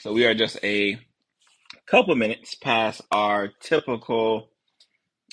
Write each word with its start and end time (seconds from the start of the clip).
So 0.00 0.12
we 0.12 0.26
are 0.26 0.34
just 0.34 0.58
a 0.64 0.98
couple 1.88 2.14
minutes 2.16 2.54
past 2.54 3.02
our 3.10 3.48
typical 3.60 4.50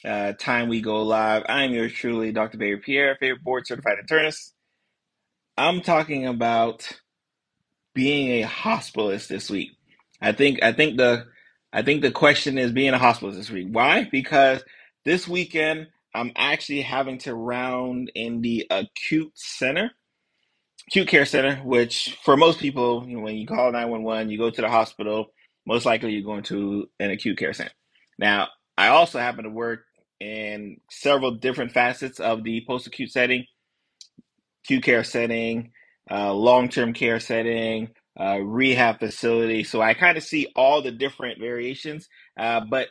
uh, 0.04 0.34
time 0.34 0.70
we 0.70 0.82
go 0.82 1.04
live. 1.04 1.44
I 1.48 1.64
am 1.64 1.74
yours 1.74 1.94
truly, 1.94 2.32
Dr. 2.32 2.58
Barry 2.58 2.78
Pierre, 2.78 3.18
favorite 3.20 3.44
board 3.44 3.68
certified 3.68 3.98
internist. 4.04 4.54
I'm 5.58 5.82
talking 5.82 6.28
about 6.28 6.90
being 7.94 8.44
a 8.44 8.48
hospitalist 8.48 9.28
this 9.28 9.50
week. 9.50 9.72
I 10.22 10.32
think 10.34 10.64
I 10.64 10.74
think 10.74 10.98
the 10.98 11.26
I 11.74 11.84
think 11.84 12.02
the 12.02 12.12
question 12.12 12.58
is 12.58 12.72
being 12.72 12.94
a 12.94 13.00
hospitalist 13.00 13.36
this 13.36 13.52
week. 13.52 13.68
Why? 13.72 14.08
Because 14.12 14.64
this 15.06 15.28
weekend 15.28 15.88
I'm 16.16 16.32
actually 16.36 16.82
having 16.82 17.20
to 17.20 17.36
round 17.36 18.12
in 18.16 18.42
the 18.42 18.66
acute 18.72 19.34
center 19.36 19.92
acute 20.88 21.08
care 21.08 21.26
center, 21.26 21.58
which 21.58 22.18
for 22.24 22.38
most 22.38 22.60
people, 22.60 23.06
you 23.08 23.18
know, 23.18 23.24
when 23.24 23.36
you 23.36 23.48
call 23.48 23.72
911, 23.72 24.30
you 24.30 24.38
go 24.38 24.50
to 24.50 24.62
the 24.62 24.70
hospital, 24.70 25.28
most 25.66 25.86
likely 25.86 26.12
you're 26.14 26.24
going 26.24 26.44
to 26.44 26.88
an 27.00 27.12
acute 27.12 27.38
care 27.38 27.54
center. 27.54 27.72
Now, 28.20 28.50
I 28.78 28.90
also 28.90 29.20
happen 29.20 29.46
to 29.46 29.50
work 29.50 29.82
in 30.20 30.78
several 30.92 31.32
different 31.32 31.72
facets 31.72 32.20
of 32.20 32.44
the 32.44 32.64
post 32.68 32.88
acute 32.88 33.12
setting, 33.12 33.46
acute 34.66 34.84
care 34.84 35.04
setting, 35.04 35.72
uh, 36.10 36.34
long 36.34 36.70
term 36.70 36.94
care 36.94 37.20
setting, 37.20 37.90
uh, 38.20 38.38
rehab 38.40 39.00
facility. 39.00 39.64
So 39.64 39.82
I 39.82 39.94
kind 39.94 40.18
of 40.18 40.24
see 40.24 40.48
all 40.56 40.82
the 40.82 40.92
different 40.92 41.40
variations. 41.40 42.08
Uh, 42.38 42.62
but 42.70 42.90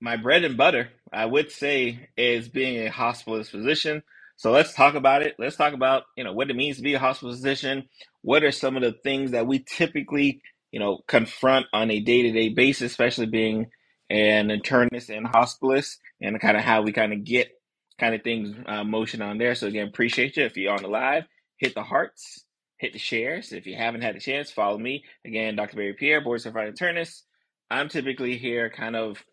my 0.00 0.16
bread 0.16 0.44
and 0.44 0.56
butter, 0.56 0.90
I 1.12 1.26
would 1.26 1.50
say, 1.50 2.08
is 2.16 2.48
being 2.48 2.86
a 2.86 2.90
hospitalist 2.90 3.50
physician. 3.50 4.02
So 4.36 4.50
let's 4.52 4.74
talk 4.74 4.94
about 4.94 5.22
it. 5.22 5.36
Let's 5.38 5.56
talk 5.56 5.74
about, 5.74 6.04
you 6.16 6.24
know, 6.24 6.32
what 6.32 6.50
it 6.50 6.56
means 6.56 6.76
to 6.78 6.82
be 6.82 6.94
a 6.94 6.98
hospital 6.98 7.34
physician. 7.34 7.88
What 8.22 8.44
are 8.44 8.52
some 8.52 8.76
of 8.76 8.82
the 8.82 8.92
things 8.92 9.32
that 9.32 9.46
we 9.46 9.60
typically, 9.60 10.40
you 10.72 10.80
know, 10.80 11.00
confront 11.08 11.66
on 11.72 11.90
a 11.90 12.00
day-to-day 12.00 12.50
basis, 12.50 12.92
especially 12.92 13.26
being 13.26 13.68
an 14.10 14.48
internist 14.48 15.16
and 15.16 15.26
hospitalist, 15.26 15.98
and 16.20 16.40
kind 16.40 16.56
of 16.56 16.64
how 16.64 16.82
we 16.82 16.92
kind 16.92 17.12
of 17.12 17.24
get 17.24 17.50
kind 17.98 18.14
of 18.14 18.22
things 18.22 18.56
uh, 18.66 18.84
motion 18.84 19.22
on 19.22 19.38
there. 19.38 19.54
So 19.54 19.68
again, 19.68 19.88
appreciate 19.88 20.36
you. 20.36 20.44
If 20.44 20.56
you're 20.56 20.74
on 20.74 20.82
the 20.82 20.88
live, 20.88 21.24
hit 21.58 21.74
the 21.74 21.82
hearts, 21.82 22.44
hit 22.78 22.92
the 22.92 22.98
shares. 22.98 23.52
If 23.52 23.66
you 23.66 23.76
haven't 23.76 24.02
had 24.02 24.16
a 24.16 24.20
chance, 24.20 24.50
follow 24.50 24.78
me. 24.78 25.04
Again, 25.24 25.56
Dr. 25.56 25.76
Barry 25.76 25.94
Pierre, 25.94 26.20
board 26.22 26.40
certified 26.42 26.74
internist. 26.74 27.22
I'm 27.70 27.88
typically 27.88 28.36
here 28.38 28.70
kind 28.70 28.96
of 28.96 29.24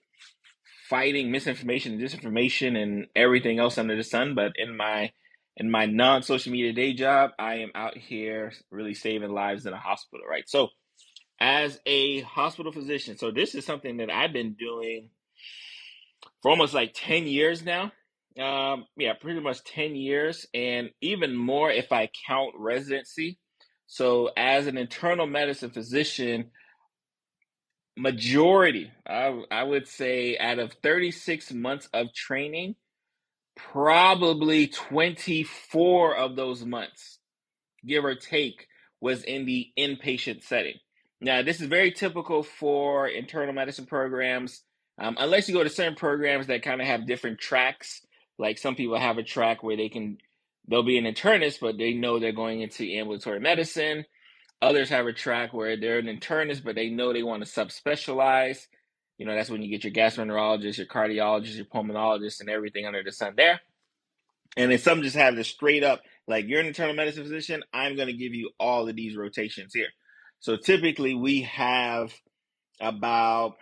fighting 0.92 1.32
misinformation 1.32 1.94
and 1.94 2.02
disinformation 2.02 2.78
and 2.78 3.08
everything 3.16 3.60
else 3.60 3.78
under 3.78 3.96
the 3.96 4.04
sun. 4.04 4.36
But 4.36 4.52
in 4.58 4.76
my 4.76 5.12
in 5.56 5.72
my 5.72 5.86
non 5.86 6.22
social 6.22 6.52
media 6.52 6.74
day 6.74 6.94
job, 6.94 7.32
I 7.40 7.56
am 7.56 7.72
out 7.74 7.98
here 7.98 8.52
really 8.70 8.94
saving 8.94 9.32
lives 9.32 9.66
in 9.66 9.74
a 9.74 9.80
hospital, 9.80 10.26
right? 10.30 10.48
So 10.48 10.68
as 11.40 11.80
a 11.86 12.22
hospital 12.22 12.74
physician, 12.74 13.18
so 13.18 13.32
this 13.32 13.56
is 13.56 13.66
something 13.66 13.98
that 13.98 14.12
I've 14.12 14.34
been 14.34 14.54
doing 14.54 15.10
for 16.42 16.52
almost 16.52 16.74
like 16.74 16.92
10 16.94 17.26
years 17.26 17.64
now. 17.64 17.92
Um, 18.40 18.86
yeah, 18.98 19.14
pretty 19.14 19.40
much 19.40 19.64
10 19.64 19.96
years, 19.96 20.46
and 20.54 20.90
even 21.02 21.36
more 21.36 21.72
if 21.72 21.92
I 21.92 22.10
count 22.28 22.54
residency. 22.58 23.40
So, 23.88 24.30
as 24.38 24.68
an 24.68 24.78
internal 24.78 25.28
medicine 25.28 25.72
physician, 25.72 26.52
majority, 27.98 28.92
I, 29.08 29.44
I 29.52 29.64
would 29.64 29.88
say, 29.88 30.38
out 30.38 30.60
of 30.60 30.74
36 30.82 31.54
months 31.54 31.90
of 31.94 32.14
training, 32.14 32.76
probably 33.56 34.68
24 34.68 36.16
of 36.16 36.36
those 36.36 36.64
months, 36.64 37.20
give 37.86 38.06
or 38.06 38.16
take, 38.16 38.68
was 39.00 39.24
in 39.24 39.46
the 39.46 39.68
inpatient 39.78 40.44
setting. 40.44 40.76
Now, 41.20 41.44
this 41.44 41.62
is 41.62 41.68
very 41.68 41.92
typical 41.92 42.44
for 42.44 43.08
internal 43.08 43.54
medicine 43.54 43.86
programs, 43.86 44.64
um, 45.00 45.18
unless 45.20 45.48
you 45.48 45.54
go 45.56 45.64
to 45.64 45.70
certain 45.70 45.96
programs 45.96 46.48
that 46.48 46.64
kind 46.64 46.82
of 46.82 46.88
have 46.88 47.08
different 47.08 47.40
tracks. 47.40 48.02
Like 48.40 48.58
some 48.58 48.76
people 48.76 48.98
have 48.98 49.18
a 49.18 49.24
track 49.24 49.62
where 49.62 49.78
they 49.78 49.90
can, 49.90 50.18
they'll 50.68 50.84
be 50.84 50.98
an 50.98 51.06
internist, 51.06 51.60
but 51.60 51.78
they 51.78 51.94
know 51.94 52.20
they're 52.20 52.32
going 52.32 52.62
into 52.62 52.92
ambulatory 52.96 53.40
medicine 53.40 54.06
Others 54.62 54.90
have 54.90 55.08
a 55.08 55.14
track 55.14 55.54
where 55.54 55.76
they're 55.76 55.98
an 55.98 56.06
internist, 56.06 56.64
but 56.64 56.76
they 56.76 56.90
know 56.90 57.14
they 57.14 57.24
want 57.24 57.44
to 57.44 57.50
subspecialize. 57.50 58.68
You 59.18 59.26
know, 59.26 59.36
that's 59.36 59.50
when 59.50 59.62
you 59.62 59.70
get 59.70 59.84
your 59.84 59.94
gastroenterologist, 59.94 60.78
your 60.78 60.88
cardiologist, 60.88 61.56
your 61.56 61.66
pulmonologist, 61.66 62.42
and 62.42 62.50
everything 62.50 62.86
under 62.86 63.04
the 63.04 63.12
sun 63.12 63.34
there. 63.38 63.62
And 64.58 64.72
then 64.72 64.80
some 64.80 65.02
just 65.02 65.16
have 65.16 65.36
this 65.36 65.48
straight 65.48 65.84
up, 65.84 66.02
like 66.28 66.48
you're 66.48 66.60
an 66.60 66.68
internal 66.68 66.94
medicine 66.94 67.24
physician, 67.24 67.64
I'm 67.74 67.96
going 67.96 68.08
to 68.08 68.14
give 68.14 68.34
you 68.34 68.52
all 68.60 68.88
of 68.88 68.96
these 68.96 69.16
rotations 69.16 69.74
here. 69.74 69.88
So 70.40 70.58
typically 70.58 71.16
we 71.16 71.44
have 71.44 72.14
about, 72.80 73.56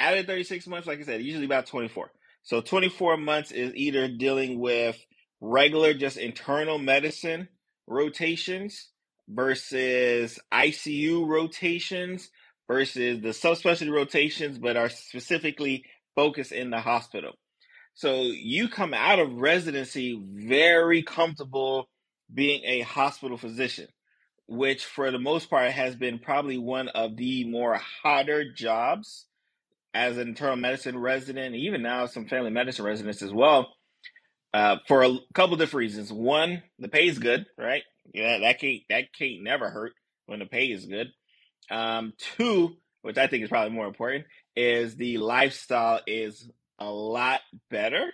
out 0.00 0.16
of 0.16 0.26
36 0.26 0.66
months, 0.66 0.86
like 0.86 1.00
I 1.00 1.02
said, 1.02 1.22
usually 1.22 1.44
about 1.44 1.66
24. 1.66 2.10
So 2.42 2.60
24 2.60 3.16
months 3.16 3.50
is 3.50 3.74
either 3.74 4.08
dealing 4.08 4.58
with 4.58 4.96
regular, 5.40 5.94
just 5.94 6.16
internal 6.16 6.78
medicine 6.78 7.48
rotations 7.86 8.88
versus 9.28 10.38
ICU 10.52 11.26
rotations 11.26 12.30
versus 12.68 13.20
the 13.22 13.28
subspecialty 13.28 13.92
rotations, 13.92 14.58
but 14.58 14.76
are 14.76 14.88
specifically 14.88 15.84
focused 16.14 16.52
in 16.52 16.70
the 16.70 16.80
hospital. 16.80 17.32
So 17.94 18.22
you 18.22 18.68
come 18.68 18.92
out 18.92 19.18
of 19.18 19.32
residency 19.34 20.20
very 20.22 21.02
comfortable 21.02 21.88
being 22.32 22.62
a 22.64 22.80
hospital 22.80 23.38
physician, 23.38 23.88
which 24.46 24.84
for 24.84 25.10
the 25.10 25.18
most 25.18 25.48
part 25.48 25.70
has 25.70 25.94
been 25.94 26.18
probably 26.18 26.58
one 26.58 26.88
of 26.88 27.16
the 27.16 27.44
more 27.48 27.80
hotter 28.02 28.52
jobs 28.52 29.26
as 29.94 30.18
an 30.18 30.28
internal 30.28 30.56
medicine 30.56 30.98
resident, 30.98 31.54
even 31.54 31.82
now 31.82 32.04
some 32.06 32.26
family 32.26 32.50
medicine 32.50 32.84
residents 32.84 33.22
as 33.22 33.32
well 33.32 33.75
uh, 34.56 34.78
for 34.88 35.02
a 35.02 35.18
couple 35.34 35.56
different 35.58 35.80
reasons. 35.80 36.10
One, 36.10 36.62
the 36.78 36.88
pay 36.88 37.08
is 37.08 37.18
good, 37.18 37.44
right? 37.58 37.82
Yeah, 38.14 38.38
that 38.38 38.58
can't 38.58 38.80
that 38.88 39.12
can't 39.12 39.42
never 39.42 39.68
hurt 39.68 39.92
when 40.24 40.38
the 40.38 40.46
pay 40.46 40.66
is 40.66 40.86
good. 40.86 41.08
Um, 41.70 42.14
two, 42.16 42.74
which 43.02 43.18
I 43.18 43.26
think 43.26 43.42
is 43.42 43.50
probably 43.50 43.74
more 43.74 43.86
important, 43.86 44.24
is 44.56 44.96
the 44.96 45.18
lifestyle 45.18 46.00
is 46.06 46.48
a 46.78 46.88
lot 46.88 47.40
better 47.70 48.10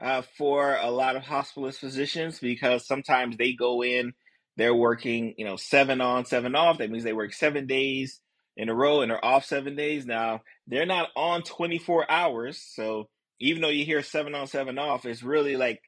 uh, 0.00 0.22
for 0.38 0.76
a 0.76 0.88
lot 0.88 1.16
of 1.16 1.24
hospitalist 1.24 1.78
physicians 1.78 2.38
because 2.38 2.86
sometimes 2.86 3.36
they 3.36 3.52
go 3.52 3.82
in, 3.82 4.12
they're 4.56 4.74
working, 4.76 5.34
you 5.36 5.44
know, 5.44 5.56
seven 5.56 6.00
on, 6.00 6.26
seven 6.26 6.54
off. 6.54 6.78
That 6.78 6.92
means 6.92 7.02
they 7.02 7.12
work 7.12 7.32
seven 7.32 7.66
days 7.66 8.20
in 8.56 8.68
a 8.68 8.74
row 8.74 9.00
and 9.00 9.10
they're 9.10 9.24
off 9.24 9.46
seven 9.46 9.74
days. 9.74 10.06
Now 10.06 10.42
they're 10.68 10.86
not 10.86 11.08
on 11.16 11.42
24 11.42 12.08
hours, 12.08 12.62
so 12.62 13.08
even 13.42 13.60
though 13.60 13.68
you 13.68 13.84
hear 13.84 14.02
seven 14.02 14.34
on, 14.34 14.46
seven 14.46 14.78
off, 14.78 15.04
it's 15.04 15.22
really 15.22 15.56
like, 15.56 15.80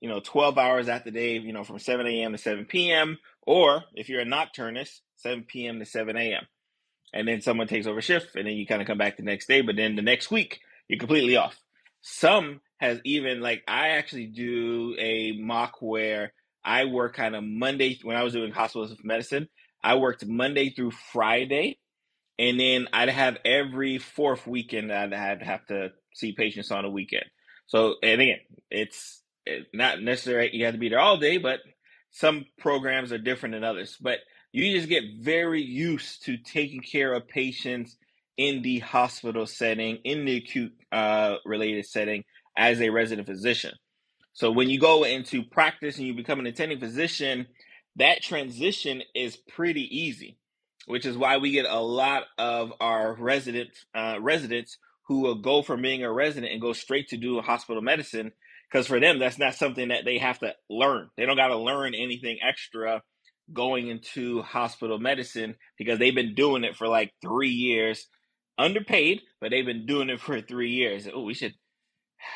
you 0.00 0.08
know, 0.08 0.20
12 0.20 0.56
hours 0.56 0.86
the 0.86 1.10
day, 1.10 1.38
you 1.38 1.52
know, 1.52 1.64
from 1.64 1.78
7 1.78 2.06
a.m. 2.06 2.32
to 2.32 2.38
7 2.38 2.64
p.m. 2.66 3.18
Or 3.42 3.82
if 3.94 4.08
you're 4.08 4.20
a 4.20 4.24
nocturnist, 4.24 5.00
7 5.16 5.44
p.m. 5.44 5.80
to 5.80 5.84
7 5.84 6.16
a.m. 6.16 6.46
And 7.12 7.26
then 7.26 7.40
someone 7.40 7.66
takes 7.66 7.88
over 7.88 8.00
shift 8.00 8.36
and 8.36 8.46
then 8.46 8.54
you 8.54 8.64
kind 8.64 8.80
of 8.80 8.86
come 8.86 8.96
back 8.96 9.16
the 9.16 9.24
next 9.24 9.48
day. 9.48 9.60
But 9.60 9.74
then 9.74 9.96
the 9.96 10.02
next 10.02 10.30
week, 10.30 10.60
you're 10.88 11.00
completely 11.00 11.36
off. 11.36 11.58
Some 12.00 12.60
has 12.78 13.00
even, 13.04 13.40
like, 13.40 13.64
I 13.66 13.88
actually 13.88 14.26
do 14.26 14.94
a 14.98 15.32
mock 15.32 15.82
where 15.82 16.32
I 16.64 16.84
work 16.84 17.16
kind 17.16 17.34
of 17.34 17.42
Monday, 17.42 17.98
when 18.04 18.16
I 18.16 18.22
was 18.22 18.32
doing 18.32 18.52
hospitals 18.52 18.92
of 18.92 19.04
medicine, 19.04 19.48
I 19.82 19.96
worked 19.96 20.24
Monday 20.24 20.70
through 20.70 20.92
Friday. 21.12 21.78
And 22.38 22.58
then 22.58 22.86
I'd 22.92 23.10
have 23.10 23.36
every 23.44 23.98
fourth 23.98 24.46
weekend 24.46 24.92
I'd 24.92 25.12
have 25.42 25.66
to 25.66 25.90
see 26.14 26.32
patients 26.32 26.70
on 26.70 26.84
a 26.84 26.90
weekend. 26.90 27.24
So, 27.66 27.94
and 28.02 28.20
again, 28.20 28.40
it's 28.70 29.22
not 29.72 30.02
necessarily 30.02 30.54
you 30.54 30.64
have 30.64 30.74
to 30.74 30.80
be 30.80 30.88
there 30.88 30.98
all 31.00 31.16
day, 31.18 31.38
but 31.38 31.60
some 32.10 32.46
programs 32.58 33.12
are 33.12 33.18
different 33.18 33.54
than 33.54 33.64
others. 33.64 33.96
But 34.00 34.18
you 34.52 34.74
just 34.74 34.88
get 34.88 35.04
very 35.20 35.62
used 35.62 36.24
to 36.24 36.36
taking 36.36 36.80
care 36.80 37.12
of 37.12 37.28
patients 37.28 37.96
in 38.36 38.62
the 38.62 38.80
hospital 38.80 39.46
setting, 39.46 39.98
in 40.04 40.24
the 40.24 40.38
acute 40.38 40.72
uh, 40.90 41.36
related 41.44 41.86
setting 41.86 42.24
as 42.56 42.80
a 42.80 42.90
resident 42.90 43.28
physician. 43.28 43.74
So 44.32 44.50
when 44.50 44.70
you 44.70 44.80
go 44.80 45.04
into 45.04 45.42
practice 45.42 45.98
and 45.98 46.06
you 46.06 46.14
become 46.14 46.40
an 46.40 46.46
attending 46.46 46.80
physician, 46.80 47.46
that 47.96 48.22
transition 48.22 49.02
is 49.14 49.36
pretty 49.36 49.82
easy, 49.82 50.38
which 50.86 51.04
is 51.04 51.16
why 51.16 51.36
we 51.36 51.50
get 51.52 51.66
a 51.68 51.80
lot 51.80 52.24
of 52.38 52.72
our 52.80 53.14
resident 53.14 53.70
uh, 53.94 54.16
residents 54.20 54.78
who 55.10 55.22
will 55.22 55.34
go 55.34 55.60
from 55.60 55.82
being 55.82 56.04
a 56.04 56.12
resident 56.12 56.52
and 56.52 56.60
go 56.60 56.72
straight 56.72 57.08
to 57.08 57.16
do 57.16 57.40
hospital 57.40 57.82
medicine 57.82 58.30
because 58.70 58.86
for 58.86 59.00
them 59.00 59.18
that's 59.18 59.40
not 59.40 59.56
something 59.56 59.88
that 59.88 60.04
they 60.04 60.18
have 60.18 60.38
to 60.38 60.54
learn. 60.70 61.10
They 61.16 61.26
don't 61.26 61.36
got 61.36 61.48
to 61.48 61.58
learn 61.58 61.96
anything 61.96 62.38
extra 62.40 63.02
going 63.52 63.88
into 63.88 64.40
hospital 64.42 65.00
medicine 65.00 65.56
because 65.76 65.98
they've 65.98 66.14
been 66.14 66.36
doing 66.36 66.62
it 66.62 66.76
for 66.76 66.86
like 66.86 67.12
three 67.20 67.50
years. 67.50 68.06
Underpaid 68.56 69.22
but 69.40 69.50
they've 69.50 69.66
been 69.66 69.84
doing 69.84 70.10
it 70.10 70.20
for 70.20 70.40
three 70.40 70.70
years. 70.70 71.08
Oh 71.12 71.24
we 71.24 71.34
should 71.34 71.54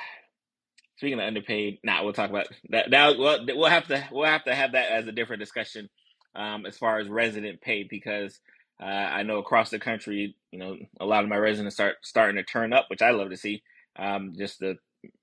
speaking 0.96 1.20
of 1.20 1.26
underpaid 1.28 1.78
now 1.84 1.98
nah, 1.98 2.02
we'll 2.02 2.12
talk 2.12 2.30
about 2.30 2.48
that 2.70 2.90
now 2.90 3.16
we'll, 3.16 3.46
we'll 3.54 3.70
have 3.70 3.86
to 3.86 4.04
we'll 4.10 4.26
have 4.26 4.42
to 4.46 4.54
have 4.54 4.72
that 4.72 4.90
as 4.90 5.06
a 5.06 5.12
different 5.12 5.38
discussion 5.38 5.88
um, 6.34 6.66
as 6.66 6.76
far 6.76 6.98
as 6.98 7.08
resident 7.08 7.60
pay 7.60 7.86
because 7.88 8.40
uh, 8.82 8.86
I 8.86 9.22
know 9.22 9.38
across 9.38 9.70
the 9.70 9.78
country, 9.78 10.36
you 10.54 10.60
know, 10.60 10.76
a 11.00 11.04
lot 11.04 11.24
of 11.24 11.28
my 11.28 11.36
residents 11.36 11.74
start 11.74 11.96
starting 12.04 12.36
to 12.36 12.44
turn 12.44 12.72
up, 12.72 12.86
which 12.88 13.02
I 13.02 13.10
love 13.10 13.30
to 13.30 13.36
see. 13.36 13.64
Um, 13.98 14.34
just 14.38 14.60
the 14.60 14.76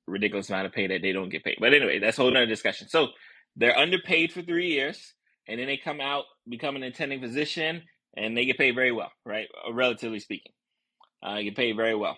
ridiculous 0.06 0.50
amount 0.50 0.66
of 0.66 0.74
pay 0.74 0.88
that 0.88 1.02
they 1.02 1.14
don't 1.14 1.30
get 1.30 1.46
paid. 1.46 1.56
But 1.58 1.74
anyway, 1.74 2.00
that's 2.00 2.20
a 2.20 2.22
whole 2.22 2.36
other 2.36 2.46
discussion. 2.46 2.90
So 2.90 3.08
they're 3.56 3.78
underpaid 3.78 4.34
for 4.34 4.42
three 4.42 4.72
years, 4.72 5.14
and 5.48 5.58
then 5.58 5.68
they 5.68 5.78
come 5.78 6.02
out, 6.02 6.26
become 6.50 6.76
an 6.76 6.84
attending 6.84 7.22
physician, 7.22 7.84
and 8.18 8.36
they 8.36 8.44
get 8.46 8.58
paid 8.58 8.76
very 8.76 8.92
well, 8.92 9.10
right? 9.26 9.48
Uh, 9.66 9.72
relatively 9.72 10.20
speaking, 10.20 10.52
uh, 11.24 11.42
get 11.42 11.56
paid 11.56 11.78
very 11.78 11.96
well. 11.96 12.18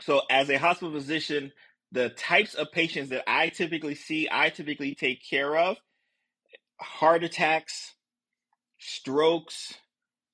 So 0.00 0.22
as 0.30 0.48
a 0.48 0.56
hospital 0.56 0.94
physician, 0.94 1.52
the 1.92 2.08
types 2.08 2.54
of 2.54 2.72
patients 2.72 3.10
that 3.10 3.24
I 3.26 3.50
typically 3.50 3.96
see, 3.96 4.28
I 4.32 4.48
typically 4.48 4.94
take 4.94 5.22
care 5.28 5.58
of 5.58 5.76
heart 6.80 7.22
attacks, 7.22 7.92
strokes, 8.78 9.74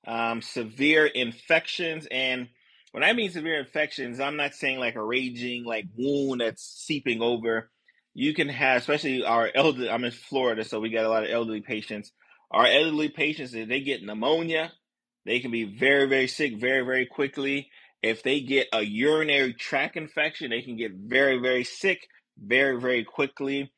um, 0.06 0.42
severe 0.42 1.06
infections. 1.06 2.06
And 2.10 2.48
when 2.92 3.04
I 3.04 3.12
mean 3.12 3.30
severe 3.30 3.60
infections, 3.60 4.20
I'm 4.20 4.36
not 4.36 4.54
saying 4.54 4.78
like 4.78 4.96
a 4.96 5.04
raging 5.04 5.64
like 5.64 5.86
wound 5.96 6.40
that's 6.40 6.62
seeping 6.62 7.22
over. 7.22 7.70
You 8.14 8.34
can 8.34 8.48
have, 8.48 8.78
especially 8.78 9.24
our 9.24 9.50
elderly. 9.54 9.88
I'm 9.88 10.04
in 10.04 10.10
Florida, 10.10 10.64
so 10.64 10.80
we 10.80 10.90
got 10.90 11.04
a 11.04 11.08
lot 11.08 11.24
of 11.24 11.30
elderly 11.30 11.60
patients. 11.60 12.12
Our 12.50 12.66
elderly 12.66 13.08
patients, 13.08 13.54
if 13.54 13.68
they 13.68 13.80
get 13.80 14.02
pneumonia, 14.02 14.72
they 15.24 15.38
can 15.38 15.52
be 15.52 15.64
very, 15.64 16.08
very 16.08 16.26
sick 16.26 16.58
very, 16.58 16.84
very 16.84 17.06
quickly. 17.06 17.70
If 18.02 18.22
they 18.22 18.40
get 18.40 18.68
a 18.72 18.82
urinary 18.82 19.52
tract 19.52 19.96
infection, 19.96 20.50
they 20.50 20.62
can 20.62 20.76
get 20.76 20.92
very, 20.92 21.38
very 21.38 21.64
sick 21.64 22.08
very, 22.36 22.80
very 22.80 23.04
quickly. 23.04 23.70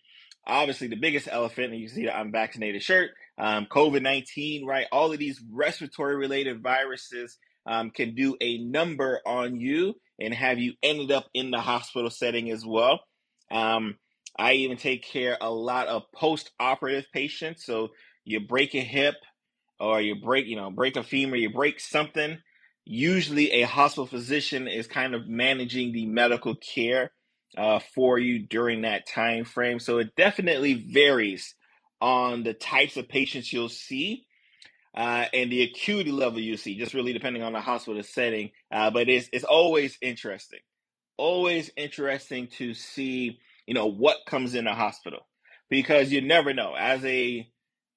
Obviously, 0.46 0.86
the 0.86 0.96
biggest 0.96 1.28
elephant, 1.30 1.72
and 1.72 1.80
you 1.80 1.88
see 1.88 2.04
the 2.04 2.19
unvaccinated 2.19 2.82
shirt, 2.82 3.10
um, 3.38 3.67
COVID 3.67 4.02
19, 4.02 4.67
right? 4.67 4.87
All 4.93 5.12
of 5.12 5.19
these 5.19 5.43
respiratory 5.50 6.17
related 6.17 6.62
viruses 6.62 7.38
um, 7.67 7.90
can 7.90 8.14
do 8.14 8.37
a 8.40 8.58
number 8.58 9.20
on 9.26 9.61
you 9.61 9.94
and 10.20 10.34
have 10.34 10.58
you 10.58 10.75
ended 10.82 11.11
up 11.11 11.26
in 11.34 11.50
the 11.50 11.61
hospital 11.61 12.11
setting 12.11 12.50
as 12.50 12.64
well. 12.64 13.00
Um, 13.50 13.96
I 14.38 14.55
even 14.55 14.76
take 14.76 15.05
care 15.05 15.37
a 15.40 15.50
lot 15.50 15.88
of 15.88 16.05
post 16.14 16.50
operative 16.58 17.06
patients. 17.12 17.64
So 17.64 17.88
you 18.25 18.40
break 18.40 18.75
a 18.75 18.81
hip 18.81 19.17
or 19.79 20.00
you 20.00 20.17
break, 20.17 20.46
you 20.46 20.56
know, 20.56 20.70
break 20.70 20.96
a 20.96 21.02
femur, 21.02 21.37
you 21.37 21.50
break 21.50 21.81
something. 21.81 22.38
Usually, 22.84 23.52
a 23.52 23.62
hospital 23.62 24.06
physician 24.06 24.67
is 24.67 24.87
kind 24.87 25.14
of 25.14 25.29
managing 25.29 25.93
the 25.93 26.06
medical 26.06 26.56
care 26.56 27.12
uh, 27.56 27.79
for 27.94 28.19
you 28.19 28.40
during 28.40 28.82
that 28.82 29.06
time 29.06 29.44
frame. 29.44 29.79
So 29.79 29.99
it 29.99 30.17
definitely 30.17 30.75
varies 30.75 31.55
on 32.02 32.43
the 32.43 32.54
types 32.54 32.99
of 32.99 33.08
patients 33.08 33.52
you'll 33.52 33.70
see 33.70 34.26
uh, 34.94 35.26
and 35.32 35.50
the 35.50 35.62
acuity 35.62 36.12
level 36.12 36.40
you 36.40 36.58
see, 36.58 36.78
just 36.78 36.94
really 36.94 37.14
depending 37.14 37.43
on 37.43 37.54
the 37.54 37.60
hospital 37.60 38.02
setting. 38.02 38.50
Uh, 38.70 38.90
but 38.90 39.08
it's 39.08 39.31
it's 39.32 39.44
always 39.44 39.96
interesting, 40.02 40.60
always 41.16 41.70
interesting 41.78 42.49
to 42.49 42.75
see 42.75 43.40
you 43.66 43.75
know 43.75 43.87
what 43.87 44.19
comes 44.26 44.54
in 44.54 44.66
the 44.66 44.75
hospital 44.75 45.20
because 45.70 46.12
you 46.12 46.20
never 46.20 46.52
know 46.52 46.75
as 46.78 47.04
a 47.06 47.49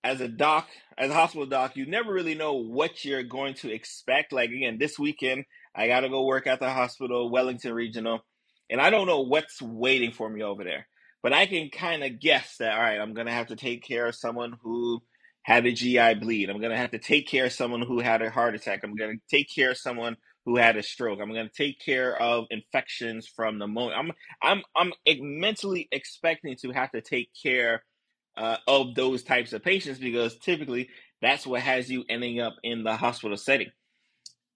as 0.05 0.21
a 0.21 0.29
doc 0.29 0.69
as 0.97 1.11
a 1.11 1.15
hospital 1.15 1.47
doc 1.47 1.75
you 1.75 1.87
never 1.87 2.13
really 2.13 2.35
know 2.35 2.53
what 2.53 3.03
you're 3.03 3.23
going 3.23 3.55
to 3.55 3.73
expect 3.73 4.31
like 4.31 4.51
again 4.51 4.77
this 4.79 4.99
weekend 4.99 5.43
i 5.75 5.87
gotta 5.87 6.09
go 6.09 6.25
work 6.25 6.47
at 6.47 6.59
the 6.59 6.69
hospital 6.69 7.31
wellington 7.31 7.73
regional 7.73 8.23
and 8.69 8.81
I 8.81 8.89
don't 8.89 9.07
know 9.07 9.21
what's 9.21 9.61
waiting 9.61 10.11
for 10.11 10.29
me 10.29 10.43
over 10.43 10.63
there. 10.63 10.87
But 11.25 11.33
I 11.33 11.47
can 11.47 11.71
kind 11.71 12.03
of 12.03 12.19
guess 12.19 12.57
that 12.57 12.75
all 12.75 12.83
right, 12.83 12.99
I'm 12.99 13.15
gonna 13.15 13.31
have 13.31 13.47
to 13.47 13.55
take 13.55 13.81
care 13.83 14.05
of 14.05 14.13
someone 14.13 14.57
who 14.61 15.01
had 15.41 15.65
a 15.65 15.71
GI 15.71 16.13
bleed. 16.21 16.51
I'm 16.51 16.61
gonna 16.61 16.77
have 16.77 16.91
to 16.91 16.99
take 16.99 17.27
care 17.27 17.45
of 17.45 17.51
someone 17.51 17.81
who 17.81 17.99
had 17.99 18.21
a 18.21 18.29
heart 18.29 18.53
attack. 18.53 18.81
I'm 18.83 18.93
gonna 18.93 19.15
take 19.27 19.49
care 19.49 19.71
of 19.71 19.77
someone 19.79 20.17
who 20.45 20.55
had 20.55 20.77
a 20.77 20.83
stroke. 20.83 21.17
I'm 21.19 21.33
gonna 21.33 21.49
take 21.49 21.79
care 21.79 22.15
of 22.21 22.45
infections 22.51 23.27
from 23.27 23.57
pneumonia. 23.57 23.95
I'm 23.95 24.11
I'm 24.43 24.61
I'm 24.75 24.93
mentally 25.19 25.87
expecting 25.91 26.57
to 26.57 26.71
have 26.73 26.91
to 26.91 27.01
take 27.01 27.31
care 27.41 27.81
uh, 28.37 28.57
of 28.67 28.93
those 28.93 29.23
types 29.23 29.51
of 29.51 29.63
patients 29.63 29.97
because 29.97 30.37
typically 30.37 30.89
that's 31.23 31.47
what 31.47 31.61
has 31.61 31.89
you 31.89 32.05
ending 32.07 32.39
up 32.39 32.53
in 32.61 32.83
the 32.83 32.95
hospital 32.95 33.35
setting. 33.35 33.71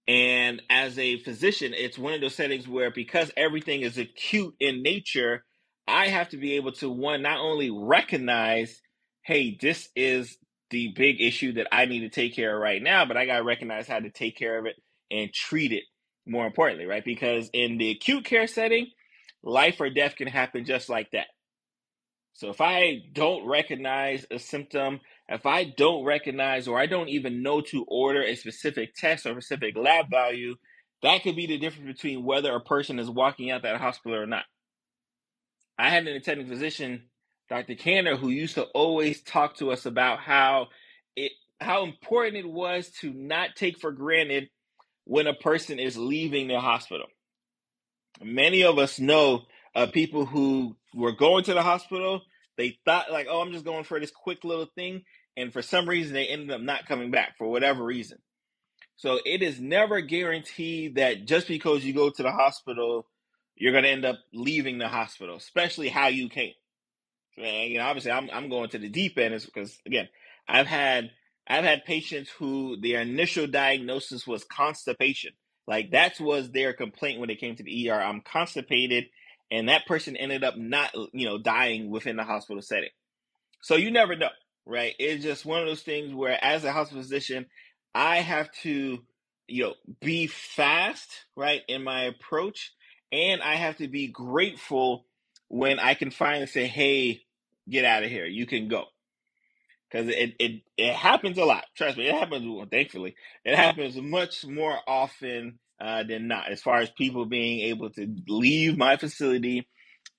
And 0.07 0.61
as 0.69 0.99
a 0.99 1.17
physician, 1.17 1.73
it's 1.75 1.97
one 1.97 2.13
of 2.13 2.21
those 2.21 2.35
settings 2.35 2.67
where 2.67 2.91
because 2.91 3.31
everything 3.35 3.81
is 3.81 3.97
acute 3.97 4.53
in 4.59 4.83
nature, 4.83 5.45
I 5.89 6.07
have 6.07 6.29
to 6.29 6.37
be 6.37 6.55
able 6.55 6.71
to 6.73 6.89
one 6.89 7.21
not 7.21 7.39
only 7.39 7.69
recognize, 7.71 8.81
hey, 9.23 9.57
this 9.59 9.89
is 9.95 10.37
the 10.69 10.93
big 10.95 11.21
issue 11.21 11.53
that 11.53 11.67
I 11.71 11.85
need 11.85 12.01
to 12.01 12.09
take 12.09 12.35
care 12.35 12.55
of 12.55 12.61
right 12.61 12.81
now, 12.81 13.05
but 13.05 13.17
I 13.17 13.25
got 13.25 13.37
to 13.37 13.43
recognize 13.43 13.87
how 13.87 13.99
to 13.99 14.09
take 14.09 14.37
care 14.37 14.59
of 14.59 14.65
it 14.65 14.75
and 15.11 15.33
treat 15.33 15.71
it 15.71 15.83
more 16.27 16.45
importantly, 16.45 16.85
right? 16.85 17.03
Because 17.03 17.49
in 17.53 17.77
the 17.77 17.91
acute 17.91 18.25
care 18.25 18.47
setting, 18.47 18.87
life 19.43 19.79
or 19.79 19.89
death 19.89 20.15
can 20.15 20.27
happen 20.27 20.65
just 20.65 20.89
like 20.89 21.09
that. 21.11 21.27
So 22.33 22.49
if 22.49 22.61
I 22.61 22.99
don't 23.13 23.47
recognize 23.47 24.25
a 24.31 24.39
symptom 24.39 25.01
if 25.29 25.45
I 25.45 25.63
don't 25.63 26.03
recognize 26.03 26.67
or 26.67 26.79
I 26.79 26.87
don't 26.87 27.09
even 27.09 27.43
know 27.43 27.61
to 27.61 27.85
order 27.87 28.23
a 28.23 28.35
specific 28.35 28.95
test 28.95 29.25
or 29.25 29.39
specific 29.39 29.77
lab 29.77 30.09
value, 30.09 30.55
that 31.03 31.21
could 31.21 31.35
be 31.35 31.45
the 31.45 31.59
difference 31.59 31.87
between 31.87 32.25
whether 32.25 32.53
a 32.53 32.59
person 32.59 32.99
is 32.99 33.09
walking 33.09 33.51
out 33.51 33.61
that 33.61 33.79
hospital 33.79 34.17
or 34.17 34.25
not. 34.25 34.43
I 35.79 35.89
had 35.89 36.07
an 36.07 36.17
attending 36.17 36.47
physician, 36.47 37.05
Dr. 37.49 37.75
Canner, 37.75 38.17
who 38.17 38.29
used 38.29 38.55
to 38.55 38.65
always 38.65 39.23
talk 39.23 39.57
to 39.57 39.71
us 39.71 39.87
about 39.87 40.19
how 40.19 40.69
it 41.17 41.33
how 41.61 41.85
important 41.85 42.37
it 42.37 42.49
was 42.49 42.89
to 43.01 43.13
not 43.13 43.55
take 43.55 43.79
for 43.79 43.93
granted 43.93 44.49
when 45.05 45.27
a 45.27 45.35
person 45.35 45.79
is 45.79 45.97
leaving 45.97 46.49
the 46.49 46.59
hospital. 46.59 47.07
Many 48.21 48.63
of 48.63 48.79
us 48.79 48.99
know 48.99 49.45
uh, 49.75 49.87
people 49.87 50.25
who 50.25 50.77
were 50.95 51.13
going 51.13 51.45
to 51.45 51.55
the 51.55 51.63
hospital. 51.63 52.23
They 52.57 52.77
thought 52.85 53.11
like, 53.11 53.27
oh, 53.29 53.41
I'm 53.41 53.53
just 53.53 53.65
going 53.65 53.85
for 53.85 53.99
this 53.99 54.11
quick 54.11 54.43
little 54.43 54.67
thing, 54.75 55.03
and 55.37 55.53
for 55.53 55.61
some 55.61 55.89
reason 55.89 56.13
they 56.13 56.27
ended 56.27 56.51
up 56.51 56.61
not 56.61 56.87
coming 56.87 57.11
back 57.11 57.37
for 57.37 57.47
whatever 57.49 57.85
reason. 57.85 58.19
So 58.97 59.19
it 59.25 59.41
is 59.43 59.61
never 59.61 60.01
guaranteed 60.01 60.95
that 60.95 61.25
just 61.25 61.47
because 61.47 61.85
you 61.85 61.93
go 61.93 62.09
to 62.09 62.23
the 62.23 62.31
hospital, 62.33 63.07
you're 63.59 63.71
going 63.71 63.83
to 63.83 63.89
end 63.89 64.05
up 64.05 64.17
leaving 64.33 64.77
the 64.77 64.87
hospital, 64.87 65.35
especially 65.35 65.89
how 65.89 66.07
you 66.07 66.29
came. 66.29 66.53
And, 67.37 67.71
you 67.71 67.77
know, 67.77 67.85
obviously, 67.85 68.11
I'm 68.11 68.29
I'm 68.31 68.49
going 68.49 68.69
to 68.69 68.79
the 68.79 68.89
deep 68.89 69.17
end 69.17 69.33
is 69.33 69.45
because 69.45 69.77
again, 69.85 70.09
I've 70.47 70.67
had 70.67 71.11
I've 71.47 71.63
had 71.63 71.85
patients 71.85 72.29
who 72.31 72.77
their 72.81 73.01
initial 73.01 73.47
diagnosis 73.47 74.25
was 74.25 74.43
constipation. 74.43 75.33
Like 75.67 75.91
that 75.91 76.19
was 76.19 76.51
their 76.51 76.73
complaint 76.73 77.19
when 77.19 77.27
they 77.27 77.35
came 77.35 77.55
to 77.55 77.63
the 77.63 77.89
ER. 77.89 78.01
I'm 78.01 78.21
constipated, 78.21 79.05
and 79.51 79.69
that 79.69 79.85
person 79.85 80.17
ended 80.17 80.43
up 80.43 80.57
not 80.57 80.93
you 81.13 81.27
know 81.27 81.37
dying 81.37 81.91
within 81.91 82.17
the 82.17 82.23
hospital 82.23 82.61
setting. 82.61 82.89
So 83.61 83.75
you 83.75 83.91
never 83.91 84.15
know 84.15 84.29
right? 84.69 84.95
It's 84.99 85.23
just 85.23 85.45
one 85.45 85.61
of 85.61 85.67
those 85.67 85.81
things 85.81 86.13
where, 86.13 86.37
as 86.41 86.63
a 86.63 86.71
hospital 86.71 87.01
physician, 87.01 87.47
I 87.93 88.17
have 88.17 88.51
to, 88.61 88.99
you 89.47 89.63
know, 89.63 89.73
be 89.99 90.27
fast, 90.27 91.09
right, 91.35 91.63
in 91.67 91.83
my 91.83 92.03
approach, 92.03 92.71
and 93.11 93.41
I 93.41 93.55
have 93.55 93.77
to 93.77 93.87
be 93.87 94.07
grateful 94.07 95.05
when 95.47 95.79
I 95.79 95.93
can 95.93 96.11
finally 96.11 96.47
say, 96.47 96.67
"Hey, 96.67 97.21
get 97.69 97.85
out 97.85 98.03
of 98.03 98.09
here. 98.09 98.25
You 98.25 98.45
can 98.45 98.67
go." 98.67 98.85
Because 99.89 100.09
it, 100.09 100.35
it 100.39 100.61
it 100.77 100.93
happens 100.93 101.37
a 101.37 101.45
lot. 101.45 101.65
Trust 101.75 101.97
me, 101.97 102.07
it 102.07 102.15
happens. 102.15 102.45
Well, 102.47 102.67
thankfully, 102.69 103.15
it 103.45 103.55
happens 103.55 103.95
much 103.97 104.45
more 104.45 104.77
often 104.87 105.59
uh, 105.81 106.03
than 106.03 106.27
not. 106.27 106.51
As 106.51 106.61
far 106.61 106.79
as 106.79 106.91
people 106.91 107.25
being 107.25 107.61
able 107.69 107.89
to 107.91 108.15
leave 108.27 108.77
my 108.77 108.97
facility 108.97 109.67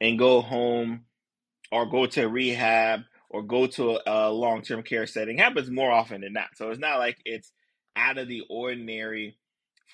and 0.00 0.18
go 0.18 0.40
home 0.40 1.04
or 1.72 1.86
go 1.86 2.06
to 2.06 2.26
rehab 2.28 3.02
or 3.28 3.42
go 3.42 3.66
to 3.66 3.92
a, 3.96 4.00
a 4.06 4.30
long 4.32 4.62
term 4.62 4.82
care 4.82 5.06
setting 5.06 5.38
happens 5.38 5.70
more 5.70 5.90
often 5.90 6.22
than 6.22 6.32
not. 6.32 6.48
So 6.56 6.70
it's 6.70 6.80
not 6.80 6.98
like 6.98 7.18
it's 7.24 7.52
out 7.96 8.18
of 8.18 8.28
the 8.28 8.42
ordinary 8.48 9.38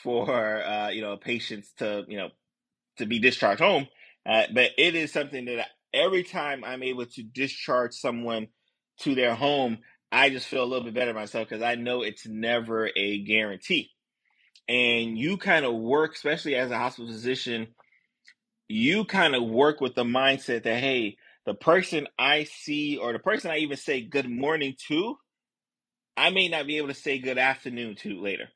for 0.02 0.62
uh, 0.62 0.88
you 0.90 1.02
know 1.02 1.16
patients 1.16 1.72
to 1.78 2.04
you 2.08 2.18
know 2.18 2.28
to 2.98 3.06
be 3.06 3.18
discharged 3.18 3.60
home, 3.60 3.88
uh, 4.26 4.44
but 4.52 4.72
it 4.78 4.94
is 4.94 5.12
something 5.12 5.44
that 5.46 5.68
every 5.92 6.22
time 6.22 6.64
I'm 6.64 6.82
able 6.82 7.06
to 7.06 7.22
discharge 7.22 7.94
someone 7.94 8.48
to 9.00 9.14
their 9.14 9.34
home, 9.34 9.78
I 10.12 10.30
just 10.30 10.46
feel 10.46 10.62
a 10.62 10.66
little 10.66 10.84
bit 10.84 10.94
better 10.94 11.14
myself 11.14 11.48
because 11.48 11.62
I 11.62 11.74
know 11.74 12.02
it's 12.02 12.26
never 12.26 12.90
a 12.96 13.18
guarantee. 13.24 13.90
And 14.68 15.18
you 15.18 15.36
kind 15.36 15.64
of 15.64 15.74
work, 15.74 16.14
especially 16.14 16.56
as 16.56 16.70
a 16.70 16.78
hospital 16.78 17.10
physician, 17.12 17.68
you 18.68 19.04
kind 19.04 19.34
of 19.34 19.44
work 19.44 19.80
with 19.80 19.94
the 19.94 20.04
mindset 20.04 20.64
that 20.64 20.80
hey, 20.80 21.16
the 21.44 21.54
person 21.54 22.08
I 22.18 22.44
see 22.44 22.96
or 22.96 23.12
the 23.12 23.18
person 23.20 23.50
I 23.50 23.58
even 23.58 23.76
say 23.76 24.00
good 24.00 24.28
morning 24.28 24.74
to, 24.88 25.16
I 26.16 26.30
may 26.30 26.48
not 26.48 26.66
be 26.66 26.78
able 26.78 26.88
to 26.88 26.94
say 26.94 27.18
good 27.18 27.38
afternoon 27.38 27.94
to 27.96 28.20
later 28.20 28.48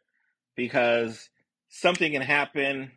because 0.57 1.31
something 1.69 2.13
can 2.13 2.23
happen 2.23 2.93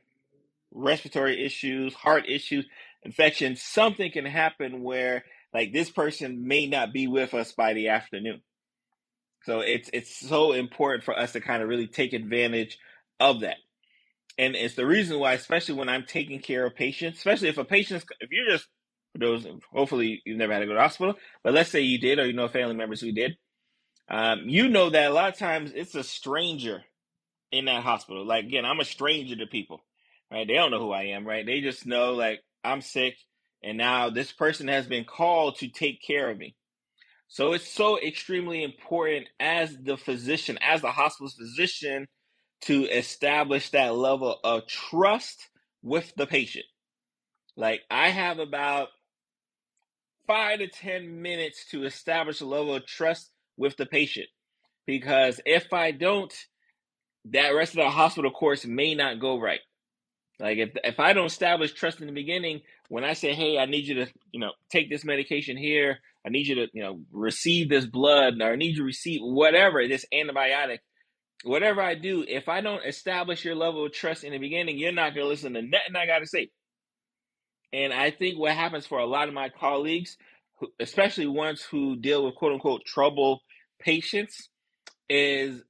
respiratory 0.73 1.45
issues, 1.45 1.93
heart 1.93 2.25
issues, 2.27 2.65
infection, 3.03 3.55
something 3.55 4.11
can 4.11 4.25
happen 4.25 4.83
where 4.83 5.23
like 5.53 5.71
this 5.73 5.89
person 5.89 6.47
may 6.47 6.65
not 6.65 6.93
be 6.93 7.07
with 7.07 7.33
us 7.33 7.51
by 7.51 7.73
the 7.73 7.89
afternoon. 7.89 8.41
So 9.43 9.59
it's 9.59 9.89
it's 9.93 10.15
so 10.15 10.53
important 10.53 11.03
for 11.03 11.17
us 11.17 11.33
to 11.33 11.41
kind 11.41 11.61
of 11.61 11.69
really 11.69 11.87
take 11.87 12.13
advantage 12.13 12.77
of 13.19 13.41
that. 13.41 13.57
And 14.37 14.55
it's 14.55 14.75
the 14.75 14.85
reason 14.85 15.19
why, 15.19 15.33
especially 15.33 15.75
when 15.75 15.89
I'm 15.89 16.05
taking 16.05 16.39
care 16.39 16.65
of 16.65 16.75
patients, 16.75 17.19
especially 17.19 17.49
if 17.49 17.57
a 17.57 17.65
patient's, 17.65 18.05
if 18.19 18.31
you're 18.31 18.49
just, 18.49 18.67
those, 19.15 19.45
hopefully 19.71 20.23
you've 20.25 20.39
never 20.39 20.53
had 20.53 20.59
to 20.59 20.65
go 20.65 20.73
to 20.73 20.79
hospital, 20.79 21.15
but 21.43 21.53
let's 21.53 21.69
say 21.69 21.81
you 21.81 21.99
did, 21.99 22.17
or 22.17 22.25
you 22.25 22.33
know 22.33 22.47
family 22.47 22.73
members 22.73 22.99
who 22.99 23.11
did, 23.11 23.37
um, 24.09 24.41
you 24.47 24.69
know 24.69 24.89
that 24.89 25.11
a 25.11 25.13
lot 25.13 25.29
of 25.29 25.37
times 25.37 25.71
it's 25.75 25.93
a 25.93 26.03
stranger 26.03 26.83
in 27.51 27.65
that 27.65 27.83
hospital. 27.83 28.25
Like, 28.25 28.45
again, 28.45 28.65
I'm 28.65 28.79
a 28.79 28.85
stranger 28.85 29.35
to 29.35 29.45
people, 29.45 29.83
right? 30.33 30.47
They 30.47 30.55
don't 30.55 30.71
know 30.71 30.79
who 30.79 30.91
I 30.91 31.03
am, 31.03 31.25
right? 31.25 31.45
They 31.45 31.61
just 31.61 31.85
know, 31.85 32.13
like, 32.13 32.41
I'm 32.63 32.81
sick, 32.81 33.15
and 33.63 33.77
now 33.77 34.09
this 34.09 34.31
person 34.31 34.67
has 34.67 34.87
been 34.87 35.05
called 35.05 35.57
to 35.59 35.67
take 35.69 36.01
care 36.05 36.29
of 36.29 36.37
me. 36.37 36.55
So 37.27 37.53
it's 37.53 37.67
so 37.67 37.99
extremely 37.99 38.63
important 38.63 39.27
as 39.39 39.75
the 39.81 39.97
physician, 39.97 40.57
as 40.61 40.81
the 40.81 40.91
hospital's 40.91 41.35
physician, 41.35 42.07
to 42.61 42.85
establish 42.85 43.71
that 43.71 43.95
level 43.95 44.39
of 44.43 44.67
trust 44.67 45.49
with 45.81 46.13
the 46.15 46.25
patient. 46.25 46.65
Like 47.57 47.81
I 47.89 48.09
have 48.09 48.39
about 48.39 48.89
five 50.27 50.59
to 50.59 50.67
10 50.67 51.21
minutes 51.21 51.65
to 51.71 51.83
establish 51.83 52.41
a 52.41 52.45
level 52.45 52.75
of 52.75 52.85
trust 52.85 53.31
with 53.57 53.77
the 53.77 53.85
patient. 53.85 54.27
Because 54.85 55.39
if 55.45 55.73
I 55.73 55.91
don't, 55.91 56.33
that 57.25 57.49
rest 57.49 57.73
of 57.73 57.83
the 57.83 57.89
hospital 57.89 58.31
course 58.31 58.65
may 58.65 58.95
not 58.95 59.19
go 59.19 59.39
right. 59.39 59.61
Like 60.39 60.57
if 60.57 60.71
if 60.83 60.99
I 60.99 61.13
don't 61.13 61.27
establish 61.27 61.73
trust 61.73 62.01
in 62.01 62.07
the 62.07 62.13
beginning, 62.13 62.61
when 62.89 63.03
I 63.03 63.13
say, 63.13 63.33
"Hey, 63.33 63.57
I 63.59 63.65
need 63.65 63.85
you 63.87 63.95
to, 63.95 64.07
you 64.31 64.39
know, 64.39 64.51
take 64.71 64.89
this 64.89 65.05
medication 65.05 65.57
here. 65.57 65.99
I 66.25 66.29
need 66.29 66.47
you 66.47 66.55
to, 66.55 66.67
you 66.73 66.83
know, 66.83 67.01
receive 67.11 67.69
this 67.69 67.85
blood, 67.85 68.41
or 68.41 68.53
I 68.53 68.55
need 68.55 68.71
you 68.71 68.77
to 68.77 68.83
receive 68.83 69.21
whatever 69.23 69.87
this 69.87 70.05
antibiotic." 70.13 70.79
Whatever 71.45 71.81
I 71.81 71.95
do, 71.95 72.25
if 72.27 72.49
I 72.49 72.61
don't 72.61 72.85
establish 72.85 73.45
your 73.45 73.55
level 73.55 73.85
of 73.85 73.93
trust 73.93 74.23
in 74.23 74.31
the 74.31 74.39
beginning, 74.39 74.77
you're 74.77 74.93
not 74.93 75.13
going 75.13 75.25
to 75.25 75.29
listen 75.29 75.53
to 75.53 75.61
nothing 75.61 75.95
I 75.95 76.05
got 76.05 76.19
to 76.19 76.27
say. 76.27 76.49
And 77.73 77.93
I 77.93 78.11
think 78.11 78.39
what 78.39 78.53
happens 78.53 78.87
for 78.87 78.99
a 78.99 79.05
lot 79.05 79.27
of 79.27 79.33
my 79.33 79.49
colleagues, 79.49 80.17
especially 80.79 81.27
ones 81.27 81.61
who 81.63 81.97
deal 81.97 82.25
with 82.25 82.35
quote 82.35 82.53
unquote 82.53 82.85
trouble 82.85 83.41
patients, 83.79 84.49
is 85.09 85.61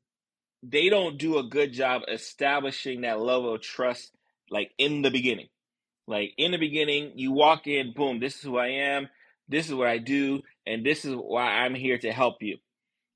they 0.63 0.89
don't 0.89 1.19
do 1.19 1.39
a 1.39 1.43
good 1.43 1.73
job 1.73 2.03
establishing 2.11 3.01
that 3.01 3.19
level 3.19 3.55
of 3.55 3.61
trust 3.61 4.12
like 4.53 4.71
in 4.77 5.01
the 5.01 5.09
beginning. 5.09 5.47
Like 6.07 6.33
in 6.37 6.51
the 6.51 6.57
beginning, 6.57 7.13
you 7.15 7.31
walk 7.31 7.65
in, 7.65 7.93
boom, 7.93 8.19
this 8.19 8.35
is 8.35 8.41
who 8.41 8.57
I 8.57 8.67
am, 8.67 9.09
this 9.49 9.67
is 9.67 9.73
what 9.73 9.87
I 9.87 9.97
do, 9.97 10.41
and 10.65 10.85
this 10.85 11.03
is 11.03 11.15
why 11.15 11.45
I'm 11.45 11.75
here 11.75 11.97
to 11.97 12.11
help 12.11 12.35
you. 12.41 12.57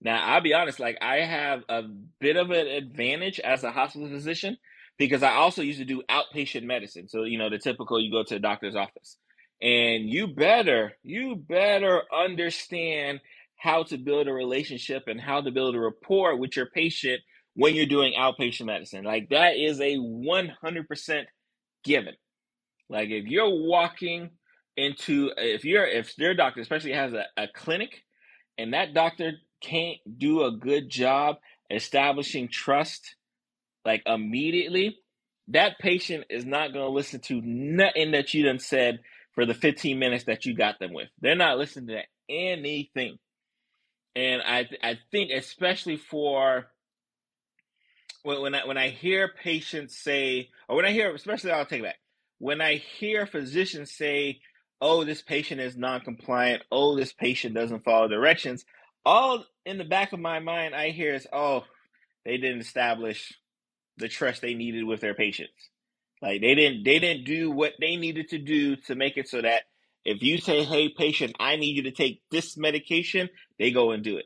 Now, 0.02 0.24
I'll 0.24 0.42
be 0.42 0.54
honest, 0.54 0.80
like 0.80 0.98
I 1.02 1.18
have 1.18 1.62
a 1.70 1.84
bit 2.20 2.38
of 2.38 2.50
an 2.50 2.68
advantage 2.68 3.40
as 3.40 3.64
a 3.64 3.72
hospital 3.72 4.10
physician 4.10 4.58
because 4.98 5.22
I 5.22 5.34
also 5.34 5.62
used 5.62 5.80
to 5.80 5.86
do 5.86 6.02
outpatient 6.10 6.64
medicine. 6.64 7.08
So, 7.08 7.24
you 7.24 7.38
know, 7.38 7.50
the 7.50 7.60
typical 7.60 8.02
you 8.02 8.12
go 8.12 8.24
to 8.24 8.34
the 8.34 8.40
doctor's 8.40 8.76
office. 8.76 9.18
And 9.62 10.08
you 10.10 10.28
better, 10.28 10.94
you 11.04 11.36
better 11.36 12.04
understand 12.14 13.22
how 13.58 13.84
to 13.84 13.98
build 13.98 14.28
a 14.28 14.34
relationship 14.34 15.04
and 15.08 15.20
how 15.20 15.42
to 15.42 15.52
build 15.52 15.76
a 15.76 15.80
rapport 15.80 16.36
with 16.36 16.56
your 16.56 16.68
patient 16.68 17.22
when 17.58 17.74
you're 17.74 17.88
doing 17.88 18.14
outpatient 18.18 18.68
medicine. 18.68 19.04
Like 19.04 19.30
that 19.30 19.58
is 19.58 19.82
a 19.82 19.98
100% 19.98 21.24
given. 21.84 22.14
Like 22.88 23.10
if 23.10 23.26
you're 23.26 23.50
walking 23.50 24.30
into, 24.78 25.32
if 25.36 25.66
you're, 25.66 25.86
if 25.86 26.16
their 26.18 26.36
doctor 26.36 26.62
especially 26.62 26.94
has 26.94 27.14
a, 27.14 27.26
a 27.36 27.48
clinic 27.48 28.04
and 28.60 28.74
that 28.74 28.94
doctor 28.94 29.34
can't 29.60 29.98
do 30.20 30.44
a 30.44 30.52
good 30.52 30.88
job 30.88 31.38
establishing 31.72 32.48
trust 32.48 33.16
like 33.84 34.04
immediately, 34.06 35.00
that 35.48 35.80
patient 35.80 36.26
is 36.30 36.46
not 36.46 36.74
going 36.74 36.86
to 36.86 36.92
listen 36.92 37.22
to 37.22 37.42
nothing 37.44 38.12
that 38.12 38.36
you 38.36 38.44
done 38.44 38.60
said 38.60 39.00
for 39.34 39.48
the 39.48 39.56
15 39.56 39.98
minutes 39.98 40.26
that 40.26 40.46
you 40.46 40.56
got 40.56 40.78
them 40.78 40.94
with. 40.94 41.08
They're 41.22 41.36
not 41.36 41.58
listening 41.58 41.88
to 41.88 42.04
anything. 42.30 43.18
And 44.16 44.44
I 44.44 44.68
I 44.84 45.00
think 45.12 45.32
especially 45.32 45.98
for 45.98 46.68
when 48.28 48.42
when 48.42 48.56
I 48.56 48.66
when 48.66 48.78
I 48.78 48.90
hear 48.90 49.30
patients 49.30 49.98
say 49.98 50.50
or 50.68 50.76
when 50.76 50.86
I 50.86 50.92
hear 50.92 51.14
especially 51.16 51.52
I'll 51.52 51.66
take 51.66 51.84
that 51.84 51.96
when 52.40 52.62
I 52.62 52.76
hear 52.76 53.26
physicians 53.26 53.92
say, 53.92 54.42
"Oh, 54.82 55.04
this 55.04 55.22
patient 55.22 55.62
is 55.62 55.76
non-compliant. 55.78 56.64
Oh, 56.72 56.96
this 56.96 57.14
patient 57.14 57.56
doesn't 57.56 57.84
follow 57.84 58.08
directions," 58.08 58.66
all 59.06 59.46
in 59.66 59.78
the 59.78 59.86
back 59.86 60.14
of 60.14 60.20
my 60.20 60.40
mind 60.40 60.76
I 60.76 60.90
hear 60.92 61.16
is, 61.16 61.28
"Oh, 61.34 61.66
they 62.26 62.38
didn't 62.38 62.62
establish 62.62 63.34
the 63.98 64.10
trust 64.10 64.42
they 64.42 64.54
needed 64.54 64.84
with 64.84 65.02
their 65.02 65.16
patients. 65.16 65.70
Like 66.22 66.42
they 66.42 66.56
didn't 66.56 66.84
they 66.84 67.00
didn't 67.00 67.26
do 67.26 67.52
what 67.52 67.74
they 67.80 67.96
needed 67.96 68.30
to 68.30 68.38
do 68.40 68.76
to 68.88 68.96
make 68.96 69.18
it 69.18 69.30
so 69.30 69.42
that 69.42 69.64
if 70.06 70.22
you 70.22 70.38
say, 70.38 70.64
"Hey, 70.64 70.90
patient, 70.90 71.36
I 71.40 71.56
need 71.56 71.78
you 71.78 71.84
to 71.84 71.92
take 71.92 72.22
this 72.32 72.58
medication," 72.58 73.30
they 73.58 73.72
go 73.72 73.92
and 73.92 74.04
do 74.04 74.18
it. 74.18 74.26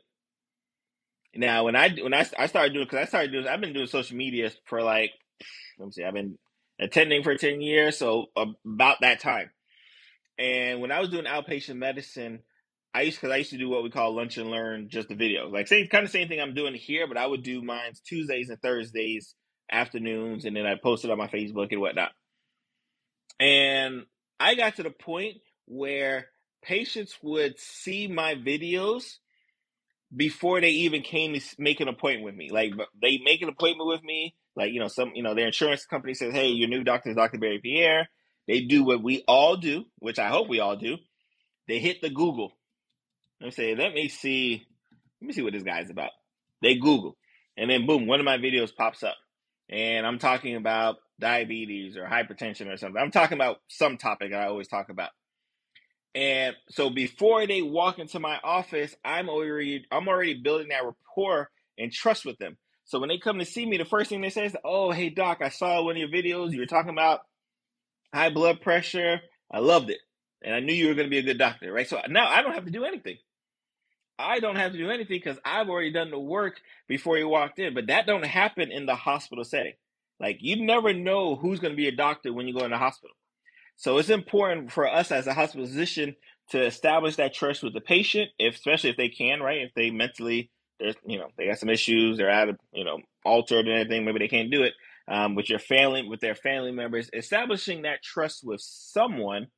Now, 1.34 1.64
when 1.64 1.76
I 1.76 1.90
when 1.90 2.14
I, 2.14 2.26
I 2.38 2.46
started 2.46 2.74
doing 2.74 2.84
because 2.84 3.00
I 3.00 3.04
started 3.06 3.32
doing 3.32 3.46
I've 3.46 3.60
been 3.60 3.72
doing 3.72 3.86
social 3.86 4.16
media 4.16 4.50
for 4.66 4.82
like 4.82 5.12
let 5.78 5.86
me 5.86 5.92
see 5.92 6.04
I've 6.04 6.14
been 6.14 6.38
attending 6.80 7.22
for 7.22 7.34
ten 7.36 7.60
years, 7.60 7.98
so 7.98 8.26
about 8.36 8.98
that 9.00 9.20
time. 9.20 9.50
And 10.38 10.80
when 10.80 10.92
I 10.92 11.00
was 11.00 11.08
doing 11.08 11.24
outpatient 11.24 11.76
medicine, 11.76 12.40
I 12.94 13.02
used 13.02 13.18
because 13.18 13.32
I 13.32 13.36
used 13.36 13.50
to 13.50 13.58
do 13.58 13.68
what 13.68 13.82
we 13.82 13.90
call 13.90 14.14
lunch 14.14 14.36
and 14.36 14.50
learn, 14.50 14.88
just 14.90 15.08
the 15.08 15.14
video, 15.14 15.48
like 15.48 15.68
same 15.68 15.88
kind 15.88 16.04
of 16.04 16.10
same 16.10 16.28
thing 16.28 16.40
I'm 16.40 16.54
doing 16.54 16.74
here, 16.74 17.06
but 17.06 17.16
I 17.16 17.26
would 17.26 17.42
do 17.42 17.62
mine 17.62 17.92
Tuesdays 18.06 18.50
and 18.50 18.60
Thursdays 18.60 19.34
afternoons, 19.70 20.44
and 20.44 20.54
then 20.54 20.66
I 20.66 20.74
posted 20.74 21.10
on 21.10 21.18
my 21.18 21.28
Facebook 21.28 21.68
and 21.70 21.80
whatnot. 21.80 22.10
And 23.40 24.02
I 24.38 24.54
got 24.54 24.76
to 24.76 24.82
the 24.82 24.90
point 24.90 25.38
where 25.66 26.26
patients 26.62 27.16
would 27.22 27.58
see 27.58 28.08
my 28.08 28.34
videos 28.34 29.16
before 30.14 30.60
they 30.60 30.70
even 30.70 31.02
came 31.02 31.34
to 31.34 31.40
make 31.58 31.80
an 31.80 31.88
appointment 31.88 32.24
with 32.24 32.34
me. 32.34 32.50
Like 32.50 32.72
they 33.00 33.18
make 33.24 33.42
an 33.42 33.48
appointment 33.48 33.88
with 33.88 34.02
me. 34.02 34.34
Like 34.56 34.72
you 34.72 34.80
know, 34.80 34.88
some 34.88 35.12
you 35.14 35.22
know 35.22 35.34
their 35.34 35.46
insurance 35.46 35.86
company 35.86 36.14
says, 36.14 36.34
"Hey, 36.34 36.48
your 36.48 36.68
new 36.68 36.84
doctor 36.84 37.10
is 37.10 37.16
Dr. 37.16 37.38
Barry 37.38 37.60
Pierre." 37.62 38.08
They 38.48 38.62
do 38.62 38.84
what 38.84 39.02
we 39.02 39.24
all 39.28 39.56
do, 39.56 39.84
which 39.98 40.18
I 40.18 40.28
hope 40.28 40.48
we 40.48 40.60
all 40.60 40.76
do. 40.76 40.96
They 41.68 41.78
hit 41.78 42.02
the 42.02 42.10
Google. 42.10 42.52
Let 43.40 43.46
me 43.46 43.50
say, 43.52 43.74
let 43.74 43.94
me 43.94 44.08
see, 44.08 44.66
let 45.20 45.26
me 45.28 45.32
see 45.32 45.42
what 45.42 45.52
this 45.52 45.62
guy's 45.62 45.90
about. 45.90 46.10
They 46.60 46.76
Google, 46.76 47.16
and 47.56 47.70
then 47.70 47.86
boom, 47.86 48.06
one 48.06 48.20
of 48.20 48.26
my 48.26 48.38
videos 48.38 48.74
pops 48.74 49.02
up 49.02 49.16
and 49.70 50.06
I'm 50.06 50.18
talking 50.18 50.56
about 50.56 50.96
diabetes 51.18 51.96
or 51.96 52.04
hypertension 52.04 52.72
or 52.72 52.76
something. 52.76 53.00
I'm 53.00 53.10
talking 53.10 53.38
about 53.38 53.58
some 53.68 53.96
topic 53.96 54.32
I 54.32 54.46
always 54.46 54.68
talk 54.68 54.90
about. 54.90 55.10
And 56.14 56.54
so 56.68 56.90
before 56.90 57.46
they 57.46 57.62
walk 57.62 57.98
into 57.98 58.20
my 58.20 58.38
office, 58.44 58.94
I'm 59.04 59.28
already 59.28 59.86
I'm 59.90 60.08
already 60.08 60.34
building 60.34 60.68
that 60.68 60.84
rapport 60.84 61.50
and 61.78 61.90
trust 61.90 62.24
with 62.24 62.38
them. 62.38 62.58
So 62.84 62.98
when 62.98 63.08
they 63.08 63.18
come 63.18 63.38
to 63.38 63.46
see 63.46 63.64
me, 63.64 63.78
the 63.78 63.84
first 63.84 64.10
thing 64.10 64.20
they 64.20 64.30
say 64.30 64.46
is, 64.46 64.56
"Oh, 64.64 64.90
hey 64.90 65.08
doc, 65.08 65.38
I 65.40 65.48
saw 65.48 65.82
one 65.82 65.96
of 65.96 65.98
your 65.98 66.08
videos. 66.08 66.52
You 66.52 66.60
were 66.60 66.66
talking 66.66 66.90
about 66.90 67.20
high 68.12 68.30
blood 68.30 68.60
pressure. 68.60 69.20
I 69.50 69.60
loved 69.60 69.88
it, 69.90 70.00
and 70.42 70.54
I 70.54 70.60
knew 70.60 70.74
you 70.74 70.88
were 70.88 70.94
going 70.94 71.06
to 71.06 71.10
be 71.10 71.18
a 71.18 71.22
good 71.22 71.38
doctor, 71.38 71.72
right?" 71.72 71.88
So 71.88 71.98
now 72.08 72.28
I 72.28 72.42
don't 72.42 72.54
have 72.54 72.66
to 72.66 72.70
do 72.70 72.84
anything. 72.84 73.16
I 74.18 74.40
don't 74.40 74.56
have 74.56 74.72
to 74.72 74.78
do 74.78 74.90
anything 74.90 75.16
because 75.16 75.38
I've 75.44 75.70
already 75.70 75.92
done 75.92 76.10
the 76.10 76.18
work 76.18 76.60
before 76.86 77.16
he 77.16 77.24
walked 77.24 77.58
in. 77.58 77.72
But 77.74 77.86
that 77.86 78.06
don't 78.06 78.24
happen 78.24 78.70
in 78.70 78.84
the 78.84 78.94
hospital 78.94 79.44
setting. 79.44 79.74
Like 80.20 80.38
you 80.40 80.64
never 80.64 80.92
know 80.92 81.36
who's 81.36 81.60
going 81.60 81.72
to 81.72 81.76
be 81.76 81.88
a 81.88 81.96
doctor 81.96 82.32
when 82.32 82.46
you 82.46 82.54
go 82.54 82.64
in 82.64 82.70
the 82.70 82.78
hospital. 82.78 83.16
So 83.82 83.98
it's 83.98 84.10
important 84.10 84.70
for 84.70 84.86
us 84.88 85.10
as 85.10 85.26
a 85.26 85.34
hospital 85.34 85.66
physician 85.66 86.14
to 86.50 86.64
establish 86.64 87.16
that 87.16 87.34
trust 87.34 87.64
with 87.64 87.74
the 87.74 87.80
patient, 87.80 88.30
if, 88.38 88.54
especially 88.54 88.90
if 88.90 88.96
they 88.96 89.08
can, 89.08 89.40
right? 89.40 89.62
If 89.62 89.74
they 89.74 89.90
mentally, 89.90 90.52
there's, 90.78 90.94
you 91.04 91.18
know, 91.18 91.26
they 91.36 91.48
got 91.48 91.58
some 91.58 91.68
issues, 91.68 92.16
they're 92.16 92.30
out 92.30 92.48
of, 92.48 92.60
you 92.72 92.84
know, 92.84 92.98
altered 93.24 93.66
and 93.66 93.76
anything, 93.80 94.04
maybe 94.04 94.20
they 94.20 94.28
can't 94.28 94.52
do 94.52 94.62
it. 94.62 94.74
Um, 95.08 95.34
with 95.34 95.50
your 95.50 95.58
family, 95.58 96.06
with 96.08 96.20
their 96.20 96.36
family 96.36 96.70
members, 96.70 97.10
establishing 97.12 97.82
that 97.82 98.04
trust 98.04 98.44
with 98.44 98.60
someone, 98.60 99.48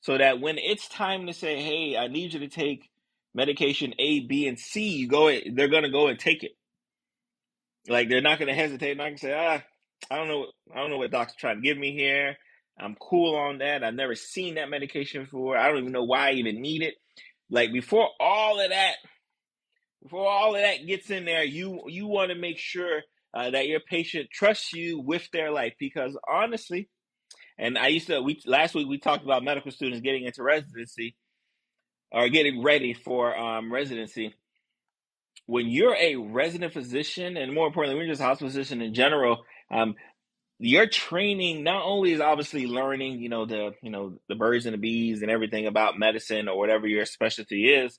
so 0.00 0.16
that 0.16 0.40
when 0.40 0.56
it's 0.56 0.88
time 0.88 1.26
to 1.26 1.34
say, 1.34 1.62
"Hey, 1.62 1.98
I 1.98 2.08
need 2.08 2.32
you 2.32 2.40
to 2.40 2.48
take 2.48 2.88
medication 3.34 3.92
A, 3.98 4.20
B, 4.20 4.48
and 4.48 4.58
C, 4.58 4.88
you 4.88 5.06
go, 5.06 5.30
they're 5.52 5.68
gonna 5.68 5.90
go 5.90 6.06
and 6.06 6.18
take 6.18 6.44
it. 6.44 6.52
Like 7.88 8.08
they're 8.08 8.22
not 8.22 8.38
gonna 8.38 8.54
hesitate. 8.54 8.96
Not 8.96 9.04
gonna 9.04 9.18
say, 9.18 9.34
ah, 9.34 9.62
I 10.10 10.16
don't 10.16 10.28
know, 10.28 10.46
I 10.74 10.78
don't 10.78 10.88
know 10.88 10.96
what 10.96 11.10
doctor's 11.10 11.36
trying 11.36 11.56
to 11.56 11.62
give 11.62 11.76
me 11.76 11.92
here. 11.92 12.38
I'm 12.78 12.96
cool 12.96 13.36
on 13.36 13.58
that. 13.58 13.84
I've 13.84 13.94
never 13.94 14.14
seen 14.16 14.56
that 14.56 14.70
medication 14.70 15.24
before. 15.24 15.56
I 15.58 15.68
don't 15.68 15.78
even 15.78 15.92
know 15.92 16.04
why 16.04 16.30
I 16.30 16.32
even 16.34 16.62
need 16.62 16.82
it. 16.82 16.94
Like 17.50 17.72
before 17.72 18.08
all 18.20 18.60
of 18.60 18.70
that, 18.70 18.94
before 20.02 20.28
all 20.28 20.54
of 20.56 20.62
that 20.62 20.86
gets 20.86 21.10
in 21.10 21.24
there, 21.26 21.44
you 21.44 21.82
you 21.88 22.06
want 22.08 22.30
to 22.30 22.36
make 22.36 22.58
sure 22.58 23.02
uh, 23.34 23.50
that 23.50 23.68
your 23.68 23.80
patient 23.80 24.28
trusts 24.32 24.72
you 24.74 25.00
with 25.00 25.28
their 25.32 25.52
life 25.52 25.74
because 25.78 26.18
honestly, 26.30 26.88
and 27.58 27.78
I 27.78 27.88
used 27.88 28.08
to 28.08 28.20
we 28.22 28.40
last 28.46 28.74
week 28.74 28.88
we 28.88 28.98
talked 28.98 29.24
about 29.24 29.44
medical 29.44 29.70
students 29.72 30.00
getting 30.02 30.24
into 30.24 30.42
residency 30.42 31.16
or 32.12 32.28
getting 32.28 32.62
ready 32.62 32.94
for 32.94 33.36
um, 33.38 33.72
residency. 33.72 34.34
when 35.46 35.68
you're 35.68 35.96
a 35.96 36.16
resident 36.16 36.72
physician, 36.72 37.36
and 37.36 37.54
more 37.54 37.66
importantly, 37.66 37.98
when 37.98 38.06
you're 38.06 38.14
just 38.14 38.22
a 38.22 38.26
hospital 38.26 38.50
physician 38.50 38.82
in 38.82 38.94
general, 38.94 39.44
um, 39.70 39.94
your 40.58 40.86
training 40.86 41.64
not 41.64 41.84
only 41.84 42.12
is 42.12 42.20
obviously 42.20 42.66
learning, 42.66 43.20
you 43.20 43.28
know, 43.28 43.44
the 43.44 43.74
you 43.82 43.90
know 43.90 44.14
the 44.28 44.34
birds 44.34 44.66
and 44.66 44.74
the 44.74 44.78
bees 44.78 45.22
and 45.22 45.30
everything 45.30 45.66
about 45.66 45.98
medicine 45.98 46.48
or 46.48 46.58
whatever 46.58 46.86
your 46.86 47.04
specialty 47.06 47.68
is, 47.68 47.98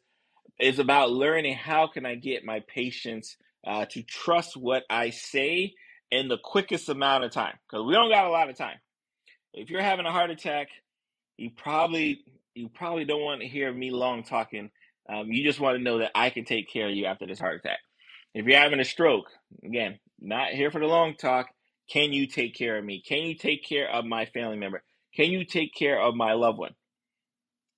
is 0.59 0.79
about 0.79 1.11
learning 1.11 1.55
how 1.55 1.87
can 1.87 2.05
I 2.05 2.15
get 2.15 2.45
my 2.45 2.61
patients 2.67 3.37
uh, 3.67 3.85
to 3.87 4.03
trust 4.03 4.55
what 4.55 4.83
I 4.89 5.09
say 5.09 5.73
in 6.11 6.27
the 6.27 6.37
quickest 6.37 6.87
amount 6.87 7.23
of 7.23 7.31
time 7.31 7.55
because 7.67 7.85
we 7.85 7.93
don't 7.93 8.11
got 8.11 8.25
a 8.25 8.29
lot 8.29 8.49
of 8.49 8.57
time. 8.57 8.77
If 9.53 9.69
you're 9.69 9.81
having 9.81 10.05
a 10.05 10.11
heart 10.11 10.29
attack, 10.29 10.67
you 11.37 11.49
probably 11.49 12.21
you 12.53 12.69
probably 12.69 13.05
don't 13.05 13.21
want 13.21 13.41
to 13.41 13.47
hear 13.47 13.71
me 13.73 13.91
long 13.91 14.23
talking. 14.23 14.71
Um, 15.09 15.31
you 15.31 15.43
just 15.43 15.59
want 15.59 15.77
to 15.77 15.83
know 15.83 15.99
that 15.99 16.11
I 16.15 16.29
can 16.29 16.45
take 16.45 16.71
care 16.71 16.87
of 16.87 16.95
you 16.95 17.05
after 17.05 17.27
this 17.27 17.39
heart 17.39 17.59
attack. 17.59 17.79
If 18.33 18.45
you're 18.45 18.59
having 18.59 18.79
a 18.79 18.85
stroke, 18.85 19.27
again, 19.63 19.99
not 20.19 20.49
here 20.49 20.71
for 20.71 20.79
the 20.79 20.87
long 20.87 21.15
talk. 21.15 21.47
Can 21.89 22.13
you 22.13 22.27
take 22.27 22.55
care 22.55 22.77
of 22.77 22.85
me? 22.85 23.01
Can 23.05 23.19
you 23.19 23.35
take 23.35 23.63
care 23.63 23.89
of 23.89 24.05
my 24.05 24.25
family 24.25 24.57
member? 24.57 24.83
Can 25.15 25.31
you 25.31 25.45
take 25.45 25.73
care 25.73 26.01
of 26.01 26.15
my 26.15 26.33
loved 26.33 26.57
one? 26.57 26.75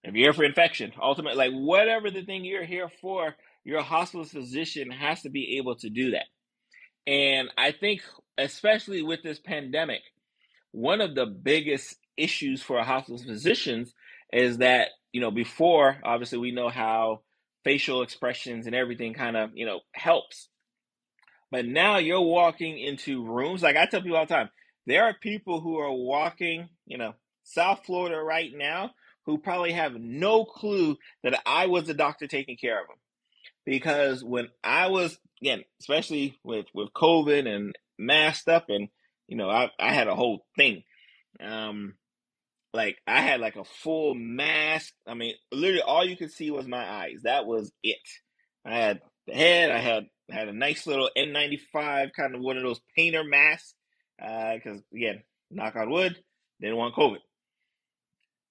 If 0.03 0.13
you're 0.13 0.27
here 0.27 0.33
for 0.33 0.45
infection, 0.45 0.93
ultimately, 1.01 1.37
like 1.37 1.53
whatever 1.53 2.09
the 2.09 2.23
thing 2.23 2.45
you're 2.45 2.63
here 2.63 2.89
for, 3.01 3.35
your 3.63 3.81
hospital 3.81 4.25
physician 4.25 4.89
has 4.91 5.21
to 5.23 5.29
be 5.29 5.57
able 5.57 5.75
to 5.77 5.89
do 5.89 6.11
that. 6.11 6.25
And 7.05 7.49
I 7.57 7.71
think, 7.71 8.01
especially 8.37 9.03
with 9.03 9.23
this 9.23 9.39
pandemic, 9.39 10.01
one 10.71 11.01
of 11.01 11.15
the 11.15 11.25
biggest 11.25 11.97
issues 12.15 12.61
for 12.61 12.81
hospital 12.83 13.21
physicians 13.21 13.93
is 14.31 14.59
that, 14.59 14.89
you 15.11 15.21
know, 15.21 15.31
before, 15.31 15.97
obviously, 16.03 16.37
we 16.37 16.51
know 16.51 16.69
how 16.69 17.21
facial 17.63 18.01
expressions 18.01 18.65
and 18.65 18.75
everything 18.75 19.13
kind 19.13 19.35
of, 19.35 19.51
you 19.53 19.65
know, 19.65 19.81
helps. 19.93 20.49
But 21.51 21.66
now 21.66 21.98
you're 21.98 22.22
walking 22.22 22.77
into 22.77 23.25
rooms, 23.25 23.63
like 23.63 23.77
I 23.77 23.86
tell 23.86 24.01
people 24.01 24.18
all 24.18 24.25
the 24.25 24.34
time, 24.34 24.50
there 24.86 25.04
are 25.04 25.13
people 25.13 25.62
who 25.62 25.77
are 25.77 25.92
walking, 25.92 26.70
you 26.86 26.98
know, 26.98 27.13
South 27.44 27.82
Florida 27.86 28.18
right 28.18 28.51
now 28.54 28.92
who 29.25 29.38
probably 29.38 29.74
have 29.74 29.94
no 29.94 30.46
clue 30.46 30.98
that 31.24 31.39
I 31.46 31.68
was 31.68 31.86
the 31.86 31.94
doctor 31.94 32.27
taking 32.27 32.58
care 32.58 32.80
of 32.82 32.88
them. 32.88 32.98
Because 33.66 34.24
when 34.24 34.48
I 34.63 34.88
was, 34.88 35.18
again, 35.42 35.63
especially 35.82 36.38
with, 36.44 36.68
with 36.74 36.94
COVID 36.94 37.48
and 37.48 37.75
masked 37.98 38.48
up 38.48 38.66
and, 38.70 38.88
you 39.27 39.36
know, 39.36 39.50
I, 39.50 39.70
I 39.77 39.94
had 39.94 40.08
a 40.08 40.16
whole 40.16 40.46
thing. 40.56 40.84
Um, 41.42 41.96
like 42.74 42.98
I 43.06 43.22
had 43.22 43.42
like 43.42 43.58
a 43.58 43.66
full 43.66 44.13
mask. 44.16 44.94
I 45.06 45.13
mean, 45.13 45.36
literally 45.51 45.82
all 45.82 46.06
you 46.06 46.16
could 46.16 46.32
see 46.32 46.51
was 46.51 46.68
my 46.68 46.89
eyes. 46.89 47.22
That 47.24 47.46
was 47.46 47.72
it. 47.84 47.98
I 48.66 48.77
had 48.77 49.01
the 49.27 49.34
head. 49.34 49.72
I 49.72 49.79
had 49.79 50.07
had 50.29 50.48
a 50.48 50.53
nice 50.53 50.88
little 50.88 51.10
N95 51.17 52.12
kind 52.13 52.36
of 52.36 52.41
one 52.41 52.57
of 52.57 52.63
those 52.63 52.81
painter 52.96 53.24
masks. 53.24 53.74
Because 54.17 54.79
uh, 54.79 54.96
again, 54.96 55.22
knock 55.51 55.75
on 55.75 55.91
wood, 55.91 56.17
didn't 56.60 56.77
want 56.77 56.96
COVID. 56.96 57.19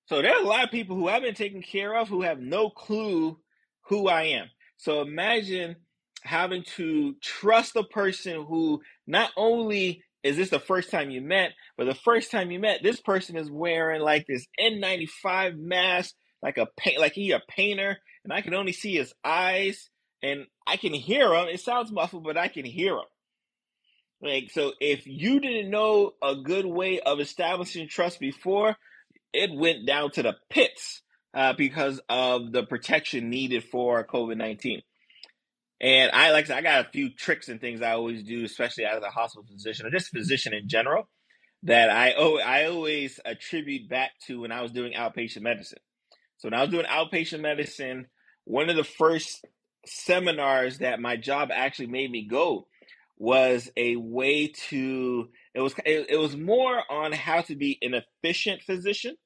So 0.07 0.23
there 0.23 0.37
are 0.37 0.43
a 0.43 0.47
lot 0.47 0.65
of 0.65 0.71
people 0.71 0.95
who 0.97 1.09
I've 1.09 1.23
been 1.23 1.35
taking 1.35 1.63
care 1.63 1.97
of 1.97 2.09
who 2.09 2.23
have 2.23 2.39
no 2.39 2.71
clue 2.71 3.39
who 3.89 4.09
I 4.09 4.23
am. 4.25 4.47
So 4.77 5.01
imagine 5.01 5.77
having 6.23 6.63
to 6.77 7.15
trust 7.21 7.77
a 7.77 7.83
person 7.83 8.45
who 8.45 8.83
not 9.07 9.31
only 9.37 10.03
is 10.23 10.37
this 10.37 10.51
the 10.51 10.61
first 10.61 10.91
time 10.91 11.11
you 11.11 11.21
met, 11.21 11.53
but 11.77 11.85
the 11.85 11.95
first 11.95 12.31
time 12.31 12.51
you 12.51 12.59
met, 12.59 12.83
this 12.83 13.01
person 13.01 13.37
is 13.37 13.51
wearing 13.51 14.01
like 14.01 14.27
this 14.27 14.47
N95 14.61 15.57
mask, 15.57 16.15
like 16.43 16.59
a 16.59 16.67
paint, 16.77 17.01
like 17.01 17.13
he 17.13 17.31
a 17.31 17.41
painter, 17.49 17.99
and 18.25 18.33
I 18.33 18.41
can 18.41 18.55
only 18.55 18.73
see 18.73 18.95
his 18.95 19.13
eyes, 19.25 19.89
and 20.27 20.47
I 20.67 20.77
can 20.77 20.95
hear 20.95 21.33
him. 21.35 21.49
It 21.49 21.61
sounds 21.61 21.93
muffled, 21.93 22.25
but 22.25 22.37
I 22.37 22.49
can 22.49 22.65
hear 22.65 22.95
him. 22.95 23.05
Like 24.21 24.51
so, 24.51 24.73
if 24.81 25.07
you 25.07 25.41
didn't 25.41 25.71
know 25.71 26.13
a 26.23 26.37
good 26.37 26.67
way 26.67 27.01
of 27.01 27.21
establishing 27.21 27.89
trust 27.89 28.19
before, 28.19 28.77
it 29.33 29.51
went 29.53 29.87
down 29.87 30.11
to 30.13 30.23
the 30.23 30.37
pits 30.51 31.03
uh, 31.35 31.53
because 31.53 32.01
of 32.09 32.53
the 32.53 32.63
protection 32.63 33.29
needed 33.31 33.65
for 33.65 34.05
COVID 34.07 34.37
nineteen. 34.37 34.81
And 35.79 36.11
I 36.13 36.33
like 36.33 36.49
I 36.49 36.63
got 36.63 36.87
a 36.87 36.91
few 36.91 37.11
tricks 37.15 37.49
and 37.49 37.61
things 37.61 37.83
I 37.83 37.93
always 37.93 38.23
do, 38.23 38.45
especially 38.45 38.87
as 38.87 39.03
a 39.03 39.11
hospital 39.11 39.45
physician 39.53 39.87
or 39.87 39.91
just 39.91 40.09
physician 40.11 40.55
in 40.55 40.69
general, 40.69 41.09
that 41.65 41.91
I 41.91 42.15
oh 42.17 42.39
I 42.39 42.65
always 42.65 43.21
attribute 43.25 43.91
back 43.91 44.13
to 44.27 44.41
when 44.41 44.53
I 44.53 44.63
was 44.63 44.73
doing 44.73 44.95
outpatient 44.95 45.43
medicine. 45.43 45.81
So 46.39 46.49
when 46.49 46.55
I 46.55 46.63
was 46.63 46.71
doing 46.71 46.87
outpatient 46.87 47.41
medicine, 47.41 48.07
one 48.45 48.71
of 48.71 48.77
the 48.77 48.85
first 48.85 49.45
seminars 49.87 50.79
that 50.79 51.01
my 51.01 51.17
job 51.17 51.51
actually 51.53 51.89
made 51.89 52.11
me 52.11 52.27
go 52.27 52.67
was 53.19 53.71
a 53.77 53.97
way 53.97 54.49
to 54.49 55.29
it 55.55 55.61
was 55.61 55.75
it, 55.85 56.07
it 56.11 56.17
was 56.19 56.37
more 56.37 56.83
on 56.91 57.13
how 57.13 57.41
to 57.41 57.55
be 57.57 57.79
an 57.83 57.95
efficient 57.95 58.63
physician 58.63 59.17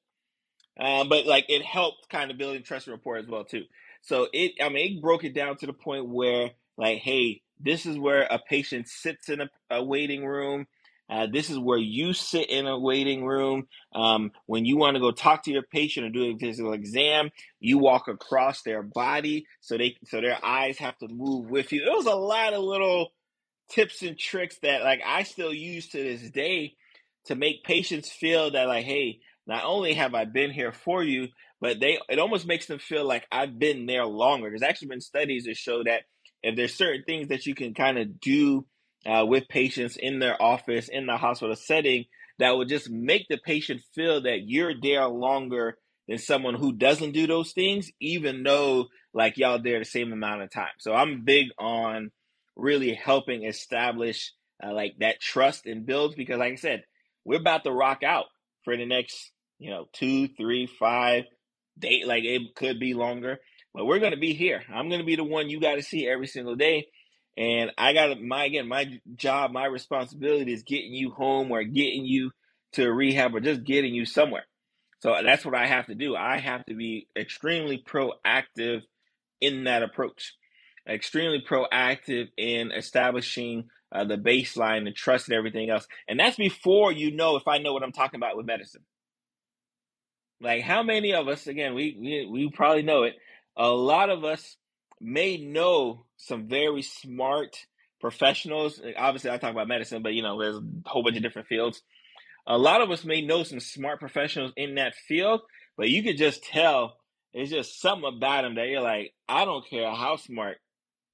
um, 0.79 1.09
but 1.09 1.25
like 1.25 1.45
it 1.49 1.63
helped 1.63 2.09
kind 2.09 2.31
of 2.31 2.37
building 2.37 2.63
trust 2.63 2.87
rapport 2.87 3.17
as 3.17 3.27
well 3.27 3.43
too. 3.43 3.63
So 4.01 4.27
it, 4.33 4.53
I 4.61 4.69
mean, 4.69 4.97
it 4.97 5.01
broke 5.01 5.23
it 5.23 5.35
down 5.35 5.57
to 5.57 5.67
the 5.67 5.73
point 5.73 6.09
where 6.09 6.51
like, 6.77 6.99
hey, 6.99 7.41
this 7.59 7.85
is 7.85 7.99
where 7.99 8.23
a 8.23 8.39
patient 8.39 8.87
sits 8.87 9.29
in 9.29 9.41
a, 9.41 9.49
a 9.69 9.83
waiting 9.83 10.25
room. 10.25 10.65
Uh, 11.11 11.27
this 11.31 11.49
is 11.49 11.59
where 11.59 11.79
you 11.79 12.13
sit 12.13 12.49
in 12.49 12.67
a 12.67 12.79
waiting 12.79 13.25
room. 13.25 13.67
Um, 13.93 14.31
when 14.47 14.65
you 14.65 14.77
want 14.77 14.95
to 14.95 15.01
go 15.01 15.11
talk 15.11 15.43
to 15.43 15.51
your 15.51 15.63
patient 15.63 16.07
or 16.07 16.11
do 16.11 16.23
a 16.23 16.39
physical 16.39 16.73
exam, 16.73 17.31
you 17.59 17.79
walk 17.79 18.07
across 18.07 18.63
their 18.63 18.83
body 18.83 19.47
so 19.61 19.77
they 19.77 19.97
so 20.05 20.21
their 20.21 20.43
eyes 20.43 20.77
have 20.79 20.97
to 20.99 21.09
move 21.09 21.51
with 21.51 21.73
you. 21.73 21.83
It 21.83 21.95
was 21.97 22.07
a 22.07 22.15
lot 22.15 22.53
of 22.53 22.63
little 22.63 23.09
tips 23.69 24.03
and 24.03 24.17
tricks 24.17 24.57
that 24.63 24.83
like 24.83 25.01
I 25.05 25.23
still 25.23 25.53
use 25.53 25.89
to 25.89 25.97
this 26.03 26.29
day 26.31 26.75
to 27.25 27.35
make 27.35 27.63
patients 27.63 28.09
feel 28.09 28.51
that 28.51 28.67
like, 28.67 28.85
hey, 28.85 29.19
not 29.47 29.65
only 29.65 29.93
have 29.93 30.15
I 30.15 30.25
been 30.25 30.51
here 30.51 30.71
for 30.71 31.03
you, 31.03 31.29
but 31.61 31.79
they 31.81 31.99
it 32.09 32.19
almost 32.19 32.47
makes 32.47 32.67
them 32.67 32.79
feel 32.79 33.05
like 33.05 33.27
I've 33.31 33.59
been 33.59 33.85
there 33.85 34.05
longer. 34.05 34.49
There's 34.49 34.63
actually 34.63 34.89
been 34.89 35.01
studies 35.01 35.45
that 35.45 35.57
show 35.57 35.83
that 35.83 36.03
if 36.43 36.55
there's 36.55 36.75
certain 36.75 37.03
things 37.05 37.29
that 37.29 37.45
you 37.45 37.55
can 37.55 37.73
kind 37.73 37.99
of 37.99 38.19
do 38.21 38.65
uh, 39.05 39.25
with 39.25 39.47
patients 39.47 39.97
in 39.97 40.19
their 40.19 40.41
office 40.41 40.87
in 40.87 41.05
the 41.05 41.17
hospital 41.17 41.55
setting 41.55 42.05
that 42.39 42.57
would 42.57 42.69
just 42.69 42.89
make 42.89 43.27
the 43.29 43.37
patient 43.37 43.81
feel 43.93 44.21
that 44.21 44.41
you're 44.45 44.73
there 44.79 45.07
longer 45.07 45.77
than 46.07 46.17
someone 46.17 46.55
who 46.55 46.73
doesn't 46.73 47.11
do 47.11 47.27
those 47.27 47.51
things, 47.51 47.91
even 47.99 48.43
though 48.43 48.87
like 49.13 49.37
y'all 49.37 49.61
there 49.61 49.79
the 49.79 49.85
same 49.85 50.11
amount 50.11 50.41
of 50.41 50.51
time. 50.51 50.73
So 50.79 50.93
I'm 50.93 51.23
big 51.23 51.47
on 51.59 52.11
really 52.55 52.93
helping 52.93 53.45
establish 53.45 54.33
uh, 54.63 54.73
like 54.73 54.95
that 54.99 55.19
trust 55.19 55.65
and 55.65 55.85
builds 55.85 56.15
because, 56.15 56.39
like 56.39 56.53
I 56.53 56.55
said, 56.55 56.83
we're 57.25 57.39
about 57.39 57.63
to 57.63 57.71
rock 57.71 58.03
out 58.03 58.25
for 58.63 58.75
the 58.75 58.85
next, 58.85 59.31
you 59.59 59.69
know, 59.69 59.87
two, 59.93 60.27
three, 60.29 60.67
five 60.67 61.25
date. 61.77 62.07
Like 62.07 62.23
it 62.23 62.55
could 62.55 62.79
be 62.79 62.93
longer, 62.93 63.39
but 63.73 63.85
we're 63.85 63.99
gonna 63.99 64.17
be 64.17 64.33
here. 64.33 64.63
I'm 64.73 64.89
gonna 64.89 65.03
be 65.03 65.15
the 65.15 65.23
one 65.23 65.49
you 65.49 65.59
got 65.59 65.75
to 65.75 65.83
see 65.83 66.07
every 66.07 66.27
single 66.27 66.55
day. 66.55 66.87
And 67.37 67.71
I 67.77 67.93
got 67.93 68.21
my 68.21 68.45
again, 68.45 68.67
my 68.67 68.99
job, 69.15 69.51
my 69.51 69.65
responsibility 69.65 70.53
is 70.53 70.63
getting 70.63 70.93
you 70.93 71.11
home 71.11 71.51
or 71.51 71.63
getting 71.63 72.05
you 72.05 72.31
to 72.73 72.91
rehab 72.91 73.35
or 73.35 73.39
just 73.39 73.63
getting 73.63 73.93
you 73.93 74.05
somewhere. 74.05 74.45
So 74.99 75.15
that's 75.23 75.45
what 75.45 75.55
I 75.55 75.65
have 75.65 75.87
to 75.87 75.95
do. 75.95 76.15
I 76.15 76.37
have 76.37 76.65
to 76.65 76.75
be 76.75 77.07
extremely 77.17 77.83
proactive 77.83 78.81
in 79.39 79.63
that 79.63 79.81
approach, 79.81 80.35
extremely 80.87 81.43
proactive 81.47 82.27
in 82.37 82.71
establishing 82.71 83.69
uh, 83.91 84.03
the 84.03 84.17
baseline, 84.17 84.85
the 84.85 84.91
trust, 84.91 85.27
and 85.27 85.35
everything 85.35 85.69
else. 85.69 85.87
And 86.07 86.19
that's 86.19 86.37
before 86.37 86.91
you 86.91 87.11
know 87.11 87.35
if 87.35 87.47
I 87.47 87.57
know 87.57 87.73
what 87.73 87.83
I'm 87.83 87.91
talking 87.91 88.19
about 88.19 88.37
with 88.37 88.45
medicine. 88.45 88.83
Like, 90.39 90.63
how 90.63 90.83
many 90.83 91.13
of 91.13 91.27
us, 91.27 91.47
again, 91.47 91.75
we, 91.75 91.97
we, 91.99 92.29
we 92.31 92.51
probably 92.51 92.83
know 92.83 93.03
it, 93.03 93.15
a 93.57 93.69
lot 93.69 94.09
of 94.09 94.23
us 94.23 94.57
may 95.01 95.37
know 95.37 96.05
some 96.17 96.47
very 96.47 96.81
smart 96.81 97.57
professionals. 97.99 98.81
Obviously, 98.97 99.29
I 99.31 99.37
talk 99.37 99.51
about 99.51 99.67
medicine, 99.67 100.03
but 100.03 100.13
you 100.13 100.23
know, 100.23 100.39
there's 100.39 100.57
a 100.57 100.63
whole 100.85 101.03
bunch 101.03 101.17
of 101.17 101.23
different 101.23 101.47
fields. 101.47 101.81
A 102.47 102.57
lot 102.57 102.81
of 102.81 102.89
us 102.89 103.05
may 103.05 103.21
know 103.21 103.43
some 103.43 103.59
smart 103.59 103.99
professionals 103.99 104.51
in 104.57 104.75
that 104.75 104.95
field, 104.95 105.41
but 105.77 105.89
you 105.89 106.03
could 106.03 106.17
just 106.17 106.43
tell 106.43 106.97
it's 107.33 107.51
just 107.51 107.79
something 107.79 108.11
about 108.17 108.41
them 108.43 108.55
that 108.55 108.67
you're 108.67 108.81
like, 108.81 109.13
I 109.29 109.45
don't 109.45 109.67
care 109.67 109.89
how 109.89 110.17
smart 110.17 110.57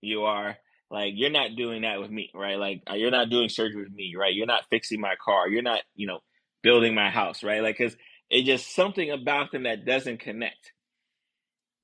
you 0.02 0.24
are. 0.24 0.58
Like 0.90 1.14
you're 1.16 1.30
not 1.30 1.56
doing 1.56 1.82
that 1.82 2.00
with 2.00 2.10
me, 2.10 2.32
right? 2.34 2.58
Like 2.58 2.82
uh, 2.90 2.96
you're 2.96 3.12
not 3.12 3.30
doing 3.30 3.50
surgery 3.50 3.84
with 3.84 3.94
me, 3.94 4.16
right? 4.18 4.34
You're 4.34 4.48
not 4.48 4.66
fixing 4.70 5.02
my 5.02 5.16
car. 5.24 5.50
You're 5.50 5.62
not, 5.62 5.82
you 5.96 6.08
know, 6.08 6.20
building 6.64 6.96
my 6.96 7.10
house, 7.10 7.44
right? 7.44 7.62
Like 7.62 7.78
cuz 7.78 7.96
it's 8.30 8.48
just 8.48 8.74
something 8.74 9.12
about 9.12 9.52
them 9.52 9.64
that 9.64 9.86
doesn't 9.86 10.20
connect. 10.20 10.72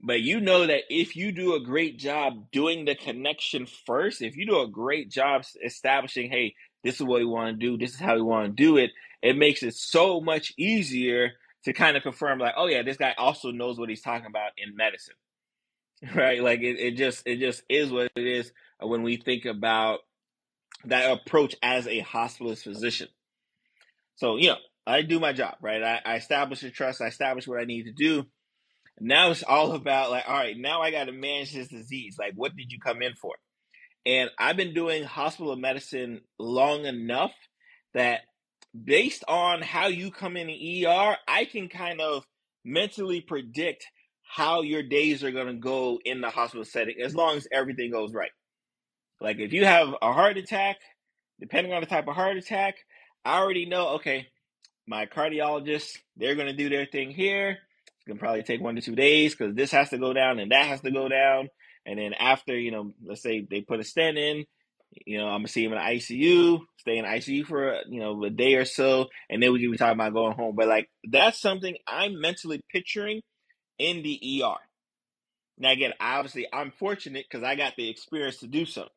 But 0.05 0.21
you 0.21 0.41
know 0.41 0.67
that 0.67 0.81
if 0.89 1.15
you 1.15 1.31
do 1.31 1.55
a 1.55 1.63
great 1.63 1.97
job 1.97 2.51
doing 2.51 2.83
the 2.83 2.93
connection 2.93 3.65
first, 3.65 4.21
if 4.21 4.35
you 4.35 4.45
do 4.45 4.59
a 4.59 4.67
great 4.67 5.09
job 5.09 5.43
establishing, 5.63 6.29
hey, 6.29 6.55
this 6.83 6.95
is 6.95 7.03
what 7.03 7.19
we 7.19 7.25
want 7.25 7.57
to 7.57 7.65
do, 7.65 7.77
this 7.77 7.93
is 7.93 7.99
how 8.01 8.15
we 8.15 8.21
want 8.21 8.47
to 8.47 8.63
do 8.63 8.75
it, 8.75 8.91
it 9.21 9.37
makes 9.37 9.63
it 9.63 9.73
so 9.73 10.19
much 10.19 10.53
easier 10.57 11.31
to 11.63 11.71
kind 11.71 11.95
of 11.95 12.03
confirm, 12.03 12.39
like, 12.39 12.55
oh 12.57 12.67
yeah, 12.67 12.83
this 12.83 12.97
guy 12.97 13.15
also 13.17 13.51
knows 13.51 13.79
what 13.79 13.87
he's 13.87 14.01
talking 14.01 14.27
about 14.27 14.51
in 14.57 14.75
medicine. 14.75 15.15
Right? 16.13 16.43
Like 16.43 16.59
it, 16.59 16.77
it 16.79 16.97
just 16.97 17.25
it 17.25 17.39
just 17.39 17.63
is 17.69 17.89
what 17.89 18.11
it 18.17 18.27
is 18.27 18.51
when 18.81 19.03
we 19.03 19.15
think 19.15 19.45
about 19.45 19.99
that 20.83 21.09
approach 21.09 21.55
as 21.63 21.87
a 21.87 22.01
hospitalist 22.01 22.63
physician. 22.63 23.07
So, 24.17 24.35
you 24.35 24.49
know, 24.49 24.57
I 24.85 25.01
do 25.01 25.21
my 25.21 25.31
job, 25.31 25.55
right? 25.61 25.81
I, 25.81 26.01
I 26.03 26.15
establish 26.15 26.59
the 26.59 26.71
trust, 26.71 26.99
I 26.99 27.07
establish 27.07 27.47
what 27.47 27.61
I 27.61 27.63
need 27.63 27.83
to 27.83 27.93
do. 27.93 28.25
Now 28.99 29.31
it's 29.31 29.43
all 29.43 29.73
about 29.73 30.11
like, 30.11 30.25
all 30.27 30.35
right, 30.35 30.57
now 30.57 30.81
I 30.81 30.91
got 30.91 31.05
to 31.05 31.11
manage 31.11 31.53
this 31.53 31.67
disease. 31.67 32.15
Like, 32.19 32.33
what 32.35 32.55
did 32.55 32.71
you 32.71 32.79
come 32.79 33.01
in 33.01 33.13
for? 33.15 33.35
And 34.05 34.29
I've 34.37 34.57
been 34.57 34.73
doing 34.73 35.03
hospital 35.03 35.55
medicine 35.55 36.21
long 36.37 36.85
enough 36.85 37.33
that 37.93 38.21
based 38.83 39.23
on 39.27 39.61
how 39.61 39.87
you 39.87 40.11
come 40.11 40.35
in 40.35 40.47
the 40.47 40.85
ER, 40.85 41.15
I 41.27 41.45
can 41.45 41.69
kind 41.69 42.01
of 42.01 42.25
mentally 42.65 43.21
predict 43.21 43.85
how 44.23 44.61
your 44.61 44.83
days 44.83 45.23
are 45.23 45.31
going 45.31 45.47
to 45.47 45.53
go 45.53 45.99
in 46.03 46.21
the 46.21 46.29
hospital 46.29 46.65
setting 46.65 46.95
as 47.03 47.15
long 47.15 47.37
as 47.37 47.47
everything 47.51 47.91
goes 47.91 48.13
right. 48.13 48.31
Like 49.21 49.39
if 49.39 49.53
you 49.53 49.65
have 49.65 49.89
a 50.01 50.11
heart 50.11 50.37
attack, 50.37 50.77
depending 51.39 51.71
on 51.71 51.81
the 51.81 51.87
type 51.87 52.07
of 52.07 52.15
heart 52.15 52.37
attack, 52.37 52.75
I 53.23 53.39
already 53.39 53.65
know, 53.65 53.89
okay, 53.95 54.27
my 54.87 55.05
cardiologist, 55.05 55.97
they're 56.17 56.35
going 56.35 56.47
to 56.47 56.53
do 56.53 56.69
their 56.69 56.85
thing 56.85 57.11
here. 57.11 57.59
It's 58.05 58.13
to 58.13 58.19
probably 58.19 58.43
take 58.43 58.61
one 58.61 58.75
to 58.75 58.81
two 58.81 58.95
days 58.95 59.35
because 59.35 59.55
this 59.55 59.71
has 59.71 59.89
to 59.89 59.97
go 59.97 60.13
down 60.13 60.39
and 60.39 60.51
that 60.51 60.67
has 60.67 60.81
to 60.81 60.91
go 60.91 61.07
down. 61.07 61.49
And 61.85 61.99
then 61.99 62.13
after, 62.13 62.57
you 62.57 62.71
know, 62.71 62.93
let's 63.05 63.21
say 63.21 63.45
they 63.49 63.61
put 63.61 63.79
a 63.79 63.83
stent 63.83 64.17
in, 64.17 64.45
you 65.05 65.17
know, 65.17 65.27
I'm 65.27 65.39
gonna 65.39 65.47
see 65.47 65.63
him 65.63 65.73
in 65.73 65.79
the 65.79 65.83
ICU, 65.83 66.59
stay 66.77 66.97
in 66.97 67.05
ICU 67.05 67.45
for 67.45 67.81
you 67.89 67.99
know 67.99 68.23
a 68.23 68.29
day 68.29 68.55
or 68.55 68.65
so, 68.65 69.07
and 69.29 69.41
then 69.41 69.51
we 69.51 69.59
can 69.59 69.71
be 69.71 69.77
talking 69.77 69.99
about 69.99 70.13
going 70.13 70.35
home. 70.35 70.55
But 70.55 70.67
like 70.67 70.89
that's 71.09 71.41
something 71.41 71.75
I'm 71.87 72.21
mentally 72.21 72.61
picturing 72.71 73.21
in 73.79 74.03
the 74.03 74.43
ER. 74.43 74.57
Now 75.57 75.71
again, 75.71 75.93
obviously 75.99 76.47
I'm 76.53 76.71
fortunate 76.71 77.25
because 77.29 77.43
I 77.43 77.55
got 77.55 77.75
the 77.75 77.89
experience 77.89 78.37
to 78.37 78.47
do 78.47 78.65
so. 78.65 78.87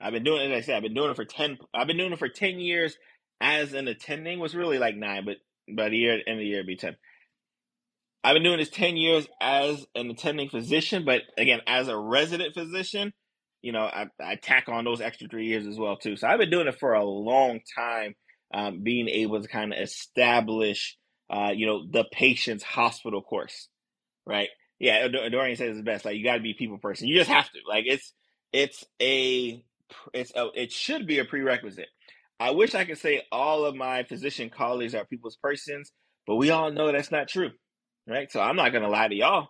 I've 0.00 0.12
been 0.12 0.24
doing, 0.24 0.50
as 0.52 0.64
I 0.64 0.66
said, 0.66 0.76
I've 0.76 0.82
been 0.82 0.94
doing 0.94 1.10
it 1.10 1.16
for 1.16 1.24
ten. 1.24 1.58
I've 1.74 1.86
been 1.86 1.98
doing 1.98 2.12
it 2.12 2.18
for 2.18 2.28
ten 2.28 2.58
years 2.58 2.96
as 3.40 3.72
an 3.72 3.88
attending. 3.88 4.38
Was 4.38 4.54
really 4.54 4.78
like 4.78 4.96
nine, 4.96 5.24
but 5.24 5.38
but 5.74 5.90
the 5.90 5.96
year 5.96 6.12
end 6.12 6.22
of 6.28 6.38
the 6.38 6.46
year 6.46 6.58
it'd 6.58 6.66
be 6.66 6.76
ten. 6.76 6.96
I've 8.24 8.34
been 8.34 8.42
doing 8.44 8.58
this 8.58 8.70
ten 8.70 8.96
years 8.96 9.26
as 9.40 9.84
an 9.94 10.10
attending 10.10 10.48
physician, 10.48 11.04
but 11.04 11.22
again, 11.36 11.60
as 11.66 11.88
a 11.88 11.96
resident 11.98 12.54
physician, 12.54 13.12
you 13.62 13.72
know, 13.72 13.82
I, 13.82 14.06
I 14.20 14.36
tack 14.36 14.68
on 14.68 14.84
those 14.84 15.00
extra 15.00 15.28
three 15.28 15.46
years 15.46 15.66
as 15.66 15.78
well 15.78 15.96
too. 15.96 16.16
So 16.16 16.28
I've 16.28 16.38
been 16.38 16.50
doing 16.50 16.68
it 16.68 16.78
for 16.78 16.94
a 16.94 17.04
long 17.04 17.60
time, 17.76 18.14
um, 18.54 18.82
being 18.82 19.08
able 19.08 19.40
to 19.40 19.48
kind 19.48 19.72
of 19.72 19.78
establish, 19.80 20.96
uh, 21.30 21.52
you 21.54 21.66
know, 21.66 21.84
the 21.90 22.04
patient's 22.12 22.64
hospital 22.64 23.22
course, 23.22 23.68
right? 24.26 24.48
Yeah, 24.78 25.06
Dorian 25.08 25.56
says 25.56 25.76
it's 25.76 25.84
best. 25.84 26.04
Like 26.04 26.16
you 26.16 26.24
got 26.24 26.36
to 26.36 26.42
be 26.42 26.54
people 26.54 26.78
person. 26.78 27.06
You 27.08 27.16
just 27.16 27.30
have 27.30 27.50
to. 27.50 27.58
Like 27.68 27.84
it's 27.86 28.12
it's 28.52 28.84
a 29.00 29.64
it's 30.12 30.32
a, 30.34 30.48
it 30.54 30.72
should 30.72 31.06
be 31.06 31.18
a 31.20 31.24
prerequisite. 31.24 31.88
I 32.40 32.50
wish 32.50 32.74
I 32.74 32.84
could 32.84 32.98
say 32.98 33.22
all 33.30 33.64
of 33.64 33.76
my 33.76 34.02
physician 34.02 34.50
colleagues 34.50 34.94
are 34.96 35.04
people's 35.04 35.36
persons, 35.36 35.92
but 36.26 36.36
we 36.36 36.50
all 36.50 36.72
know 36.72 36.90
that's 36.90 37.12
not 37.12 37.28
true, 37.28 37.50
right? 38.06 38.30
So 38.30 38.40
I'm 38.40 38.56
not 38.56 38.72
gonna 38.72 38.88
lie 38.88 39.08
to 39.08 39.14
y'all. 39.14 39.48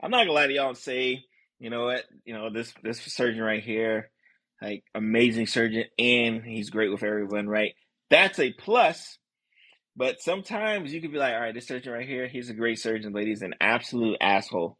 I'm 0.00 0.10
not 0.10 0.20
gonna 0.20 0.32
lie 0.32 0.46
to 0.46 0.52
y'all 0.52 0.68
and 0.68 0.78
say, 0.78 1.24
you 1.58 1.70
know 1.70 1.86
what, 1.86 2.04
you 2.24 2.34
know 2.34 2.50
this 2.50 2.72
this 2.82 3.00
surgeon 3.00 3.42
right 3.42 3.62
here, 3.62 4.10
like 4.62 4.84
amazing 4.94 5.46
surgeon, 5.46 5.84
and 5.98 6.42
he's 6.44 6.70
great 6.70 6.90
with 6.90 7.02
everyone, 7.02 7.48
right? 7.48 7.74
That's 8.10 8.38
a 8.38 8.52
plus. 8.52 9.18
But 9.96 10.20
sometimes 10.20 10.94
you 10.94 11.00
could 11.00 11.10
be 11.10 11.18
like, 11.18 11.34
all 11.34 11.40
right, 11.40 11.54
this 11.54 11.66
surgeon 11.66 11.92
right 11.92 12.06
here, 12.06 12.28
he's 12.28 12.50
a 12.50 12.54
great 12.54 12.78
surgeon, 12.78 13.12
but 13.12 13.26
he's 13.26 13.42
an 13.42 13.54
absolute 13.60 14.16
asshole. 14.20 14.78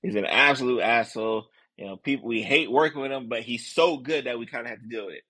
He's 0.00 0.14
an 0.14 0.24
absolute 0.24 0.80
asshole. 0.80 1.44
You 1.76 1.86
know, 1.86 1.96
people 1.96 2.26
we 2.26 2.40
hate 2.40 2.70
working 2.70 3.02
with 3.02 3.12
him, 3.12 3.28
but 3.28 3.42
he's 3.42 3.66
so 3.66 3.98
good 3.98 4.24
that 4.24 4.38
we 4.38 4.46
kind 4.46 4.64
of 4.64 4.70
have 4.70 4.80
to 4.80 4.88
deal 4.88 5.06
with 5.06 5.16
it. 5.16 5.24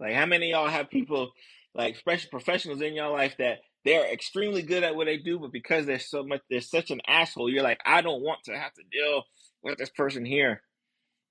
Like, 0.00 0.14
how 0.14 0.24
many 0.24 0.50
y'all 0.50 0.68
have 0.68 0.88
people 0.88 1.32
like 1.74 1.96
special 1.96 2.30
professionals 2.30 2.80
in 2.80 2.94
your 2.94 3.10
life 3.10 3.36
that 3.38 3.58
they're 3.84 4.12
extremely 4.12 4.62
good 4.62 4.82
at 4.82 4.96
what 4.96 5.06
they 5.06 5.18
do, 5.18 5.38
but 5.38 5.52
because 5.52 5.86
they're 5.86 5.98
so 5.98 6.24
much, 6.24 6.40
they're 6.50 6.60
such 6.60 6.90
an 6.90 7.00
asshole, 7.06 7.50
you're 7.50 7.62
like, 7.62 7.80
I 7.84 8.00
don't 8.00 8.22
want 8.22 8.40
to 8.44 8.56
have 8.56 8.72
to 8.74 8.82
deal 8.90 9.24
with 9.62 9.78
this 9.78 9.90
person 9.90 10.24
here. 10.24 10.62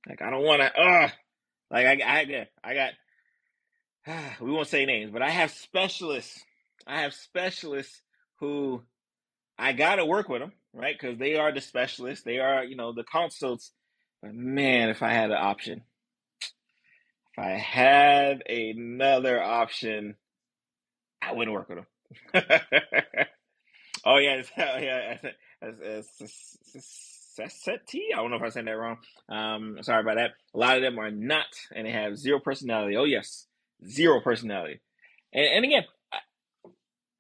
Like, 0.08 0.22
I 0.22 0.30
don't 0.30 0.44
want 0.44 0.62
to. 0.62 0.82
Uh 0.82 1.10
like 1.72 1.88
I, 1.88 2.04
I, 2.04 2.48
I 2.64 2.74
got. 2.74 2.92
We 4.42 4.52
won't 4.52 4.68
say 4.68 4.86
names, 4.86 5.12
but 5.12 5.22
I 5.22 5.30
have 5.30 5.52
specialists. 5.52 6.44
I 6.86 7.02
have 7.02 7.14
specialists 7.14 8.02
who 8.40 8.84
I 9.58 9.72
got 9.72 9.96
to 9.96 10.06
work 10.06 10.28
with 10.28 10.42
them, 10.42 10.52
right? 10.74 10.96
Because 11.00 11.18
they 11.18 11.38
are 11.38 11.54
the 11.54 11.62
specialists. 11.62 12.26
They 12.26 12.40
are, 12.40 12.66
you 12.66 12.76
know, 12.76 12.92
the 12.92 13.06
consults 13.06 13.72
but 14.24 14.34
man, 14.34 14.88
if 14.88 15.04
I 15.04 15.12
had 15.12 15.32
an 15.32 15.38
option, 15.38 15.84
if 17.38 17.44
I 17.44 17.58
had 17.58 18.42
another 18.48 19.44
option, 19.44 20.16
I 21.22 21.34
wouldn't 21.34 21.54
work 21.54 21.68
with 21.68 21.80
them. 21.80 21.88
oh 24.06 24.18
yeah, 24.18 24.36
it's, 24.36 24.52
oh, 24.58 24.78
yeah, 24.78 25.18
Seti. 27.50 28.04
I 28.14 28.18
don't 28.18 28.30
know 28.32 28.38
if 28.38 28.44
I 28.44 28.50
said 28.50 28.68
that 28.68 28.72
wrong. 28.72 28.98
Um, 29.30 29.78
sorry 29.82 30.02
about 30.02 30.18
that. 30.18 30.32
A 30.54 30.58
lot 30.58 30.78
of 30.78 30.84
them 30.84 31.00
are 31.00 31.12
not, 31.12 31.48
and 31.76 31.88
they 31.88 31.92
have 31.92 32.18
zero 32.18 32.40
personality. 32.40 32.96
Oh 32.96 33.06
yes, 33.06 33.48
zero 33.88 34.22
personality. 34.22 34.82
And, 35.34 35.46
and 35.46 35.66
again, 35.66 35.84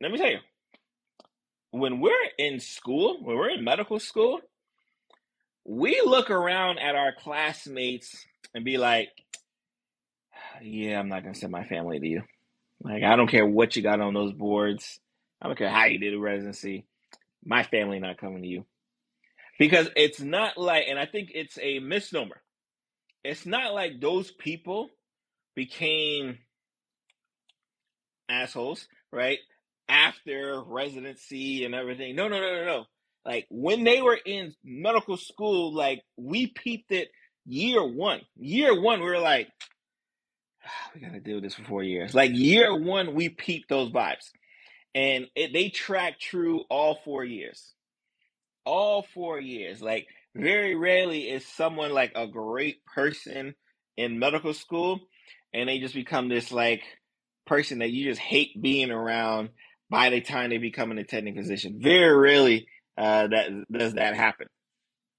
let 0.01 0.11
me 0.11 0.17
tell 0.17 0.29
you, 0.31 0.39
when 1.71 1.99
we're 1.99 2.11
in 2.37 2.59
school, 2.59 3.17
when 3.21 3.37
we're 3.37 3.49
in 3.49 3.63
medical 3.63 3.99
school, 3.99 4.39
we 5.65 6.01
look 6.05 6.29
around 6.29 6.79
at 6.79 6.95
our 6.95 7.13
classmates 7.17 8.25
and 8.53 8.65
be 8.65 8.77
like, 8.77 9.09
yeah, 10.61 10.99
I'm 10.99 11.09
not 11.09 11.23
to 11.23 11.33
send 11.33 11.51
my 11.51 11.63
family 11.63 11.99
to 11.99 12.07
you. 12.07 12.23
Like, 12.81 13.03
I 13.03 13.15
don't 13.15 13.29
care 13.29 13.45
what 13.45 13.75
you 13.75 13.81
got 13.81 14.01
on 14.01 14.13
those 14.13 14.33
boards. 14.33 14.99
I 15.41 15.47
don't 15.47 15.57
care 15.57 15.69
how 15.69 15.85
you 15.85 15.99
did 15.99 16.13
a 16.13 16.19
residency. 16.19 16.85
My 17.43 17.63
family 17.63 17.99
not 17.99 18.17
coming 18.17 18.41
to 18.41 18.47
you. 18.47 18.65
Because 19.59 19.89
it's 19.95 20.19
not 20.19 20.57
like, 20.57 20.85
and 20.89 20.97
I 20.97 21.05
think 21.05 21.29
it's 21.33 21.57
a 21.61 21.79
misnomer. 21.79 22.41
It's 23.23 23.45
not 23.45 23.73
like 23.73 24.01
those 24.01 24.31
people 24.31 24.89
became 25.55 26.39
assholes, 28.29 28.87
right? 29.11 29.39
After 29.87 30.61
residency 30.65 31.65
and 31.65 31.75
everything. 31.75 32.15
No, 32.15 32.27
no, 32.27 32.39
no, 32.39 32.55
no, 32.55 32.65
no. 32.65 32.85
Like 33.25 33.47
when 33.49 33.83
they 33.83 34.01
were 34.01 34.19
in 34.25 34.53
medical 34.63 35.17
school, 35.17 35.73
like 35.73 36.03
we 36.17 36.47
peeped 36.47 36.91
it 36.91 37.09
year 37.45 37.85
one. 37.85 38.21
Year 38.37 38.79
one, 38.79 38.99
we 38.99 39.05
were 39.05 39.19
like, 39.19 39.49
we 40.95 41.01
gotta 41.01 41.19
do 41.19 41.41
this 41.41 41.55
for 41.55 41.63
four 41.63 41.83
years. 41.83 42.13
Like 42.13 42.31
year 42.33 42.75
one, 42.75 43.13
we 43.13 43.29
peeped 43.29 43.69
those 43.69 43.91
vibes, 43.91 44.31
and 44.95 45.27
it, 45.35 45.53
they 45.53 45.69
track 45.69 46.19
true 46.19 46.63
all 46.69 46.99
four 47.03 47.23
years. 47.23 47.73
All 48.65 49.05
four 49.13 49.39
years. 49.39 49.81
Like 49.81 50.07
very 50.35 50.75
rarely 50.75 51.29
is 51.29 51.45
someone 51.45 51.91
like 51.91 52.13
a 52.15 52.27
great 52.27 52.85
person 52.85 53.55
in 53.97 54.19
medical 54.19 54.53
school, 54.53 54.99
and 55.53 55.69
they 55.69 55.79
just 55.79 55.95
become 55.95 56.29
this 56.29 56.51
like 56.51 56.83
person 57.45 57.79
that 57.79 57.91
you 57.91 58.05
just 58.05 58.21
hate 58.21 58.61
being 58.61 58.91
around 58.91 59.49
by 59.89 60.09
the 60.09 60.21
time 60.21 60.49
they 60.49 60.57
become 60.57 60.91
an 60.91 60.97
attending 60.97 61.35
physician. 61.35 61.79
Very 61.81 62.15
rarely 62.15 62.67
uh, 62.97 63.27
that 63.27 63.49
does 63.71 63.93
that 63.95 64.15
happen. 64.15 64.47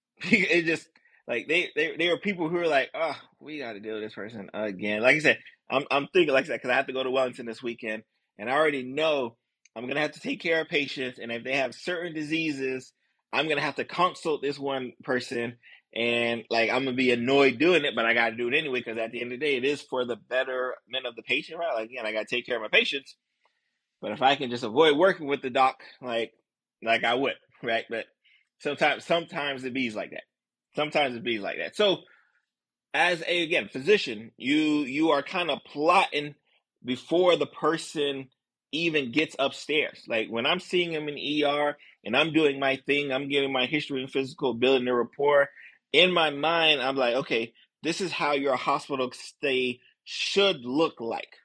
it 0.22 0.64
just 0.66 0.88
like 1.26 1.48
they, 1.48 1.70
they 1.74 1.96
they 1.96 2.08
were 2.08 2.18
people 2.18 2.48
who 2.48 2.58
are 2.58 2.68
like, 2.68 2.90
oh, 2.94 3.16
we 3.40 3.58
got 3.58 3.72
to 3.72 3.80
deal 3.80 3.94
with 3.94 4.02
this 4.02 4.14
person 4.14 4.50
again. 4.52 5.02
Like 5.02 5.16
I 5.16 5.20
said, 5.20 5.38
I'm 5.70 5.84
I'm 5.90 6.08
thinking 6.12 6.34
like 6.34 6.44
I 6.44 6.48
said 6.48 6.54
because 6.56 6.70
I 6.70 6.74
have 6.76 6.86
to 6.88 6.92
go 6.92 7.02
to 7.02 7.10
Wellington 7.10 7.46
this 7.46 7.62
weekend, 7.62 8.02
and 8.38 8.50
I 8.50 8.54
already 8.54 8.82
know 8.82 9.36
I'm 9.74 9.86
gonna 9.86 10.00
have 10.00 10.12
to 10.12 10.20
take 10.20 10.40
care 10.40 10.60
of 10.60 10.68
patients, 10.68 11.18
and 11.18 11.32
if 11.32 11.44
they 11.44 11.56
have 11.56 11.74
certain 11.74 12.14
diseases, 12.14 12.92
I'm 13.32 13.48
gonna 13.48 13.62
have 13.62 13.76
to 13.76 13.84
consult 13.84 14.42
this 14.42 14.58
one 14.58 14.92
person, 15.02 15.56
and 15.94 16.44
like 16.50 16.70
I'm 16.70 16.84
gonna 16.84 16.96
be 16.96 17.12
annoyed 17.12 17.58
doing 17.58 17.84
it, 17.84 17.94
but 17.96 18.04
I 18.04 18.14
got 18.14 18.30
to 18.30 18.36
do 18.36 18.48
it 18.48 18.54
anyway 18.54 18.80
because 18.80 18.98
at 18.98 19.12
the 19.12 19.22
end 19.22 19.32
of 19.32 19.40
the 19.40 19.46
day, 19.46 19.56
it 19.56 19.64
is 19.64 19.82
for 19.82 20.04
the 20.04 20.16
betterment 20.16 21.06
of 21.06 21.16
the 21.16 21.22
patient, 21.22 21.58
right? 21.58 21.74
Like 21.74 21.90
again, 21.90 22.06
I 22.06 22.12
got 22.12 22.28
to 22.28 22.36
take 22.36 22.46
care 22.46 22.56
of 22.56 22.62
my 22.62 22.68
patients, 22.68 23.16
but 24.02 24.12
if 24.12 24.22
I 24.22 24.36
can 24.36 24.50
just 24.50 24.64
avoid 24.64 24.96
working 24.96 25.26
with 25.26 25.42
the 25.42 25.50
doc, 25.50 25.76
like 26.02 26.32
like 26.82 27.04
I 27.04 27.14
would 27.14 27.34
right? 27.62 27.84
But 27.88 28.04
sometimes 28.58 29.04
sometimes 29.04 29.64
it 29.64 29.74
bees 29.74 29.94
like 29.94 30.10
that. 30.10 30.24
Sometimes 30.76 31.16
it 31.16 31.24
bees 31.24 31.40
like 31.40 31.58
that. 31.58 31.76
So 31.76 31.98
as 32.92 33.22
a 33.26 33.42
again 33.42 33.68
physician, 33.68 34.32
you 34.36 34.56
you 34.84 35.10
are 35.10 35.22
kind 35.22 35.50
of 35.50 35.58
plotting 35.64 36.34
before 36.84 37.36
the 37.36 37.46
person 37.46 38.28
even 38.72 39.12
gets 39.12 39.36
upstairs. 39.38 40.02
Like 40.08 40.28
when 40.28 40.46
I'm 40.46 40.60
seeing 40.60 40.92
him 40.92 41.08
in 41.08 41.44
ER 41.44 41.76
and 42.04 42.16
I'm 42.16 42.32
doing 42.32 42.58
my 42.58 42.76
thing, 42.86 43.12
I'm 43.12 43.28
getting 43.28 43.52
my 43.52 43.66
history 43.66 44.02
and 44.02 44.10
physical, 44.10 44.54
building 44.54 44.88
a 44.88 44.94
rapport. 44.94 45.48
In 45.92 46.12
my 46.12 46.30
mind, 46.30 46.82
I'm 46.82 46.96
like, 46.96 47.14
okay, 47.16 47.52
this 47.82 48.00
is 48.00 48.10
how 48.10 48.32
your 48.32 48.56
hospital 48.56 49.10
stay 49.12 49.80
should 50.04 50.64
look 50.64 51.00
like. 51.00 51.36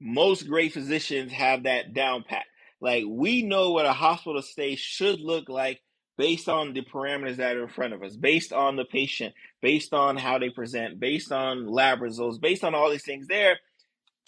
Most 0.00 0.48
great 0.48 0.72
physicians 0.72 1.32
have 1.32 1.64
that 1.64 1.94
down 1.94 2.24
pat. 2.28 2.44
Like 2.80 3.04
we 3.08 3.42
know 3.42 3.70
what 3.70 3.86
a 3.86 3.92
hospital 3.92 4.42
stay 4.42 4.76
should 4.76 5.20
look 5.20 5.48
like 5.48 5.80
based 6.16 6.48
on 6.48 6.72
the 6.72 6.82
parameters 6.82 7.36
that 7.36 7.56
are 7.56 7.64
in 7.64 7.68
front 7.68 7.92
of 7.92 8.02
us, 8.02 8.16
based 8.16 8.52
on 8.52 8.76
the 8.76 8.84
patient, 8.84 9.34
based 9.60 9.92
on 9.92 10.16
how 10.16 10.38
they 10.38 10.50
present, 10.50 11.00
based 11.00 11.32
on 11.32 11.66
lab 11.66 12.00
results, 12.00 12.38
based 12.38 12.64
on 12.64 12.74
all 12.74 12.90
these 12.90 13.04
things 13.04 13.26
there, 13.26 13.58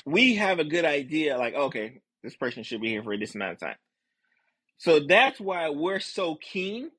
we 0.05 0.37
have 0.37 0.59
a 0.59 0.65
good 0.65 0.85
idea 0.85 1.37
like, 1.37 1.55
okay, 1.55 2.01
this 2.23 2.37
person 2.37 2.63
should 2.63 2.81
be 2.81 2.91
here 2.91 3.03
for 3.03 3.17
this 3.17 3.35
amount 3.35 3.53
of 3.53 3.61
time. 3.61 3.77
So 4.79 5.01
that's 5.01 5.41
why 5.41 5.71
we're 5.71 6.01
so 6.01 6.37
keen 6.37 6.91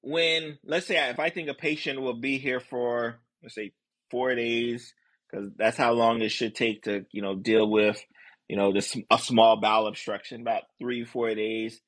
when, 0.00 0.58
let's 0.64 0.86
say, 0.86 0.96
if 1.10 1.18
I 1.18 1.30
think 1.30 1.48
a 1.48 1.54
patient 1.54 2.00
will 2.00 2.20
be 2.20 2.38
here 2.38 2.60
for, 2.60 3.18
let's 3.42 3.54
say, 3.54 3.72
four 4.10 4.34
days, 4.34 4.94
because 5.30 5.50
that's 5.56 5.76
how 5.76 5.92
long 5.92 6.22
it 6.22 6.30
should 6.30 6.54
take 6.54 6.84
to, 6.84 7.04
you 7.10 7.22
know, 7.22 7.34
deal 7.34 7.68
with, 7.68 8.02
you 8.48 8.56
know, 8.56 8.72
this 8.72 8.96
a 9.10 9.18
small 9.18 9.60
bowel 9.60 9.86
obstruction, 9.86 10.40
about 10.40 10.62
three, 10.78 11.04
four 11.04 11.34
days 11.34 11.80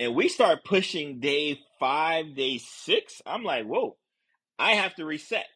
and 0.00 0.14
we 0.14 0.28
start 0.28 0.64
pushing 0.64 1.20
day 1.20 1.60
five, 1.78 2.34
day 2.34 2.58
six, 2.58 3.22
I'm 3.24 3.44
like, 3.44 3.64
whoa, 3.64 3.96
I 4.58 4.72
have 4.72 4.94
to 4.96 5.04
reset. 5.04 5.46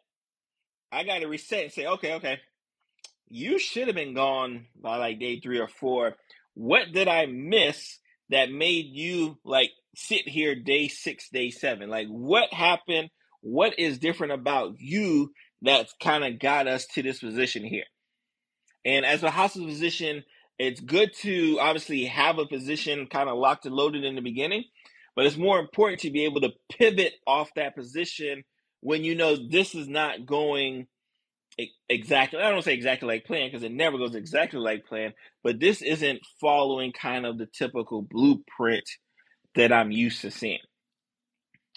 I 0.92 1.04
got 1.04 1.18
to 1.18 1.26
reset 1.26 1.64
and 1.64 1.72
say, 1.72 1.86
okay, 1.86 2.14
okay, 2.14 2.38
you 3.28 3.58
should 3.58 3.88
have 3.88 3.96
been 3.96 4.14
gone 4.14 4.66
by 4.80 4.96
like 4.96 5.18
day 5.18 5.40
three 5.40 5.58
or 5.58 5.68
four. 5.68 6.16
What 6.54 6.92
did 6.92 7.08
I 7.08 7.26
miss 7.26 7.98
that 8.30 8.50
made 8.50 8.86
you 8.86 9.38
like 9.44 9.70
sit 9.94 10.28
here 10.28 10.54
day 10.54 10.88
six, 10.88 11.28
day 11.30 11.50
seven? 11.50 11.90
Like, 11.90 12.08
what 12.08 12.52
happened? 12.52 13.10
What 13.40 13.78
is 13.78 13.98
different 13.98 14.32
about 14.32 14.74
you 14.78 15.32
that's 15.62 15.94
kind 16.02 16.24
of 16.24 16.38
got 16.38 16.66
us 16.66 16.86
to 16.94 17.02
this 17.02 17.20
position 17.20 17.64
here? 17.64 17.84
And 18.84 19.04
as 19.04 19.22
a 19.22 19.30
hospital 19.30 19.68
physician, 19.68 20.24
it's 20.58 20.80
good 20.80 21.12
to 21.22 21.58
obviously 21.60 22.04
have 22.06 22.38
a 22.38 22.46
position 22.46 23.06
kind 23.06 23.28
of 23.28 23.38
locked 23.38 23.66
and 23.66 23.74
loaded 23.74 24.04
in 24.04 24.16
the 24.16 24.20
beginning, 24.20 24.64
but 25.14 25.24
it's 25.24 25.36
more 25.36 25.60
important 25.60 26.00
to 26.00 26.10
be 26.10 26.24
able 26.24 26.40
to 26.40 26.52
pivot 26.70 27.14
off 27.26 27.50
that 27.54 27.76
position 27.76 28.42
when 28.80 29.04
you 29.04 29.14
know 29.14 29.36
this 29.36 29.74
is 29.74 29.88
not 29.88 30.26
going 30.26 30.86
exactly 31.88 32.40
I 32.40 32.50
don't 32.50 32.62
say 32.62 32.74
exactly 32.74 33.08
like 33.08 33.24
plan 33.24 33.48
because 33.48 33.64
it 33.64 33.72
never 33.72 33.98
goes 33.98 34.14
exactly 34.14 34.60
like 34.60 34.86
plan, 34.86 35.12
but 35.42 35.58
this 35.58 35.82
isn't 35.82 36.20
following 36.40 36.92
kind 36.92 37.26
of 37.26 37.38
the 37.38 37.46
typical 37.46 38.02
blueprint 38.02 38.88
that 39.54 39.72
I'm 39.72 39.90
used 39.90 40.20
to 40.22 40.30
seeing. 40.30 40.60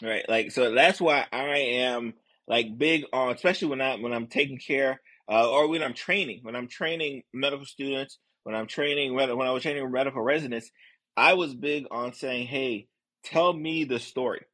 Right? 0.04 0.24
Like 0.28 0.52
so 0.52 0.74
that's 0.74 1.02
why 1.02 1.26
I 1.32 1.58
am 1.58 2.14
like 2.48 2.78
big 2.78 3.06
on 3.14 3.34
especially 3.34 3.70
when 3.70 3.82
I 3.82 3.96
when 3.96 4.14
I'm 4.14 4.28
taking 4.28 4.60
care 4.60 5.02
uh, 5.30 5.50
or 5.50 5.68
when 5.68 5.82
I'm 5.82 5.94
training, 5.94 6.40
when 6.44 6.56
I'm 6.56 6.68
training 6.68 7.24
medical 7.34 7.66
students 7.66 8.20
when 8.44 8.56
I'm 8.56 8.68
training, 8.68 9.14
when 9.14 9.30
I 9.30 9.52
was 9.52 9.64
training 9.64 9.90
medical 9.92 10.22
residents, 10.22 10.70
I 11.16 11.34
was 11.34 11.54
big 11.54 11.86
on 11.92 12.14
saying, 12.14 12.48
hey, 12.48 12.88
tell 13.24 13.54
me 13.54 13.84
the 13.84 14.00
story. 14.00 14.46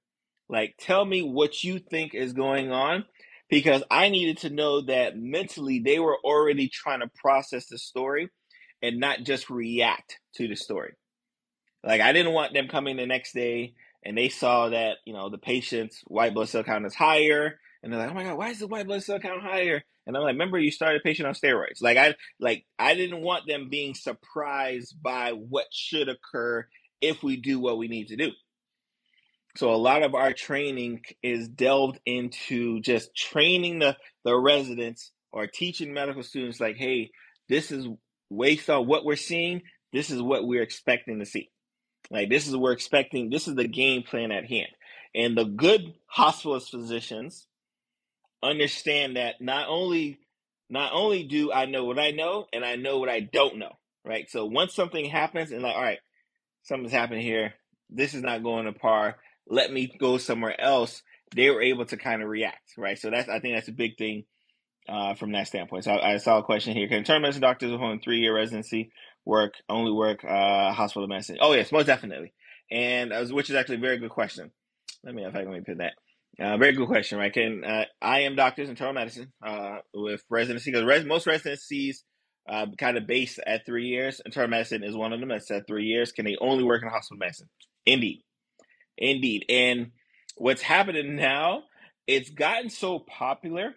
Like, 0.50 0.76
tell 0.80 1.06
me 1.06 1.21
what 1.21 1.63
you 1.63 1.80
think 1.80 2.13
is 2.13 2.34
going 2.34 2.71
on 2.71 3.06
because 3.50 3.84
I 3.91 4.10
needed 4.10 4.39
to 4.39 4.50
know 4.50 4.82
that 4.82 5.17
mentally 5.17 5.80
they 5.80 6.00
were 6.00 6.17
already 6.23 6.69
trying 6.69 7.02
to 7.02 7.12
process 7.15 7.67
the 7.67 7.78
story 7.78 8.30
and 8.82 9.00
not 9.00 9.23
just 9.23 9.50
react 9.50 10.19
to 10.36 10.47
the 10.47 10.56
story. 10.56 10.93
Like, 11.84 12.02
I 12.02 12.13
didn't 12.13 12.34
want 12.34 12.54
them 12.54 12.67
coming 12.67 12.97
the 12.97 13.06
next 13.06 13.34
day 13.34 13.73
and 14.04 14.17
they 14.17 14.30
saw 14.30 14.69
that, 14.69 14.97
you 15.06 15.13
know, 15.13 15.30
the 15.30 15.38
patient's 15.38 16.02
white 16.08 16.34
blood 16.34 16.50
cell 16.50 16.63
count 16.63 16.86
is 16.86 16.95
higher. 16.95 17.60
And 17.84 17.91
they're 17.91 18.00
like, 18.00 18.12
oh 18.12 18.13
my 18.13 18.23
God, 18.23 18.38
why 18.38 18.50
is 18.50 18.60
the 18.60 18.67
white 18.67 18.88
blood 18.88 19.04
cell 19.04 19.19
count 19.19 19.41
higher? 19.41 19.84
And 20.07 20.15
I'm 20.15 20.23
like, 20.23 20.33
remember 20.33 20.57
you 20.57 20.71
started 20.71 21.01
a 21.01 21.03
patient 21.03 21.27
on 21.27 21.35
steroids. 21.35 21.81
Like 21.81 21.97
I 21.97 22.15
like 22.39 22.65
I 22.79 22.95
didn't 22.95 23.21
want 23.21 23.45
them 23.45 23.69
being 23.69 23.93
surprised 23.93 24.95
by 25.03 25.31
what 25.31 25.67
should 25.71 26.07
occur 26.07 26.65
if 27.01 27.21
we 27.21 27.37
do 27.37 27.59
what 27.59 27.77
we 27.77 27.89
need 27.89 28.07
to 28.07 28.15
do. 28.15 28.31
So 29.57 29.73
a 29.73 29.75
lot 29.75 30.03
of 30.03 30.13
our 30.13 30.33
training 30.33 31.01
is 31.23 31.49
delved 31.49 31.99
into 32.05 32.79
just 32.81 33.15
training 33.15 33.79
the, 33.79 33.97
the 34.23 34.37
residents 34.37 35.11
or 35.31 35.47
teaching 35.47 35.93
medical 35.93 36.21
students 36.21 36.59
like, 36.59 36.77
hey, 36.77 37.09
this 37.49 37.71
is 37.71 37.87
based 38.35 38.69
on 38.69 38.85
what 38.85 39.03
we're 39.03 39.15
seeing, 39.15 39.63
this 39.91 40.11
is 40.11 40.21
what 40.21 40.45
we're 40.45 40.61
expecting 40.61 41.19
to 41.19 41.25
see. 41.25 41.49
Like 42.11 42.29
this 42.29 42.47
is 42.47 42.53
what 42.53 42.61
we're 42.61 42.73
expecting, 42.73 43.31
this 43.31 43.47
is 43.47 43.55
the 43.55 43.67
game 43.67 44.03
plan 44.03 44.31
at 44.31 44.45
hand. 44.45 44.69
And 45.15 45.35
the 45.35 45.45
good 45.45 45.95
hospitalist 46.15 46.69
physicians 46.69 47.46
understand 48.43 49.17
that 49.17 49.41
not 49.41 49.67
only 49.67 50.19
not 50.69 50.91
only 50.93 51.23
do 51.23 51.52
I 51.52 51.65
know 51.65 51.86
what 51.86 52.00
I 52.00 52.12
know 52.12 52.47
and 52.52 52.65
I 52.65 52.76
know 52.76 53.00
what 53.00 53.10
I 53.10 53.21
don't 53.21 53.58
know, 53.58 53.71
right? 54.06 54.30
So 54.30 54.45
once 54.45 54.73
something 54.73 55.06
happens 55.06 55.52
and 55.52 55.62
like, 55.62 55.76
all 55.76 55.82
right, 55.82 56.00
something's 56.63 56.91
happened 56.91 57.21
here, 57.21 57.54
this 57.89 58.13
is 58.13 58.21
not 58.21 58.43
going 58.43 58.65
to 58.65 58.73
par, 58.73 59.15
let 59.47 59.71
me 59.71 59.95
go 60.00 60.17
somewhere 60.17 60.60
else, 60.60 61.02
they 61.36 61.50
were 61.50 61.62
able 61.62 61.86
to 61.86 61.97
kind 61.97 62.21
of 62.21 62.30
react, 62.30 62.73
right? 62.78 62.97
So 62.97 63.10
that's 63.10 63.30
I 63.30 63.39
think 63.39 63.56
that's 63.56 63.69
a 63.69 63.73
big 63.73 63.97
thing 63.97 64.26
uh, 64.89 65.15
from 65.15 65.32
that 65.34 65.47
standpoint. 65.47 65.84
So 65.84 65.91
I, 65.91 66.13
I, 66.13 66.17
saw 66.17 66.38
a 66.38 66.43
question 66.43 66.73
here. 66.73 66.88
Can 66.88 67.00
internal 67.00 67.21
medicine 67.21 67.41
doctors 67.41 67.71
who 67.71 68.00
three 68.00 68.19
year 68.19 68.36
residency 68.36 68.91
work 69.26 69.56
only 69.67 69.91
work 69.91 70.23
uh, 70.23 70.71
hospital 70.71 71.08
medicine? 71.08 71.38
Oh 71.41 71.54
yes, 71.54 71.71
most 71.71 71.88
definitely. 71.88 72.34
And 72.71 73.12
uh, 73.12 73.26
which 73.26 73.50
is 73.50 73.56
actually 73.56 73.78
a 73.78 73.80
very 73.80 73.97
good 73.97 74.10
question. 74.10 74.52
Let 75.04 75.15
me 75.15 75.26
if 75.26 75.36
I 75.36 75.43
can 75.43 75.63
put 75.63 75.78
that. 75.80 75.93
Uh, 76.41 76.58
very 76.58 76.73
good 76.73 76.88
question, 76.88 77.17
right? 77.17 77.34
Can 77.34 77.63
uh, 77.63 77.86
IM 78.06 78.36
doctors 78.36 78.69
internal 78.69 78.93
medicine 78.93 79.32
uh, 79.45 79.78
with 79.93 80.23
residency 80.30 80.71
because 80.71 80.86
res- 80.86 81.06
most 81.06 81.28
residencies 81.28 82.04
uh, 82.50 82.67
kind 82.78 82.97
of 82.97 83.08
base 83.08 83.39
at 83.45 83.65
three 83.65 83.88
years. 83.88 84.21
Internal 84.26 84.50
medicine 84.50 84.84
is 84.84 84.95
one 84.95 85.13
of 85.13 85.19
them 85.19 85.30
that's 85.30 85.50
at 85.52 85.67
three 85.67 85.86
years. 85.86 86.12
Can 86.12 86.26
they 86.26 86.38
only 86.39 86.63
work 86.63 86.84
in 86.84 86.89
hospital 86.89 87.17
medicine? 87.19 87.50
Indeed, 87.86 88.21
indeed. 88.97 89.45
And 89.50 89.91
what's 90.38 90.62
happening 90.62 91.15
now? 91.15 91.63
It's 92.08 92.30
gotten 92.30 92.69
so 92.69 93.00
popular 93.00 93.73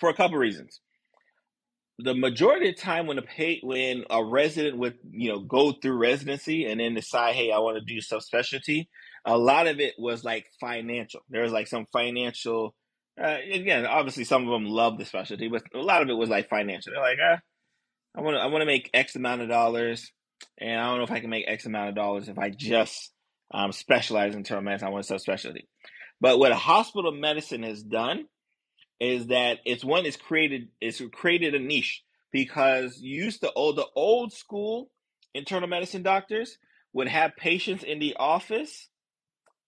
for 0.00 0.08
a 0.10 0.14
couple 0.14 0.38
reasons 0.38 0.80
the 1.98 2.14
majority 2.14 2.68
of 2.70 2.76
the 2.76 2.82
time 2.82 3.06
when 3.06 3.18
a 3.18 3.22
pay, 3.22 3.60
when 3.62 4.04
a 4.10 4.24
resident 4.24 4.78
would 4.78 4.98
you 5.10 5.30
know 5.30 5.40
go 5.40 5.72
through 5.72 5.96
residency 5.96 6.66
and 6.66 6.80
then 6.80 6.94
decide 6.94 7.34
hey 7.34 7.52
i 7.52 7.58
want 7.58 7.78
to 7.78 7.84
do 7.84 8.00
subspecialty 8.00 8.88
a 9.24 9.36
lot 9.36 9.66
of 9.66 9.80
it 9.80 9.94
was 9.98 10.24
like 10.24 10.46
financial. 10.60 11.20
There 11.28 11.42
was 11.42 11.52
like 11.52 11.66
some 11.66 11.86
financial 11.92 12.74
uh, 13.22 13.36
again 13.52 13.86
obviously 13.86 14.24
some 14.24 14.42
of 14.42 14.50
them 14.50 14.64
love 14.66 14.98
the 14.98 15.04
specialty 15.04 15.46
but 15.46 15.62
a 15.72 15.78
lot 15.78 16.02
of 16.02 16.08
it 16.08 16.14
was 16.14 16.28
like 16.28 16.48
financial. 16.48 16.92
They're 16.92 17.02
like 17.02 17.18
ah, 17.22 17.38
i 18.16 18.20
want 18.20 18.34
to 18.34 18.40
i 18.40 18.46
want 18.46 18.62
to 18.62 18.66
make 18.66 18.90
x 18.92 19.14
amount 19.14 19.40
of 19.40 19.48
dollars 19.48 20.10
and 20.58 20.80
i 20.80 20.88
don't 20.88 20.98
know 20.98 21.04
if 21.04 21.12
i 21.12 21.20
can 21.20 21.30
make 21.30 21.44
x 21.46 21.64
amount 21.64 21.90
of 21.90 21.94
dollars 21.94 22.28
if 22.28 22.40
i 22.40 22.50
just 22.50 23.14
um, 23.54 23.72
specialize 23.72 24.32
in 24.32 24.38
internal 24.38 24.64
medicine. 24.64 24.88
I 24.88 24.90
want 24.90 25.08
a 25.08 25.14
subspecialty. 25.14 25.66
But 26.20 26.38
what 26.38 26.52
hospital 26.52 27.12
medicine 27.12 27.62
has 27.62 27.82
done 27.82 28.26
is 29.00 29.28
that 29.28 29.58
it's 29.64 29.84
one 29.84 30.06
it's 30.06 30.16
created 30.16 30.68
it's 30.80 31.02
created 31.12 31.54
a 31.54 31.58
niche 31.58 32.02
because 32.32 32.98
used 33.00 33.40
to 33.40 33.52
old 33.52 33.76
the 33.76 33.86
old 33.96 34.32
school 34.32 34.88
internal 35.34 35.68
medicine 35.68 36.02
doctors 36.02 36.58
would 36.92 37.08
have 37.08 37.36
patients 37.36 37.82
in 37.82 37.98
the 37.98 38.14
office 38.16 38.88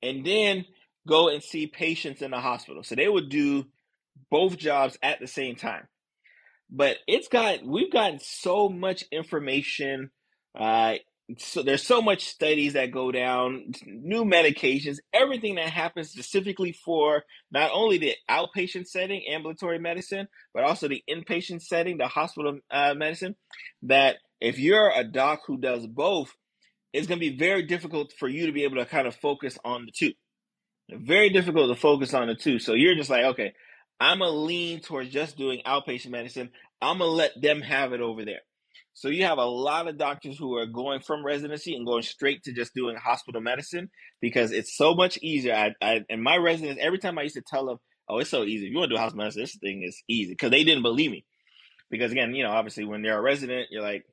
and 0.07 0.25
then 0.25 0.65
go 1.07 1.29
and 1.29 1.43
see 1.43 1.67
patients 1.67 2.23
in 2.23 2.31
the 2.31 2.41
hospital. 2.41 2.83
So 2.83 2.95
they 2.95 3.09
would 3.09 3.29
do 3.29 3.67
both 4.31 4.57
jobs 4.57 4.99
at 5.03 5.21
the 5.21 5.27
same 5.27 5.57
time. 5.57 5.87
But 6.71 6.97
it's 7.07 7.29
got 7.29 7.65
we've 7.65 7.93
gotten 7.93 8.19
so 8.21 8.69
much 8.69 9.05
information 9.13 10.11
uh, 10.59 10.95
so 11.39 11.63
there's 11.63 11.83
so 11.83 12.01
much 12.01 12.25
studies 12.27 12.75
that 12.75 12.93
go 12.93 13.11
down, 13.11 13.73
new 13.85 14.25
medications, 14.25 14.99
everything 15.13 15.57
that 15.57 15.71
happens 15.71 16.11
specifically 16.11 16.73
for 16.73 17.25
not 17.51 17.71
only 17.75 17.99
the 17.99 18.15
outpatient 18.31 18.87
setting, 18.87 19.25
ambulatory 19.29 19.81
medicine, 19.81 20.29
but 20.55 20.63
also 20.63 20.87
the 20.87 21.03
inpatient 21.11 21.63
setting, 21.63 21.99
the 21.99 22.07
hospital 22.07 22.61
uh, 22.71 22.95
medicine. 22.95 23.35
That 23.83 24.19
if 24.41 24.59
you're 24.59 24.93
a 24.95 25.03
doc 25.03 25.41
who 25.47 25.57
does 25.57 25.87
both, 25.87 26.33
it's 26.97 27.07
going 27.07 27.21
to 27.21 27.31
be 27.31 27.37
very 27.37 27.63
difficult 27.63 28.13
for 28.19 28.27
you 28.27 28.47
to 28.47 28.53
be 28.53 28.65
able 28.65 28.77
to 28.77 28.87
kind 28.87 29.07
of 29.07 29.15
focus 29.15 29.59
on 29.65 29.85
the 29.85 29.93
two. 29.93 30.13
Very 30.91 31.29
difficult 31.29 31.69
to 31.69 31.79
focus 31.79 32.15
on 32.15 32.29
the 32.29 32.35
two. 32.35 32.59
So 32.59 32.73
you're 32.73 32.95
just 32.95 33.11
like, 33.11 33.25
okay, 33.25 33.53
I'm 34.01 34.21
going 34.21 34.31
to 34.31 34.37
lean 34.37 34.81
towards 34.81 35.11
just 35.11 35.37
doing 35.37 35.61
outpatient 35.67 36.11
medicine. 36.11 36.51
I'm 36.81 36.99
going 36.99 37.11
to 37.11 37.15
let 37.15 37.33
them 37.41 37.61
have 37.61 37.93
it 37.93 38.01
over 38.01 38.25
there. 38.25 38.41
So 38.95 39.09
you 39.09 39.25
have 39.25 39.37
a 39.37 39.45
lot 39.45 39.89
of 39.89 39.99
doctors 39.99 40.39
who 40.39 40.57
are 40.57 40.65
going 40.65 41.01
from 41.01 41.25
residency 41.25 41.75
and 41.75 41.87
going 41.87 42.03
straight 42.03 42.43
to 42.45 42.55
just 42.55 42.75
doing 42.75 42.97
hospital 42.97 43.43
medicine 43.43 43.91
because 44.23 44.53
it's 44.53 44.75
so 44.75 44.95
much 44.95 45.19
easier. 45.19 45.55
I, 45.55 45.75
I 45.83 46.01
and 46.09 46.23
my 46.23 46.37
residents, 46.37 46.81
every 46.83 46.99
time 46.99 47.19
I 47.19 47.23
used 47.23 47.35
to 47.35 47.43
tell 47.47 47.67
them, 47.67 47.77
"Oh, 48.09 48.21
it's 48.21 48.31
so 48.31 48.45
easy. 48.45 48.67
If 48.67 48.73
you 48.73 48.79
want 48.79 48.89
to 48.89 48.97
do 48.97 48.99
hospital 48.99 49.25
medicine, 49.25 49.43
this 49.43 49.59
thing 49.59 49.83
is 49.83 50.03
easy," 50.09 50.33
because 50.33 50.51
they 50.51 50.65
didn't 50.65 50.83
believe 50.83 51.11
me. 51.11 51.27
Because 51.91 52.11
again, 52.11 52.35
you 52.35 52.43
know, 52.43 52.53
obviously, 52.53 52.87
when 52.87 53.03
they're 53.03 53.19
a 53.19 53.23
resident, 53.23 53.67
you're 53.71 53.83
like 53.83 54.07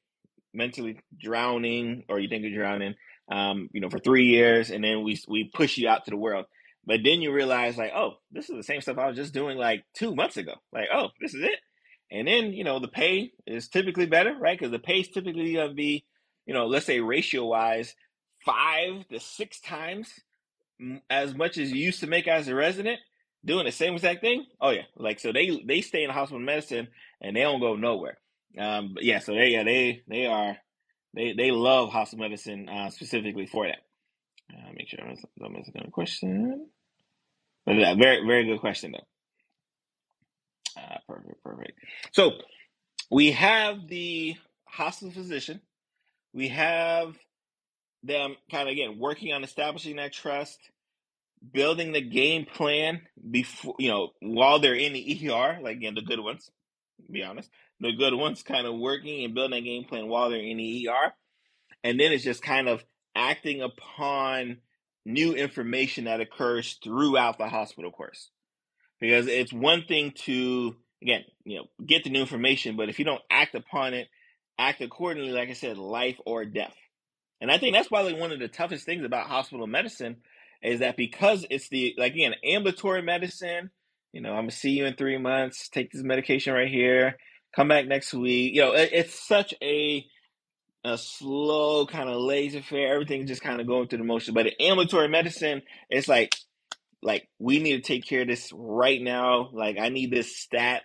mentally 0.54 1.00
drowning, 1.20 2.04
or 2.10 2.20
you 2.20 2.30
think 2.30 2.44
you're 2.44 2.58
drowning, 2.58 2.96
um, 3.32 3.70
you 3.74 3.82
know, 3.82 3.90
for 3.90 4.00
three 4.00 4.26
years, 4.26 4.70
and 4.70 4.84
then 4.84 5.04
we 5.04 5.20
we 5.28 5.50
push 5.54 5.78
you 5.78 5.88
out 5.88 6.06
to 6.06 6.12
the 6.12 6.18
world. 6.18 6.46
But 6.86 7.00
then 7.04 7.22
you 7.22 7.32
realize, 7.32 7.78
like, 7.78 7.94
oh, 7.96 8.16
this 8.32 8.50
is 8.50 8.58
the 8.58 8.64
same 8.64 8.82
stuff 8.82 8.98
I 8.98 9.08
was 9.08 9.16
just 9.16 9.34
doing 9.34 9.58
like 9.58 9.84
two 9.94 10.14
months 10.16 10.38
ago. 10.38 10.56
Like, 10.72 10.90
oh, 10.94 11.10
this 11.22 11.34
is 11.34 11.42
it. 11.44 11.60
And 12.12 12.28
then, 12.28 12.54
you 12.54 12.64
know, 12.64 12.80
the 12.80 12.90
pay 12.90 13.32
is 13.48 13.70
typically 13.70 14.06
better, 14.06 14.36
right? 14.40 14.58
Because 14.58 14.72
the 14.72 14.80
pay 14.80 15.00
is 15.00 15.10
typically 15.10 15.54
to 15.54 15.70
be, 15.70 16.06
you 16.46 16.54
know, 16.54 16.68
let's 16.68 16.86
say 16.86 17.00
ratio 17.00 17.46
wise, 17.46 17.96
five 18.46 19.08
to 19.08 19.20
six 19.20 19.60
times 19.62 20.10
as 21.10 21.34
much 21.34 21.58
as 21.58 21.72
you 21.72 21.84
used 21.84 22.02
to 22.02 22.08
make 22.08 22.28
as 22.28 22.48
a 22.48 22.56
resident, 22.56 23.00
doing 23.46 23.66
the 23.66 23.72
same 23.72 23.94
exact 23.94 24.22
thing. 24.22 24.46
Oh 24.60 24.72
yeah, 24.72 24.84
like 24.96 25.20
so 25.20 25.32
they 25.32 25.64
they 25.66 25.82
stay 25.82 26.04
in 26.04 26.10
hospital 26.10 26.40
medicine 26.40 26.88
and 27.22 27.36
they 27.36 27.42
don't 27.42 27.60
go 27.60 27.76
nowhere. 27.76 28.18
Um, 28.58 28.96
yeah, 29.02 29.20
so 29.20 29.34
they 29.34 29.50
yeah 29.50 29.64
they 29.64 30.04
they 30.08 30.26
are 30.26 30.58
they 31.16 31.34
they 31.34 31.52
love 31.52 31.90
hospital 31.90 32.26
medicine 32.26 32.70
uh, 32.70 32.90
specifically 32.90 33.46
for 33.46 33.68
that. 33.68 33.80
Uh, 34.54 34.72
make 34.76 34.88
sure 34.90 35.00
I'm 35.02 35.16
not 35.38 35.52
missing 35.52 35.74
a 35.86 35.92
question. 35.92 36.68
But 37.66 37.76
yeah, 37.76 37.96
very 37.96 38.26
very 38.26 38.46
good 38.46 38.60
question 38.60 38.92
though. 38.94 40.82
Uh, 40.82 40.98
perfect, 41.08 41.44
perfect. 41.44 41.80
So 42.14 42.32
we 43.12 43.32
have 43.32 43.88
the 43.88 44.36
hospital 44.66 45.14
physician. 45.14 45.62
We 46.34 46.50
have 46.50 47.16
them 48.04 48.36
kind 48.52 48.68
of 48.68 48.74
again 48.74 49.00
working 49.00 49.34
on 49.34 49.44
establishing 49.44 49.96
that 49.96 50.14
trust, 50.14 50.60
building 51.54 51.92
the 51.94 52.02
game 52.02 52.46
plan 52.46 53.02
before 53.32 53.76
you 53.80 53.90
know 53.90 54.10
while 54.20 54.60
they're 54.60 54.76
in 54.76 54.94
the 54.94 55.30
ER. 55.32 55.60
Like 55.62 55.78
again, 55.78 55.96
the 55.96 56.02
good 56.02 56.20
ones. 56.20 56.50
Be 57.12 57.24
honest, 57.24 57.50
the 57.84 57.92
good 57.94 58.14
ones 58.14 58.44
kind 58.44 58.66
of 58.66 58.78
working 58.78 59.24
and 59.24 59.36
building 59.36 59.60
a 59.60 59.62
game 59.62 59.84
plan 59.84 60.08
while 60.08 60.30
they're 60.30 60.40
in 60.40 60.58
the 60.58 60.90
ER, 60.90 61.14
and 61.84 62.00
then 62.00 62.12
it's 62.12 62.24
just 62.24 62.42
kind 62.42 62.68
of 62.68 62.84
acting 63.16 63.62
upon 63.62 64.58
new 65.06 65.34
information 65.34 66.06
that 66.06 66.22
occurs 66.22 66.80
throughout 66.84 67.38
the 67.38 67.48
hospital 67.48 67.92
course. 67.92 68.30
Because 69.00 69.28
it's 69.28 69.52
one 69.52 69.84
thing 69.86 70.14
to 70.26 70.76
again 71.02 71.24
you 71.44 71.58
know 71.58 71.66
get 71.86 72.06
the 72.06 72.10
new 72.10 72.22
information 72.22 72.78
but 72.78 72.88
if 72.88 72.98
you 72.98 73.04
don't 73.04 73.22
act 73.30 73.56
upon 73.56 73.94
it 73.94 74.08
act 74.58 74.80
accordingly 74.80 75.34
like 75.34 75.50
i 75.50 75.54
said 75.54 75.78
life 75.78 76.18
or 76.26 76.46
death. 76.46 76.76
And 77.42 77.52
i 77.52 77.58
think 77.58 77.76
that's 77.76 77.90
probably 77.90 78.14
one 78.14 78.32
of 78.32 78.40
the 78.40 78.48
toughest 78.48 78.86
things 78.86 79.04
about 79.04 79.28
hospital 79.28 79.68
medicine 79.68 80.18
is 80.62 80.80
that 80.80 80.96
because 80.96 81.46
it's 81.50 81.68
the 81.68 81.94
like 81.98 82.14
again 82.14 82.36
ambulatory 82.46 83.02
medicine 83.02 83.70
you 84.14 84.22
know 84.22 84.30
i'm 84.30 84.44
gonna 84.44 84.52
see 84.52 84.72
you 84.72 84.86
in 84.86 84.96
three 84.96 85.18
months 85.18 85.68
take 85.68 85.92
this 85.92 86.04
medication 86.04 86.54
right 86.54 86.70
here 86.70 87.18
come 87.56 87.68
back 87.68 87.88
next 87.88 88.14
week 88.14 88.54
you 88.54 88.62
know 88.62 88.74
it, 88.74 88.90
it's 88.94 89.28
such 89.28 89.54
a 89.62 90.06
a 90.86 90.98
slow 90.98 91.86
kind 91.86 92.10
of 92.10 92.18
laissez-faire 92.18 92.94
everything's 92.94 93.30
just 93.30 93.42
kind 93.42 93.62
of 93.62 93.68
going 93.68 93.88
through 93.88 94.00
the 94.00 94.04
motion 94.04 94.34
but 94.34 94.48
in 94.48 94.54
ambulatory 94.60 95.08
medicine 95.08 95.62
it's 95.90 96.08
like 96.08 96.36
like 97.04 97.28
we 97.40 97.60
need 97.60 97.76
to 97.76 97.82
take 97.82 98.06
care 98.06 98.22
of 98.22 98.28
this 98.28 98.52
right 98.54 99.02
now. 99.02 99.50
Like 99.54 99.78
I 99.80 99.90
need 99.90 100.12
this 100.12 100.36
stat. 100.38 100.84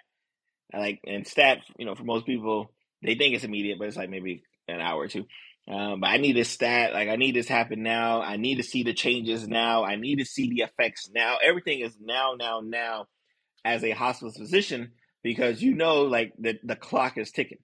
Like 0.72 1.00
and 1.06 1.26
stat, 1.26 1.58
you 1.78 1.86
know, 1.86 1.94
for 1.94 2.04
most 2.04 2.26
people, 2.26 2.72
they 3.02 3.14
think 3.14 3.34
it's 3.34 3.44
immediate, 3.44 3.78
but 3.78 3.88
it's 3.88 3.96
like 3.96 4.10
maybe 4.10 4.42
an 4.66 4.80
hour 4.80 5.00
or 5.00 5.08
two. 5.08 5.24
Um, 5.70 6.00
but 6.00 6.08
I 6.08 6.18
need 6.18 6.36
this 6.36 6.50
stat. 6.50 6.92
Like 6.92 7.08
I 7.08 7.16
need 7.16 7.34
this 7.34 7.48
happen 7.48 7.82
now. 7.82 8.20
I 8.20 8.36
need 8.36 8.56
to 8.56 8.62
see 8.62 8.82
the 8.82 8.92
changes 8.92 9.48
now. 9.48 9.84
I 9.84 9.96
need 9.96 10.18
to 10.18 10.24
see 10.24 10.50
the 10.50 10.62
effects 10.62 11.08
now. 11.14 11.38
Everything 11.42 11.80
is 11.80 11.96
now, 12.00 12.34
now, 12.38 12.60
now. 12.62 13.06
As 13.64 13.82
a 13.82 13.90
hospital 13.90 14.32
physician, 14.32 14.92
because 15.22 15.62
you 15.62 15.74
know, 15.74 16.02
like 16.02 16.32
the 16.38 16.58
the 16.62 16.76
clock 16.76 17.18
is 17.18 17.30
ticking, 17.30 17.58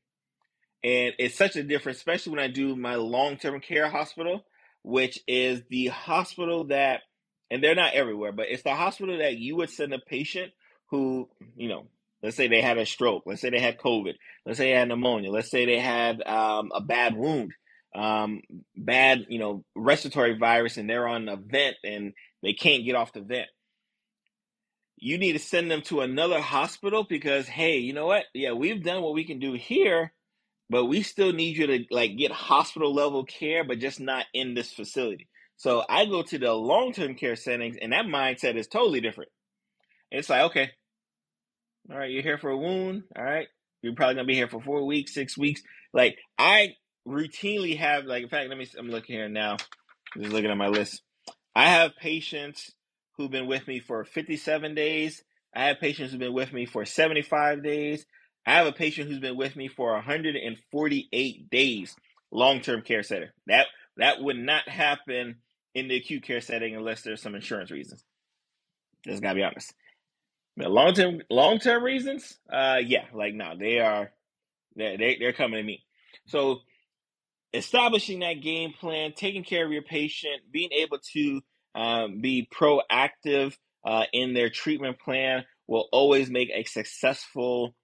and 0.82 1.14
it's 1.18 1.36
such 1.36 1.56
a 1.56 1.62
difference, 1.62 1.98
especially 1.98 2.32
when 2.32 2.44
I 2.44 2.48
do 2.48 2.76
my 2.76 2.96
long 2.96 3.36
term 3.36 3.60
care 3.60 3.88
hospital, 3.88 4.44
which 4.82 5.20
is 5.26 5.62
the 5.70 5.86
hospital 5.88 6.64
that 6.64 7.00
and 7.50 7.62
they're 7.62 7.74
not 7.74 7.94
everywhere, 7.94 8.32
but 8.32 8.46
it's 8.48 8.62
the 8.62 8.74
hospital 8.74 9.18
that 9.18 9.38
you 9.38 9.56
would 9.56 9.70
send 9.70 9.92
a 9.92 9.98
patient 9.98 10.52
who, 10.90 11.28
you 11.56 11.68
know, 11.68 11.86
let's 12.22 12.36
say 12.36 12.48
they 12.48 12.60
had 12.60 12.78
a 12.78 12.86
stroke, 12.86 13.24
let's 13.26 13.40
say 13.40 13.50
they 13.50 13.60
had 13.60 13.78
COVID, 13.78 14.14
let's 14.46 14.58
say 14.58 14.72
they 14.72 14.78
had 14.78 14.88
pneumonia, 14.88 15.30
let's 15.30 15.50
say 15.50 15.66
they 15.66 15.78
had 15.78 16.22
um, 16.26 16.70
a 16.74 16.80
bad 16.80 17.14
wound, 17.16 17.52
um, 17.94 18.40
bad, 18.76 19.26
you 19.28 19.38
know, 19.38 19.64
respiratory 19.76 20.36
virus, 20.36 20.78
and 20.78 20.88
they're 20.88 21.06
on 21.06 21.28
a 21.28 21.36
vent 21.36 21.76
and 21.84 22.12
they 22.42 22.54
can't 22.54 22.84
get 22.84 22.96
off 22.96 23.12
the 23.12 23.20
vent. 23.20 23.48
You 25.04 25.18
need 25.18 25.34
to 25.34 25.38
send 25.38 25.70
them 25.70 25.82
to 25.82 26.00
another 26.00 26.40
hospital 26.40 27.04
because, 27.04 27.46
hey, 27.46 27.76
you 27.76 27.92
know 27.92 28.06
what? 28.06 28.24
Yeah, 28.32 28.52
we've 28.52 28.82
done 28.82 29.02
what 29.02 29.12
we 29.12 29.24
can 29.24 29.38
do 29.38 29.52
here, 29.52 30.14
but 30.70 30.86
we 30.86 31.02
still 31.02 31.30
need 31.30 31.58
you 31.58 31.66
to 31.66 31.84
like 31.90 32.16
get 32.16 32.32
hospital 32.32 32.94
level 32.94 33.22
care, 33.22 33.64
but 33.64 33.80
just 33.80 34.00
not 34.00 34.24
in 34.32 34.54
this 34.54 34.72
facility. 34.72 35.28
So 35.58 35.84
I 35.86 36.06
go 36.06 36.22
to 36.22 36.38
the 36.38 36.54
long 36.54 36.94
term 36.94 37.16
care 37.16 37.36
settings, 37.36 37.76
and 37.82 37.92
that 37.92 38.06
mindset 38.06 38.56
is 38.56 38.66
totally 38.66 39.02
different. 39.02 39.30
It's 40.10 40.30
like, 40.30 40.44
okay, 40.44 40.70
all 41.90 41.98
right, 41.98 42.10
you're 42.10 42.22
here 42.22 42.38
for 42.38 42.48
a 42.48 42.56
wound. 42.56 43.02
All 43.14 43.24
right, 43.24 43.48
you're 43.82 43.94
probably 43.94 44.14
gonna 44.14 44.26
be 44.26 44.34
here 44.34 44.48
for 44.48 44.62
four 44.62 44.86
weeks, 44.86 45.12
six 45.12 45.36
weeks. 45.36 45.60
Like 45.92 46.16
I 46.38 46.76
routinely 47.06 47.76
have, 47.76 48.06
like, 48.06 48.22
in 48.22 48.30
fact, 48.30 48.48
let 48.48 48.56
me. 48.56 48.66
I'm 48.78 48.88
looking 48.88 49.16
here 49.16 49.28
now. 49.28 49.58
Just 50.16 50.32
looking 50.32 50.50
at 50.50 50.56
my 50.56 50.68
list. 50.68 51.02
I 51.54 51.68
have 51.68 51.94
patients 52.00 52.72
who've 53.16 53.30
been 53.30 53.46
with 53.46 53.66
me 53.66 53.80
for 53.80 54.04
57 54.04 54.74
days. 54.74 55.22
I 55.54 55.66
have 55.66 55.80
patients 55.80 56.10
who've 56.10 56.20
been 56.20 56.34
with 56.34 56.52
me 56.52 56.66
for 56.66 56.84
75 56.84 57.62
days. 57.62 58.04
I 58.46 58.54
have 58.54 58.66
a 58.66 58.72
patient 58.72 59.08
who's 59.08 59.20
been 59.20 59.36
with 59.36 59.56
me 59.56 59.68
for 59.68 59.92
148 59.94 61.50
days, 61.50 61.96
long 62.30 62.60
term 62.60 62.82
care 62.82 63.02
center. 63.02 63.32
That 63.46 63.66
that 63.96 64.20
would 64.20 64.36
not 64.36 64.68
happen 64.68 65.36
in 65.74 65.88
the 65.88 65.96
acute 65.96 66.24
care 66.24 66.40
setting 66.40 66.74
unless 66.74 67.02
there's 67.02 67.22
some 67.22 67.34
insurance 67.34 67.70
reasons. 67.70 68.04
Just 69.06 69.22
gotta 69.22 69.36
be 69.36 69.42
honest. 69.42 69.72
But 70.56 70.70
long 70.70 70.94
term 70.94 71.22
long 71.30 71.58
term 71.58 71.82
reasons, 71.82 72.38
uh 72.52 72.78
yeah, 72.84 73.04
like 73.14 73.34
no, 73.34 73.54
they 73.58 73.78
are 73.78 74.10
they 74.76 75.16
they're 75.18 75.32
coming 75.32 75.58
to 75.58 75.66
me. 75.66 75.84
So 76.26 76.60
establishing 77.52 78.20
that 78.20 78.42
game 78.42 78.72
plan, 78.78 79.12
taking 79.16 79.44
care 79.44 79.64
of 79.64 79.72
your 79.72 79.82
patient, 79.82 80.42
being 80.52 80.70
able 80.72 80.98
to 81.12 81.40
um, 81.74 82.20
be 82.20 82.48
proactive 82.52 83.56
uh, 83.84 84.04
in 84.12 84.34
their 84.34 84.50
treatment 84.50 84.98
plan 84.98 85.44
will 85.66 85.88
always 85.92 86.30
make 86.30 86.50
a 86.54 86.64
successful 86.64 87.74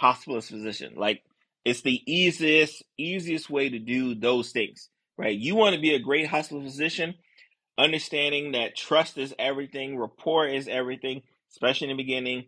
hospitalist 0.00 0.50
physician. 0.50 0.94
Like 0.96 1.22
it's 1.64 1.82
the 1.82 2.00
easiest 2.06 2.84
easiest 2.96 3.50
way 3.50 3.68
to 3.70 3.78
do 3.78 4.14
those 4.14 4.52
things, 4.52 4.88
right? 5.16 5.36
You 5.36 5.56
want 5.56 5.74
to 5.74 5.80
be 5.80 5.94
a 5.94 6.00
great 6.00 6.26
hospital 6.28 6.62
physician 6.62 7.14
understanding 7.78 8.52
that 8.52 8.76
trust 8.76 9.16
is 9.18 9.34
everything, 9.38 9.96
rapport 9.96 10.48
is 10.48 10.68
everything, 10.68 11.22
especially 11.52 11.90
in 11.90 11.96
the 11.96 12.02
beginning, 12.02 12.46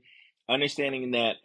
understanding 0.49 1.13
that 1.13 1.37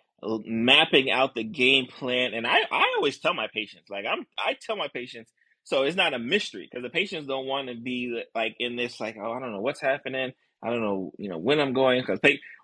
mapping 0.46 1.12
out 1.12 1.36
the 1.36 1.44
game 1.44 1.86
plan. 1.86 2.34
And 2.34 2.48
I, 2.48 2.58
I 2.72 2.94
always 2.98 3.20
tell 3.20 3.34
my 3.34 3.48
patients, 3.54 3.90
like 3.90 4.06
I'm, 4.12 4.26
I 4.38 4.56
tell 4.60 4.76
my 4.76 4.88
patients, 4.88 5.32
so 5.66 5.84
it's 5.84 5.98
not 5.98 6.14
a 6.14 6.20
mystery 6.20 6.70
because 6.70 6.84
the 6.84 6.90
patients 6.90 7.28
don't 7.28 7.48
want 7.48 7.68
to 7.68 7.76
be 7.76 8.24
like 8.34 8.56
in 8.60 8.76
this, 8.76 9.00
like, 9.00 9.18
oh, 9.20 9.32
I 9.32 9.40
don't 9.40 9.52
know 9.52 9.62
what's 9.62 9.82
happening. 9.82 10.32
I 10.64 10.70
don't 10.70 10.82
know, 10.82 11.12
you 11.18 11.30
know, 11.30 11.38
when 11.38 11.60
I'm 11.60 11.74
going. 11.74 12.02
Because 12.02 12.20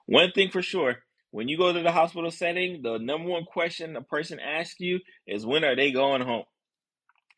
one 0.06 0.32
thing 0.32 0.50
for 0.50 0.62
sure, 0.62 0.98
when 1.32 1.48
you 1.48 1.58
go 1.58 1.74
to 1.74 1.82
the 1.82 1.92
hospital 1.92 2.32
setting, 2.32 2.82
the 2.82 2.98
number 3.00 3.30
one 3.30 3.46
question 3.46 3.96
a 3.96 4.02
person 4.02 4.40
asks 4.40 4.80
you 4.80 5.00
is 5.28 5.46
when 5.46 5.64
are 5.64 5.76
they 5.76 5.92
going 5.92 6.22
home? 6.22 6.46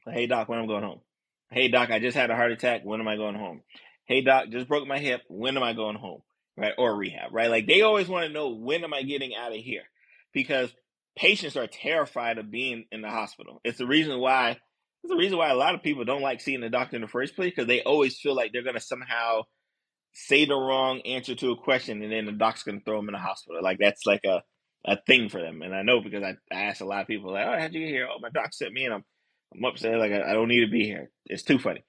Hey 0.06 0.28
doc, 0.28 0.50
when 0.50 0.60
I'm 0.60 0.68
going 0.68 0.84
home. 0.84 1.00
Hey, 1.50 1.68
doc, 1.68 1.92
I 1.92 2.00
just 2.00 2.18
had 2.18 2.32
a 2.32 2.36
heart 2.36 2.52
attack. 2.52 2.82
When 2.84 3.00
am 3.00 3.08
I 3.08 3.16
going 3.16 3.36
home? 3.36 3.62
Hey, 4.06 4.22
doc, 4.22 4.50
just 4.50 4.68
broke 4.68 4.88
my 4.88 4.98
hip. 4.98 5.22
When 5.30 5.56
am 5.56 5.62
I 5.62 5.74
going 5.74 5.96
home? 5.96 6.24
Right? 6.58 6.74
Or 6.78 6.96
rehab, 6.96 7.32
right? 7.32 7.50
Like 7.50 7.68
they 7.68 7.82
always 7.82 8.08
want 8.08 8.26
to 8.26 8.34
know 8.34 8.50
when 8.50 8.84
am 8.84 8.94
I 8.94 9.04
getting 9.04 9.34
out 9.36 9.52
of 9.52 9.60
here? 9.60 9.84
Because 10.34 10.74
patients 11.16 11.56
are 11.56 11.68
terrified 11.68 12.38
of 12.38 12.52
being 12.52 12.86
in 12.92 13.02
the 13.02 13.10
hospital. 13.10 13.62
It's 13.64 13.78
the 13.78 13.88
reason 13.88 14.20
why 14.20 14.58
it's 15.04 15.12
the 15.12 15.18
reason 15.18 15.38
why 15.38 15.50
a 15.50 15.56
lot 15.56 15.76
of 15.76 15.84
people 15.84 16.06
don't 16.06 16.22
like 16.22 16.42
seeing 16.42 16.62
the 16.62 16.70
doctor 16.70 16.96
in 16.96 17.02
the 17.02 17.08
first 17.08 17.36
place 17.36 17.52
because 17.52 17.68
they 17.68 17.82
always 17.82 18.18
feel 18.18 18.36
like 18.36 18.52
they're 18.54 18.64
going 18.64 18.76
to 18.76 18.82
somehow 18.82 19.42
say 20.14 20.46
the 20.46 20.56
wrong 20.56 21.02
answer 21.02 21.36
to 21.36 21.52
a 21.52 21.58
question 21.58 22.02
and 22.02 22.12
then 22.12 22.26
the 22.26 22.32
doc's 22.32 22.64
going 22.64 22.80
to 22.80 22.86
throw 22.86 22.98
them 22.98 23.10
in 23.10 23.14
the 23.14 23.20
hospital. 23.20 23.62
Like 23.62 23.80
that's 23.80 24.06
like 24.06 24.24
a, 24.26 24.44
a 24.86 24.98
thing 25.06 25.30
for 25.30 25.42
them. 25.42 25.62
And 25.62 25.76
I 25.76 25.82
know 25.82 26.02
because 26.02 26.24
I, 26.24 26.36
I 26.52 26.64
asked 26.64 26.82
a 26.82 26.86
lot 26.86 27.02
of 27.02 27.08
people 27.08 27.34
like, 27.34 27.46
oh, 27.46 27.60
how'd 27.60 27.74
you 27.74 27.82
get 27.82 27.90
here? 27.90 28.08
Oh, 28.10 28.20
my 28.22 28.30
doc 28.30 28.54
sent 28.54 28.74
me 28.74 28.86
and 28.86 28.94
I'm 28.94 29.04
I'm 29.56 29.66
upset. 29.66 29.98
Like 29.98 30.12
I, 30.12 30.32
I 30.32 30.34
don't 30.34 30.48
need 30.48 30.66
to 30.66 30.72
be 30.72 30.86
here. 30.86 31.10
It's 31.26 31.44
too 31.44 31.60
funny. 31.60 31.84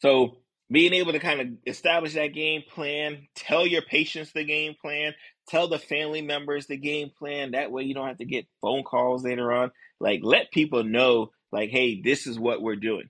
So 0.00 0.38
being 0.70 0.94
able 0.94 1.12
to 1.12 1.18
kind 1.18 1.40
of 1.40 1.48
establish 1.66 2.14
that 2.14 2.34
game 2.34 2.62
plan, 2.68 3.28
tell 3.36 3.66
your 3.66 3.82
patients 3.82 4.32
the 4.32 4.44
game 4.44 4.74
plan, 4.80 5.12
tell 5.48 5.68
the 5.68 5.78
family 5.78 6.22
members 6.22 6.66
the 6.66 6.76
game 6.76 7.10
plan. 7.16 7.52
That 7.52 7.70
way 7.70 7.84
you 7.84 7.94
don't 7.94 8.08
have 8.08 8.18
to 8.18 8.24
get 8.24 8.46
phone 8.60 8.82
calls 8.82 9.24
later 9.24 9.52
on. 9.52 9.70
Like 10.00 10.20
let 10.22 10.50
people 10.50 10.82
know, 10.82 11.30
like, 11.52 11.70
hey, 11.70 12.00
this 12.02 12.26
is 12.26 12.38
what 12.38 12.62
we're 12.62 12.76
doing. 12.76 13.08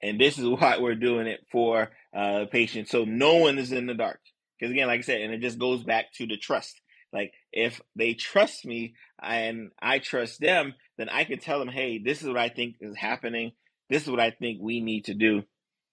And 0.00 0.20
this 0.20 0.38
is 0.38 0.46
why 0.48 0.78
we're 0.78 0.94
doing 0.94 1.26
it 1.26 1.40
for 1.50 1.90
uh 2.14 2.46
patients. 2.50 2.90
So 2.90 3.04
no 3.04 3.36
one 3.36 3.58
is 3.58 3.72
in 3.72 3.86
the 3.86 3.94
dark. 3.94 4.20
Because 4.58 4.72
again, 4.72 4.86
like 4.86 5.00
I 5.00 5.02
said, 5.02 5.20
and 5.20 5.34
it 5.34 5.40
just 5.40 5.58
goes 5.58 5.82
back 5.82 6.12
to 6.14 6.26
the 6.26 6.36
trust. 6.36 6.80
Like 7.12 7.32
if 7.52 7.80
they 7.96 8.14
trust 8.14 8.64
me 8.64 8.94
and 9.20 9.70
I 9.80 9.98
trust 9.98 10.40
them, 10.40 10.74
then 10.98 11.08
I 11.08 11.24
can 11.24 11.38
tell 11.38 11.58
them, 11.58 11.68
hey, 11.68 11.98
this 11.98 12.22
is 12.22 12.28
what 12.28 12.38
I 12.38 12.48
think 12.48 12.76
is 12.80 12.96
happening. 12.96 13.52
This 13.90 14.04
is 14.04 14.10
what 14.10 14.20
I 14.20 14.30
think 14.30 14.60
we 14.62 14.80
need 14.80 15.06
to 15.06 15.14
do, 15.14 15.42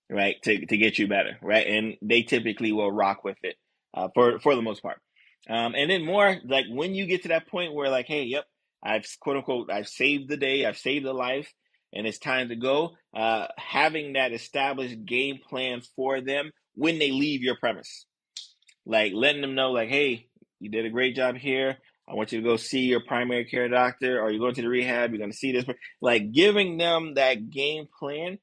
right, 0.10 0.36
to, 0.44 0.66
to 0.66 0.78
get 0.78 0.98
you 0.98 1.08
better, 1.08 1.38
right? 1.42 1.68
And 1.68 1.96
they 2.02 2.22
typically 2.22 2.72
will 2.72 2.92
rock 2.92 3.24
with 3.24 3.38
it 3.44 3.56
uh, 3.94 4.08
for 4.14 4.40
for 4.40 4.56
the 4.56 4.62
most 4.62 4.82
part. 4.82 5.02
Um, 5.50 5.74
and 5.76 5.90
then 5.90 6.06
more 6.06 6.38
like 6.46 6.66
when 6.70 6.94
you 6.94 7.06
get 7.08 7.24
to 7.24 7.30
that 7.30 7.48
point 7.48 7.74
where 7.74 7.90
like, 7.90 8.08
hey, 8.08 8.24
yep, 8.24 8.46
I've 8.84 9.06
quote 9.20 9.38
unquote, 9.38 9.72
I've 9.72 9.88
saved 9.88 10.30
the 10.30 10.38
day, 10.38 10.66
I've 10.66 10.78
saved 10.78 11.06
the 11.06 11.14
life, 11.14 11.52
and 11.94 12.06
it's 12.06 12.20
time 12.20 12.50
to 12.50 12.56
go. 12.56 12.96
Uh, 13.16 13.48
having 13.58 14.14
that 14.14 14.34
established 14.34 15.06
game 15.06 15.40
plan 15.50 15.82
for 15.96 16.22
them 16.22 16.52
when 16.76 17.00
they 17.00 17.12
leave 17.12 17.42
your 17.42 17.56
premise. 17.58 18.06
Like 18.86 19.14
letting 19.14 19.42
them 19.42 19.56
know, 19.56 19.72
like, 19.72 19.90
hey, 19.90 20.28
you 20.60 20.70
did 20.70 20.86
a 20.86 20.90
great 20.90 21.16
job 21.16 21.36
here. 21.36 21.78
I 22.08 22.16
want 22.16 22.32
you 22.32 22.42
to 22.42 22.48
go 22.48 22.58
see 22.58 22.82
your 22.82 23.02
primary 23.02 23.46
care 23.46 23.70
doctor, 23.70 24.20
or 24.20 24.32
you're 24.32 24.40
going 24.40 24.56
to 24.56 24.62
the 24.64 24.68
rehab. 24.68 25.12
You're 25.12 25.20
going 25.20 25.32
to 25.32 25.38
see 25.38 25.52
this. 25.52 25.66
Like 26.02 26.32
giving 26.32 26.78
them 26.78 27.16
that 27.16 27.50
game 27.50 27.88
plan, 28.00 28.40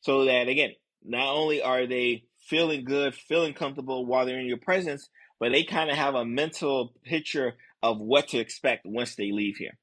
so 0.00 0.24
that 0.24 0.48
again, 0.48 0.70
not 1.04 1.34
only 1.34 1.62
are 1.62 1.86
they 1.86 2.24
feeling 2.48 2.84
good, 2.84 3.14
feeling 3.14 3.52
comfortable 3.52 4.06
while 4.06 4.24
they're 4.24 4.38
in 4.38 4.46
your 4.46 4.56
presence, 4.56 5.08
but 5.38 5.52
they 5.52 5.64
kind 5.64 5.90
of 5.90 5.96
have 5.96 6.14
a 6.14 6.24
mental 6.24 6.94
picture 7.04 7.54
of 7.82 7.98
what 7.98 8.28
to 8.28 8.38
expect 8.38 8.86
once 8.86 9.16
they 9.16 9.32
leave 9.32 9.56
here 9.56 9.76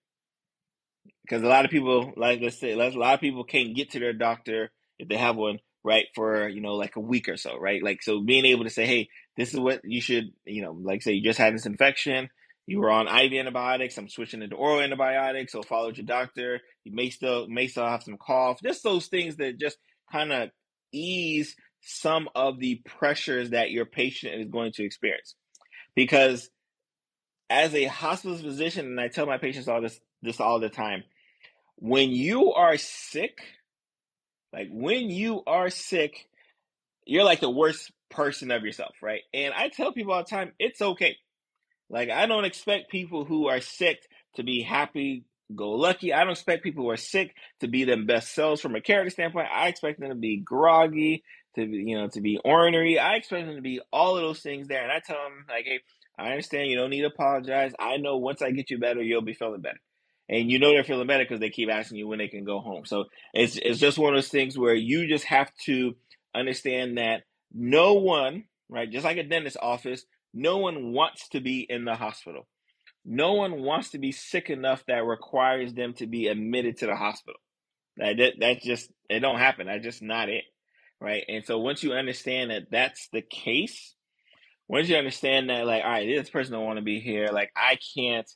because 1.28 1.44
a 1.44 1.48
lot 1.48 1.66
of 1.66 1.72
people, 1.72 2.14
like 2.16 2.40
let's 2.42 2.60
say, 2.60 2.72
a 2.72 2.78
lot 2.78 3.14
of 3.14 3.20
people 3.20 3.44
can't 3.44 3.76
get 3.76 3.92
to 3.92 4.00
their 4.00 4.14
doctor 4.14 4.72
if 4.98 5.08
they 5.08 5.18
have 5.18 5.36
one, 5.36 5.60
right, 5.84 6.06
for 6.16 6.48
you 6.48 6.62
know 6.62 6.76
like 6.76 6.96
a 6.96 7.02
week 7.02 7.28
or 7.28 7.38
so, 7.38 7.58
right? 7.58 7.84
Like 7.84 8.02
so, 8.02 8.22
being 8.22 8.46
able 8.46 8.64
to 8.64 8.70
say, 8.70 8.86
hey, 8.86 9.10
this 9.36 9.54
is 9.54 9.60
what 9.60 9.82
you 9.84 10.02
should, 10.02 10.32
you 10.46 10.62
know, 10.62 10.72
like 10.72 11.02
say 11.02 11.14
you 11.14 11.24
just 11.24 11.40
had 11.40 11.54
this 11.54 11.66
infection, 11.66 12.30
you 12.66 12.80
were 12.80 12.90
on 12.90 13.08
IV 13.08 13.34
antibiotics, 13.34 13.98
I'm 13.98 14.10
switching 14.10 14.42
into 14.42 14.56
oral 14.56 14.82
antibiotics, 14.82 15.52
so 15.52 15.62
follow 15.64 15.92
your 15.92 16.06
doctor. 16.06 16.62
You 16.86 16.94
may 16.94 17.10
still 17.10 17.48
may 17.48 17.68
still 17.68 17.86
have 17.88 18.04
some 18.04 18.18
cough, 18.18 18.62
just 18.64 18.84
those 18.84 19.08
things 19.08 19.36
that 19.38 19.60
just 19.60 19.78
kind 20.12 20.32
of 20.32 20.50
ease 20.94 21.56
some 21.82 22.30
of 22.36 22.60
the 22.60 22.82
pressures 22.86 23.52
that 23.52 23.72
your 23.72 23.86
patient 23.86 24.42
is 24.42 24.48
going 24.48 24.72
to 24.74 24.84
experience, 24.84 25.36
because 25.94 26.50
as 27.50 27.74
a 27.74 27.86
hospitalist 27.86 28.42
physician, 28.42 28.86
and 28.86 29.00
I 29.00 29.10
tell 29.10 29.26
my 29.26 29.38
patients 29.38 29.68
all 29.68 29.82
this 29.82 30.00
this 30.22 30.40
all 30.40 30.60
the 30.60 30.70
time 30.70 31.04
when 31.78 32.12
you 32.12 32.54
are 32.54 32.78
sick, 32.78 33.40
like 34.52 34.70
when 34.72 35.10
you 35.10 35.44
are 35.48 35.70
sick, 35.70 36.28
you're 37.06 37.24
like 37.24 37.40
the 37.40 37.50
worst 37.50 37.92
person 38.10 38.52
of 38.52 38.64
yourself, 38.64 38.96
right? 39.02 39.22
And 39.34 39.54
I 39.54 39.70
tell 39.70 39.94
people 39.94 40.14
all 40.14 40.24
the 40.24 40.30
time, 40.30 40.54
it's 40.60 40.82
okay. 40.82 41.18
Like 41.90 42.10
I 42.10 42.26
don't 42.26 42.46
expect 42.46 42.92
people 42.92 43.26
who 43.26 43.48
are 43.48 43.62
sick 43.62 44.00
to 44.36 44.44
be 44.44 44.62
happy 44.62 45.26
go 45.56 45.72
lucky. 45.72 46.14
I 46.14 46.24
don't 46.24 46.34
expect 46.34 46.64
people 46.64 46.84
who 46.84 46.90
are 46.90 46.98
sick 46.98 47.36
to 47.62 47.68
be 47.68 47.86
them 47.86 48.06
best 48.06 48.34
selves 48.34 48.62
from 48.62 48.76
a 48.76 48.82
character 48.82 49.10
standpoint. 49.10 49.48
I 49.54 49.68
expect 49.68 50.00
them 50.00 50.10
to 50.10 50.16
be 50.16 50.38
groggy, 50.38 51.24
to 51.56 51.66
be, 51.66 51.78
you 51.78 51.98
know, 51.98 52.10
to 52.10 52.22
be 52.22 52.40
ornery. 52.44 53.00
I 53.00 53.16
expect 53.16 53.48
them 53.48 53.56
to 53.56 53.62
be 53.62 53.80
all 53.92 54.18
of 54.18 54.24
those 54.24 54.42
things 54.42 54.68
there. 54.68 54.84
And 54.84 54.92
I 54.92 55.00
tell 55.00 55.18
them 55.24 55.46
like, 55.48 55.66
hey, 55.66 55.80
I 56.20 56.32
understand 56.32 56.70
you 56.70 56.78
don't 56.78 56.90
need 56.90 57.02
to 57.02 57.08
apologize. 57.08 57.74
I 57.80 57.98
know 57.98 58.18
once 58.18 58.42
I 58.42 58.52
get 58.52 58.70
you 58.70 58.80
better, 58.80 59.02
you'll 59.02 59.22
be 59.22 59.34
feeling 59.34 59.62
better 59.62 59.80
and 60.30 60.52
you 60.52 60.60
know 60.60 60.72
they're 60.72 60.84
feeling 60.84 61.08
better 61.08 61.24
because 61.24 61.40
they 61.40 61.50
keep 61.50 61.70
asking 61.70 61.98
you 61.98 62.08
when 62.08 62.20
they 62.20 62.28
can 62.28 62.44
go 62.44 62.60
home. 62.60 62.86
So 62.86 63.06
it's 63.34 63.58
it's 63.58 63.80
just 63.80 63.98
one 63.98 64.14
of 64.14 64.18
those 64.18 64.30
things 64.30 64.58
where 64.58 64.76
you 64.76 65.08
just 65.08 65.26
have 65.26 65.52
to 65.66 65.96
understand 66.36 66.98
that 66.98 67.24
no 67.54 67.94
one, 67.94 68.46
right, 68.70 68.92
just 68.92 69.06
like 69.06 69.18
a 69.18 69.24
dentist 69.24 69.58
office, 69.62 70.06
no 70.34 70.58
one 70.58 70.94
wants 70.94 71.30
to 71.30 71.40
be 71.40 71.66
in 71.68 71.86
the 71.86 71.96
hospital. 71.96 72.48
No 73.06 73.34
one 73.34 73.62
wants 73.62 73.92
to 73.92 74.00
be 74.00 74.12
sick 74.12 74.50
enough 74.50 74.84
that 74.88 75.06
requires 75.06 75.74
them 75.74 75.94
to 75.94 76.08
be 76.08 76.28
admitted 76.28 76.78
to 76.78 76.88
the 76.88 76.96
hospital. 76.96 77.40
That 77.96 78.18
that, 78.18 78.34
that 78.40 78.62
just 78.62 78.92
it 79.10 79.22
don't 79.22 79.40
happen. 79.40 79.68
That's 79.68 79.84
just 79.84 80.02
not 80.02 80.30
it, 80.30 80.44
right? 81.00 81.24
And 81.28 81.46
so 81.46 81.58
once 81.58 81.84
you 81.84 81.94
understand 81.94 82.52
that 82.52 82.70
that's 82.70 83.08
the 83.14 83.22
case, 83.22 83.96
once 84.68 84.90
you 84.90 84.98
understand 84.98 85.50
that, 85.50 85.66
like, 85.66 85.84
all 85.84 85.90
right, 85.90 86.06
this 86.06 86.30
person 86.30 86.52
don't 86.54 86.66
want 86.66 86.78
to 86.80 86.84
be 86.84 87.00
here, 87.00 87.30
like 87.32 87.52
I 87.56 87.80
can't 87.96 88.30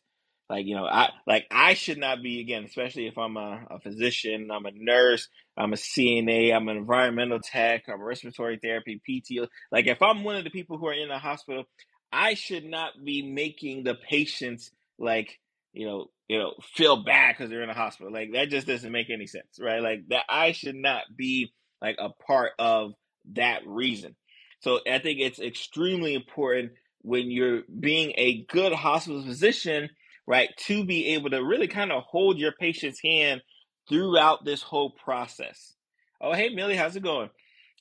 like, 0.52 0.66
you 0.66 0.76
know, 0.76 0.86
I 0.86 1.12
like 1.26 1.46
I 1.50 1.76
should 1.76 1.98
not 1.98 2.22
be 2.22 2.42
again, 2.42 2.66
especially 2.66 3.08
if 3.08 3.18
I'm 3.18 3.38
a, 3.38 3.66
a 3.72 3.80
physician, 3.80 4.50
I'm 4.52 4.66
a 4.66 4.72
nurse, 4.76 5.30
I'm 5.56 5.72
a 5.72 5.78
CNA, 5.78 6.54
I'm 6.54 6.68
an 6.68 6.76
environmental 6.76 7.40
tech, 7.40 7.86
I'm 7.88 8.02
a 8.02 8.04
respiratory 8.04 8.60
therapy, 8.62 9.02
PTO. 9.10 9.48
Like 9.72 9.88
if 9.88 10.02
I'm 10.02 10.26
one 10.26 10.36
of 10.36 10.44
the 10.44 10.50
people 10.50 10.78
who 10.78 10.88
are 10.88 10.94
in 10.94 11.08
the 11.08 11.20
hospital, 11.20 11.64
I 12.12 12.34
should 12.34 12.66
not 12.66 12.92
be 13.02 13.22
making 13.22 13.86
the 13.86 13.96
patients 13.96 14.72
like, 15.00 15.40
you 15.72 15.88
know, 15.88 16.08
you 16.28 16.38
know, 16.38 16.54
feel 16.76 17.02
bad 17.02 17.34
because 17.38 17.50
they're 17.50 17.62
in 17.62 17.70
the 17.70 17.74
hospital. 17.74 18.12
Like 18.12 18.34
that 18.34 18.50
just 18.50 18.68
doesn't 18.68 18.92
make 18.92 19.10
any 19.10 19.28
sense, 19.28 19.58
right? 19.58 19.82
Like 19.82 20.10
that 20.10 20.26
I 20.28 20.52
should 20.52 20.76
not 20.76 21.04
be 21.16 21.54
like 21.82 21.96
a 21.98 22.10
part 22.10 22.52
of 22.60 22.92
that 23.36 23.66
reason. 23.66 24.18
So 24.60 24.82
I 24.86 25.00
think 25.00 25.22
it's 25.22 25.40
extremely 25.40 26.14
important 26.14 26.74
when 27.04 27.32
you're 27.32 27.62
being 27.80 28.12
a 28.18 28.44
good 28.50 28.74
hospital 28.74 29.24
physician 29.24 29.90
right? 30.32 30.50
To 30.68 30.86
be 30.86 31.08
able 31.08 31.30
to 31.32 31.44
really 31.44 31.68
kind 31.68 31.92
of 31.92 32.04
hold 32.04 32.38
your 32.38 32.54
patient's 32.54 33.02
hand 33.02 33.42
throughout 33.90 34.46
this 34.46 34.62
whole 34.62 34.92
process. 34.92 35.74
Oh, 36.22 36.32
hey, 36.32 36.48
Millie, 36.48 36.78
how's 36.78 36.96
it 36.96 37.04
going? 37.04 37.30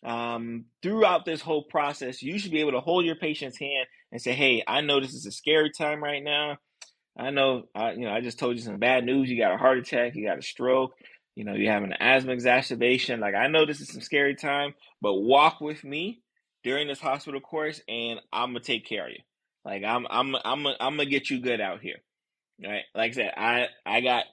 Um, 0.04 0.64
throughout 0.82 1.24
this 1.24 1.40
whole 1.40 1.62
process, 1.62 2.24
you 2.24 2.40
should 2.40 2.50
be 2.50 2.58
able 2.58 2.72
to 2.72 2.80
hold 2.80 3.04
your 3.04 3.14
patient's 3.14 3.56
hand 3.56 3.86
and 4.10 4.20
say, 4.20 4.32
"Hey, 4.32 4.64
I 4.66 4.80
know 4.80 4.98
this 4.98 5.14
is 5.14 5.26
a 5.26 5.30
scary 5.30 5.70
time 5.70 6.02
right 6.02 6.24
now. 6.24 6.58
I 7.16 7.30
know, 7.30 7.68
I, 7.72 7.92
you 7.92 8.00
know, 8.00 8.12
I 8.12 8.20
just 8.20 8.40
told 8.40 8.56
you 8.56 8.62
some 8.62 8.78
bad 8.78 9.04
news. 9.04 9.30
You 9.30 9.38
got 9.38 9.54
a 9.54 9.58
heart 9.58 9.78
attack, 9.78 10.16
you 10.16 10.26
got 10.26 10.38
a 10.38 10.42
stroke, 10.42 10.94
you 11.36 11.44
know, 11.44 11.54
you 11.54 11.68
have 11.70 11.84
an 11.84 11.94
asthma 12.00 12.32
exacerbation. 12.32 13.20
Like, 13.20 13.36
I 13.36 13.46
know 13.46 13.64
this 13.64 13.80
is 13.80 13.92
some 13.92 14.00
scary 14.00 14.34
time, 14.34 14.74
but 15.00 15.14
walk 15.14 15.60
with 15.60 15.84
me 15.84 16.22
during 16.64 16.88
this 16.88 17.00
hospital 17.00 17.40
course, 17.40 17.80
and 17.88 18.20
I'm 18.32 18.50
gonna 18.50 18.60
take 18.60 18.86
care 18.88 19.06
of 19.06 19.12
you. 19.12 19.20
Like, 19.64 19.84
I'm, 19.84 20.06
I'm, 20.10 20.34
I'm, 20.44 20.66
I'm 20.66 20.96
gonna 20.96 21.06
get 21.06 21.30
you 21.30 21.40
good 21.40 21.60
out 21.60 21.80
here." 21.80 21.98
Right, 22.62 22.82
like 22.94 23.12
I 23.12 23.14
said, 23.14 23.32
I 23.36 23.66
I 23.86 24.00
got 24.00 24.24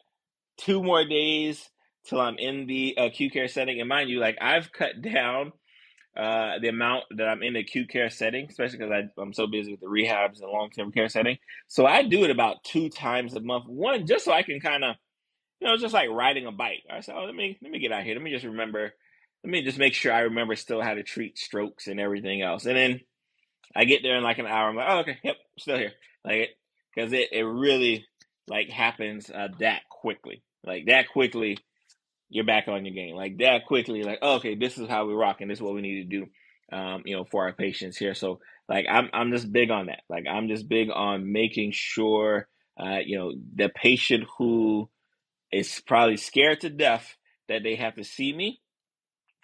two 0.58 0.84
more 0.84 1.06
days 1.06 1.70
till 2.06 2.20
I'm 2.20 2.38
in 2.38 2.68
the 2.68 2.96
acute 2.98 3.34
care 3.34 3.48
setting, 3.48 3.80
and 3.80 3.90
mind 3.90 4.10
you, 4.10 4.20
like 4.20 4.38
I've 4.42 4.72
cut 4.72 5.02
down 5.02 5.54
uh, 6.18 6.58
the 6.60 6.68
amount 6.68 7.04
that 7.16 7.28
I'm 7.28 7.44
in 7.44 7.54
the 7.54 7.60
acute 7.60 7.90
care 7.90 8.10
setting, 8.10 8.48
especially 8.50 8.80
because 8.80 9.10
I'm 9.18 9.34
so 9.34 9.46
busy 9.46 9.72
with 9.72 9.82
the 9.82 9.88
rehabs 9.88 10.42
and 10.42 10.52
long 10.52 10.72
term 10.72 10.92
care 10.92 11.10
setting. 11.10 11.38
So 11.68 11.86
I 11.86 12.04
do 12.04 12.24
it 12.24 12.32
about 12.32 12.64
two 12.64 12.90
times 12.90 13.36
a 13.36 13.40
month. 13.40 13.66
One, 13.68 14.08
just 14.08 14.26
so 14.26 14.34
I 14.34 14.42
can 14.44 14.60
kind 14.60 14.84
of, 14.84 14.96
you 15.60 15.68
know, 15.68 15.78
just 15.78 15.94
like 15.94 16.10
riding 16.10 16.48
a 16.48 16.52
bike. 16.52 16.84
I 16.92 17.02
said, 17.02 17.16
oh, 17.16 17.26
let 17.26 17.36
me 17.36 17.58
let 17.62 17.72
me 17.72 17.80
get 17.80 17.92
out 17.92 18.04
here. 18.04 18.16
Let 18.16 18.24
me 18.24 18.32
just 18.32 18.46
remember. 18.46 18.94
Let 19.44 19.52
me 19.52 19.62
just 19.62 19.78
make 19.78 19.94
sure 19.94 20.12
I 20.12 20.22
remember 20.22 20.56
still 20.56 20.82
how 20.82 20.96
to 20.96 21.04
treat 21.04 21.38
strokes 21.38 21.88
and 21.88 22.00
everything 22.00 22.42
else. 22.42 22.66
And 22.66 22.76
then 22.76 23.02
I 23.76 23.86
get 23.86 24.02
there 24.02 24.18
in 24.18 24.24
like 24.24 24.40
an 24.40 24.48
hour. 24.48 24.70
I'm 24.70 24.76
like, 24.76 24.88
oh, 24.90 25.00
okay, 25.00 25.20
yep, 25.24 25.38
still 25.60 25.78
here. 25.78 25.94
Like, 26.26 26.50
because 26.96 27.14
it, 27.14 27.30
it 27.32 27.44
really 27.44 28.06
like 28.48 28.70
happens 28.70 29.30
uh, 29.30 29.50
that 29.60 29.82
quickly. 29.90 30.44
Like 30.66 30.86
that 30.88 31.10
quickly, 31.10 31.58
you're 32.30 32.46
back 32.46 32.68
on 32.68 32.86
your 32.86 32.94
game. 32.94 33.16
Like 33.16 33.38
that 33.38 33.66
quickly, 33.66 34.04
like 34.04 34.20
oh, 34.22 34.36
okay, 34.36 34.56
this 34.56 34.78
is 34.78 34.88
how 34.88 35.06
we're 35.06 35.16
rocking. 35.16 35.48
this 35.48 35.60
is 35.60 35.64
what 35.64 35.76
we 35.76 35.82
need 35.82 36.10
to 36.10 36.20
do. 36.20 36.28
Um, 36.70 37.04
you 37.06 37.16
know, 37.16 37.24
for 37.24 37.46
our 37.46 37.54
patients 37.54 37.98
here. 37.98 38.14
So 38.14 38.40
like 38.68 38.86
I'm 38.90 39.10
I'm 39.14 39.32
just 39.32 39.52
big 39.52 39.72
on 39.72 39.88
that. 39.88 40.02
Like 40.10 40.26
I'm 40.30 40.48
just 40.48 40.68
big 40.68 40.90
on 40.94 41.32
making 41.32 41.72
sure 41.74 42.48
uh, 42.80 43.00
you 43.06 43.18
know 43.18 43.34
the 43.56 43.70
patient 43.70 44.26
who 44.38 44.90
is 45.52 45.82
probably 45.88 46.18
scared 46.18 46.62
to 46.62 46.70
death 46.70 47.16
that 47.48 47.64
they 47.64 47.76
have 47.76 47.96
to 47.96 48.04
see 48.04 48.34
me. 48.34 48.60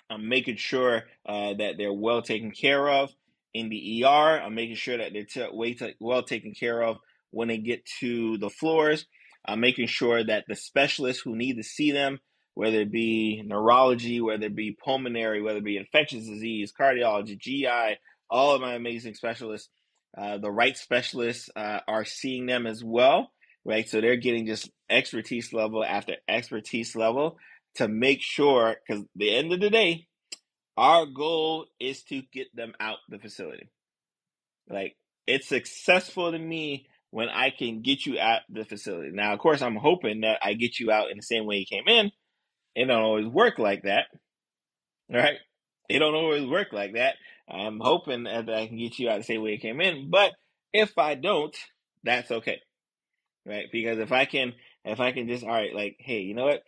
I'm 0.10 0.28
making 0.28 0.58
sure 0.58 1.04
uh, 1.26 1.54
that 1.54 1.76
they're 1.78 1.93
well 1.93 2.22
taken 2.22 2.51
care 2.51 2.89
of 2.89 3.12
in 3.54 3.70
the 3.70 4.04
ER. 4.04 4.41
I'm 4.41 4.56
making 4.56 4.76
sure 4.76 4.97
that 4.97 5.14
they're 5.14 5.47
t- 5.47 5.95
well 5.99 6.24
taken 6.24 6.54
care 6.54 6.84
of 6.84 6.97
when 7.34 7.48
they 7.48 7.58
get 7.58 7.86
to 8.00 8.38
the 8.38 8.50
floors, 8.50 9.06
uh, 9.48 9.56
making 9.56 9.88
sure 9.88 10.24
that 10.24 10.46
the 10.48 10.56
specialists 10.56 11.22
who 11.24 11.36
need 11.36 11.58
to 11.58 11.64
see 11.64 11.92
them, 11.92 12.20
whether 12.54 12.82
it 12.82 12.92
be 12.92 13.42
neurology, 13.46 14.22
whether 14.22 14.46
it 14.46 14.56
be 14.56 14.78
pulmonary, 14.84 15.42
whether 15.42 15.58
it 15.58 15.66
be 15.66 15.78
infectious 15.78 16.28
disease, 16.28 16.72
cardiology, 16.80 17.38
GI, 17.38 17.98
all 18.30 18.56
of 18.56 18.62
my 18.62 18.76
amazing 18.76 19.16
specialists, 19.16 19.70
uh, 20.16 20.38
the 20.38 20.52
right 20.52 20.78
specialists 20.78 21.50
uh, 21.56 21.80
are 21.88 22.06
seeing 22.06 22.46
them 22.46 22.68
as 22.68 22.84
well, 22.84 23.32
right? 23.66 23.90
So 23.90 24.00
they're 24.00 24.16
getting 24.16 24.46
just 24.46 24.70
expertise 24.90 25.52
level 25.52 25.84
after 25.84 26.16
expertise 26.28 26.96
level 26.96 27.38
to 27.76 27.88
make 27.88 28.22
sure, 28.22 28.76
because 28.88 29.04
the 29.16 29.36
end 29.36 29.52
of 29.52 29.60
the 29.60 29.72
day, 29.72 30.08
our 30.78 31.08
goal 31.08 31.66
is 31.80 32.04
to 32.04 32.22
get 32.32 32.56
them 32.56 32.74
out 32.80 32.98
the 33.10 33.18
facility. 33.18 33.70
Like 34.70 34.96
it's 35.28 35.48
successful 35.48 36.32
to 36.32 36.40
me 36.40 36.88
when 37.14 37.30
I 37.30 37.51
can 37.51 37.84
get 37.84 38.07
you 38.07 38.18
at 38.18 38.41
the 38.49 38.66
facility. 38.66 39.11
Now, 39.14 39.34
of 39.34 39.39
course, 39.39 39.61
I'm 39.61 39.76
hoping 39.76 40.22
that 40.22 40.39
I 40.41 40.55
get 40.55 40.80
you 40.80 40.91
out 40.91 41.11
in 41.11 41.18
the 41.18 41.22
same 41.22 41.45
way 41.45 41.57
you 41.57 41.66
came 41.68 41.88
in. 41.88 42.11
It 42.74 42.86
don't 42.86 43.03
always 43.03 43.28
work 43.28 43.59
like 43.59 43.84
that, 43.84 44.05
right? 45.11 45.38
It 45.88 45.99
don't 45.99 46.16
always 46.16 46.43
work 46.43 46.70
like 46.74 46.93
that. 46.93 47.14
I'm 47.47 47.80
hoping 47.80 48.24
that 48.24 48.49
I 48.49 48.66
can 48.66 48.80
get 48.80 48.97
you 48.97 49.11
out 49.11 49.20
the 49.20 49.24
same 49.24 49.43
way 49.43 49.51
you 49.51 49.59
came 49.59 49.80
in, 49.80 50.09
but 50.09 50.32
if 50.74 50.97
I 50.97 51.14
don't, 51.14 51.55
that's 52.03 52.32
okay, 52.32 52.61
right? 53.45 53.66
Because 53.72 53.99
if 53.99 54.11
I 54.11 54.26
can, 54.26 54.53
if 54.84 54.99
I 54.99 55.11
can 55.11 55.28
just, 55.28 55.43
all 55.43 55.51
right, 55.51 55.76
like, 55.76 55.97
hey, 55.99 56.22
you 56.22 56.34
know 56.34 56.45
what? 56.45 56.64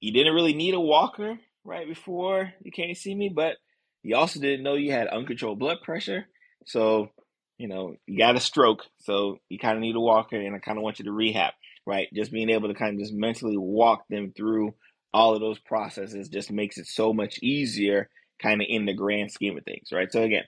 You 0.00 0.10
didn't 0.10 0.32
really 0.34 0.54
need 0.54 0.72
a 0.72 0.80
walker 0.80 1.38
right 1.64 1.86
before 1.86 2.50
you 2.62 2.72
came 2.72 2.88
to 2.88 2.98
see 2.98 3.14
me, 3.14 3.28
but 3.28 3.58
you 4.02 4.16
also 4.16 4.40
didn't 4.40 4.62
know 4.62 4.72
you 4.72 4.92
had 4.92 5.08
uncontrolled 5.08 5.58
blood 5.58 5.82
pressure, 5.82 6.28
so 6.64 7.10
you 7.58 7.68
know, 7.68 7.96
you 8.06 8.18
got 8.18 8.36
a 8.36 8.40
stroke, 8.40 8.84
so 8.98 9.38
you 9.48 9.58
kind 9.58 9.76
of 9.76 9.82
need 9.82 9.96
a 9.96 10.00
walker, 10.00 10.36
and 10.40 10.54
I 10.56 10.58
kind 10.58 10.78
of 10.78 10.84
want 10.84 10.98
you 10.98 11.06
to 11.06 11.12
rehab, 11.12 11.54
right? 11.86 12.08
Just 12.14 12.32
being 12.32 12.50
able 12.50 12.68
to 12.68 12.74
kind 12.74 12.94
of 12.94 13.00
just 13.00 13.14
mentally 13.14 13.56
walk 13.56 14.04
them 14.10 14.32
through 14.36 14.74
all 15.14 15.34
of 15.34 15.40
those 15.40 15.58
processes 15.60 16.28
just 16.28 16.50
makes 16.52 16.78
it 16.78 16.86
so 16.86 17.12
much 17.12 17.38
easier, 17.42 18.08
kind 18.42 18.60
of 18.60 18.66
in 18.68 18.86
the 18.86 18.94
grand 18.94 19.32
scheme 19.32 19.56
of 19.56 19.64
things, 19.64 19.88
right? 19.92 20.12
So 20.12 20.22
again, 20.22 20.44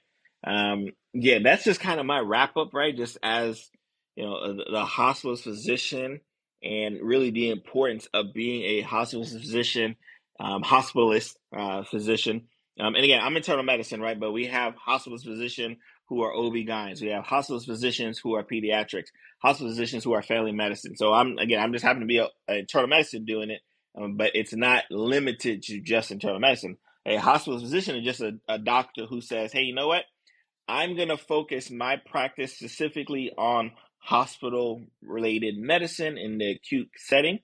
Um, 0.46 0.86
yeah, 1.14 1.38
that's 1.42 1.64
just 1.64 1.80
kind 1.80 2.00
of 2.00 2.06
my 2.06 2.20
wrap 2.20 2.56
up, 2.56 2.74
right? 2.74 2.96
Just 2.96 3.18
as 3.22 3.70
you 4.16 4.24
know, 4.24 4.56
the, 4.56 4.64
the 4.70 4.84
hospitalist 4.84 5.42
physician, 5.42 6.20
and 6.62 6.98
really 7.02 7.30
the 7.30 7.50
importance 7.50 8.08
of 8.14 8.34
being 8.34 8.62
a 8.64 8.82
hospitalist 8.82 9.38
physician, 9.40 9.96
um, 10.40 10.62
hospitalist 10.62 11.34
uh, 11.56 11.84
physician. 11.84 12.48
Um, 12.80 12.94
and 12.94 13.04
again, 13.04 13.20
I'm 13.22 13.36
internal 13.36 13.64
medicine, 13.64 14.00
right? 14.00 14.18
But 14.18 14.32
we 14.32 14.46
have 14.46 14.74
hospitalist 14.76 15.24
physician 15.24 15.76
who 16.08 16.22
are 16.22 16.34
OB-GYNs. 16.34 17.00
We 17.02 17.08
have 17.08 17.24
hospital 17.24 17.60
physicians 17.60 18.18
who 18.18 18.34
are 18.34 18.42
pediatrics, 18.42 19.08
hospital 19.40 19.70
physicians 19.70 20.04
who 20.04 20.12
are 20.12 20.22
family 20.22 20.52
medicine. 20.52 20.96
So 20.96 21.12
I'm 21.12 21.38
again, 21.38 21.60
I'm 21.60 21.72
just 21.72 21.84
happen 21.84 22.00
to 22.00 22.06
be 22.06 22.18
a, 22.18 22.28
a 22.48 22.60
internal 22.60 22.88
medicine 22.88 23.24
doing 23.24 23.50
it, 23.50 23.60
um, 23.96 24.16
but 24.16 24.32
it's 24.34 24.54
not 24.54 24.84
limited 24.90 25.62
to 25.64 25.80
just 25.80 26.10
internal 26.10 26.40
medicine. 26.40 26.78
A 27.06 27.16
hospital 27.16 27.60
physician 27.60 27.96
is 27.96 28.04
just 28.04 28.20
a, 28.20 28.38
a 28.48 28.58
doctor 28.58 29.06
who 29.06 29.20
says, 29.20 29.52
hey, 29.52 29.62
you 29.62 29.74
know 29.74 29.88
what? 29.88 30.04
I'm 30.66 30.96
going 30.96 31.08
to 31.08 31.16
focus 31.16 31.70
my 31.70 31.96
practice 31.96 32.54
specifically 32.54 33.32
on 33.36 33.72
hospital 33.98 34.82
related 35.02 35.56
medicine 35.56 36.18
in 36.18 36.38
the 36.38 36.52
acute 36.52 36.90
setting. 36.96 37.40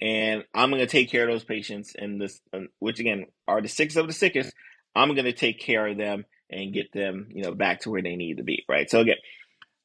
And 0.00 0.44
I'm 0.54 0.70
going 0.70 0.80
to 0.80 0.86
take 0.86 1.10
care 1.10 1.28
of 1.28 1.32
those 1.32 1.44
patients, 1.44 1.94
and 1.96 2.20
this, 2.20 2.40
which 2.78 3.00
again 3.00 3.26
are 3.46 3.60
the 3.60 3.68
sickest 3.68 3.98
of 3.98 4.06
the 4.06 4.14
sickest. 4.14 4.54
I'm 4.94 5.14
going 5.14 5.26
to 5.26 5.32
take 5.32 5.60
care 5.60 5.86
of 5.86 5.98
them 5.98 6.24
and 6.50 6.74
get 6.74 6.92
them, 6.92 7.28
you 7.30 7.42
know, 7.42 7.52
back 7.54 7.80
to 7.80 7.90
where 7.90 8.02
they 8.02 8.16
need 8.16 8.38
to 8.38 8.42
be, 8.42 8.64
right? 8.68 8.90
So 8.90 9.00
again, 9.00 9.16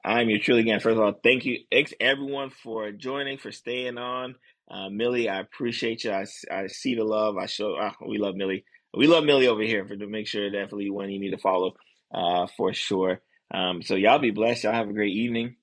I'm 0.03 0.30
your 0.30 0.39
truly 0.39 0.61
again. 0.61 0.80
First 0.80 0.97
of 0.97 1.03
all, 1.03 1.13
thank 1.24 1.45
you, 1.45 1.59
thanks 1.72 1.93
everyone 1.99 2.49
for 2.49 2.91
joining, 2.91 3.38
for 3.38 3.51
staying 3.51 3.97
on. 3.97 4.36
Uh, 4.70 4.89
Millie, 4.89 5.30
I 5.30 5.39
appreciate 5.39 6.03
you. 6.03 6.11
I, 6.11 6.26
I 6.51 6.68
see 6.68 6.95
the 6.95 7.03
love. 7.03 7.38
I 7.38 7.45
show. 7.45 7.76
Uh, 7.76 7.91
we 8.07 8.18
love 8.18 8.36
Millie. 8.36 8.66
We 8.95 9.07
love 9.07 9.24
Millie 9.24 9.47
over 9.47 9.61
here 9.61 9.86
for 9.86 9.95
to 9.95 10.07
make 10.07 10.28
sure 10.28 10.49
definitely 10.49 10.89
one 10.89 11.09
you 11.11 11.20
need 11.20 11.32
to 11.32 11.38
follow 11.38 11.74
uh, 12.13 12.47
for 12.57 12.74
sure. 12.74 13.20
Um, 13.53 13.84
so 13.84 13.95
y'all 13.95 14.20
be 14.20 14.32
blessed. 14.32 14.63
Y'all 14.63 14.74
have 14.74 14.89
a 14.89 14.93
great 14.93 15.13
evening. 15.13 15.53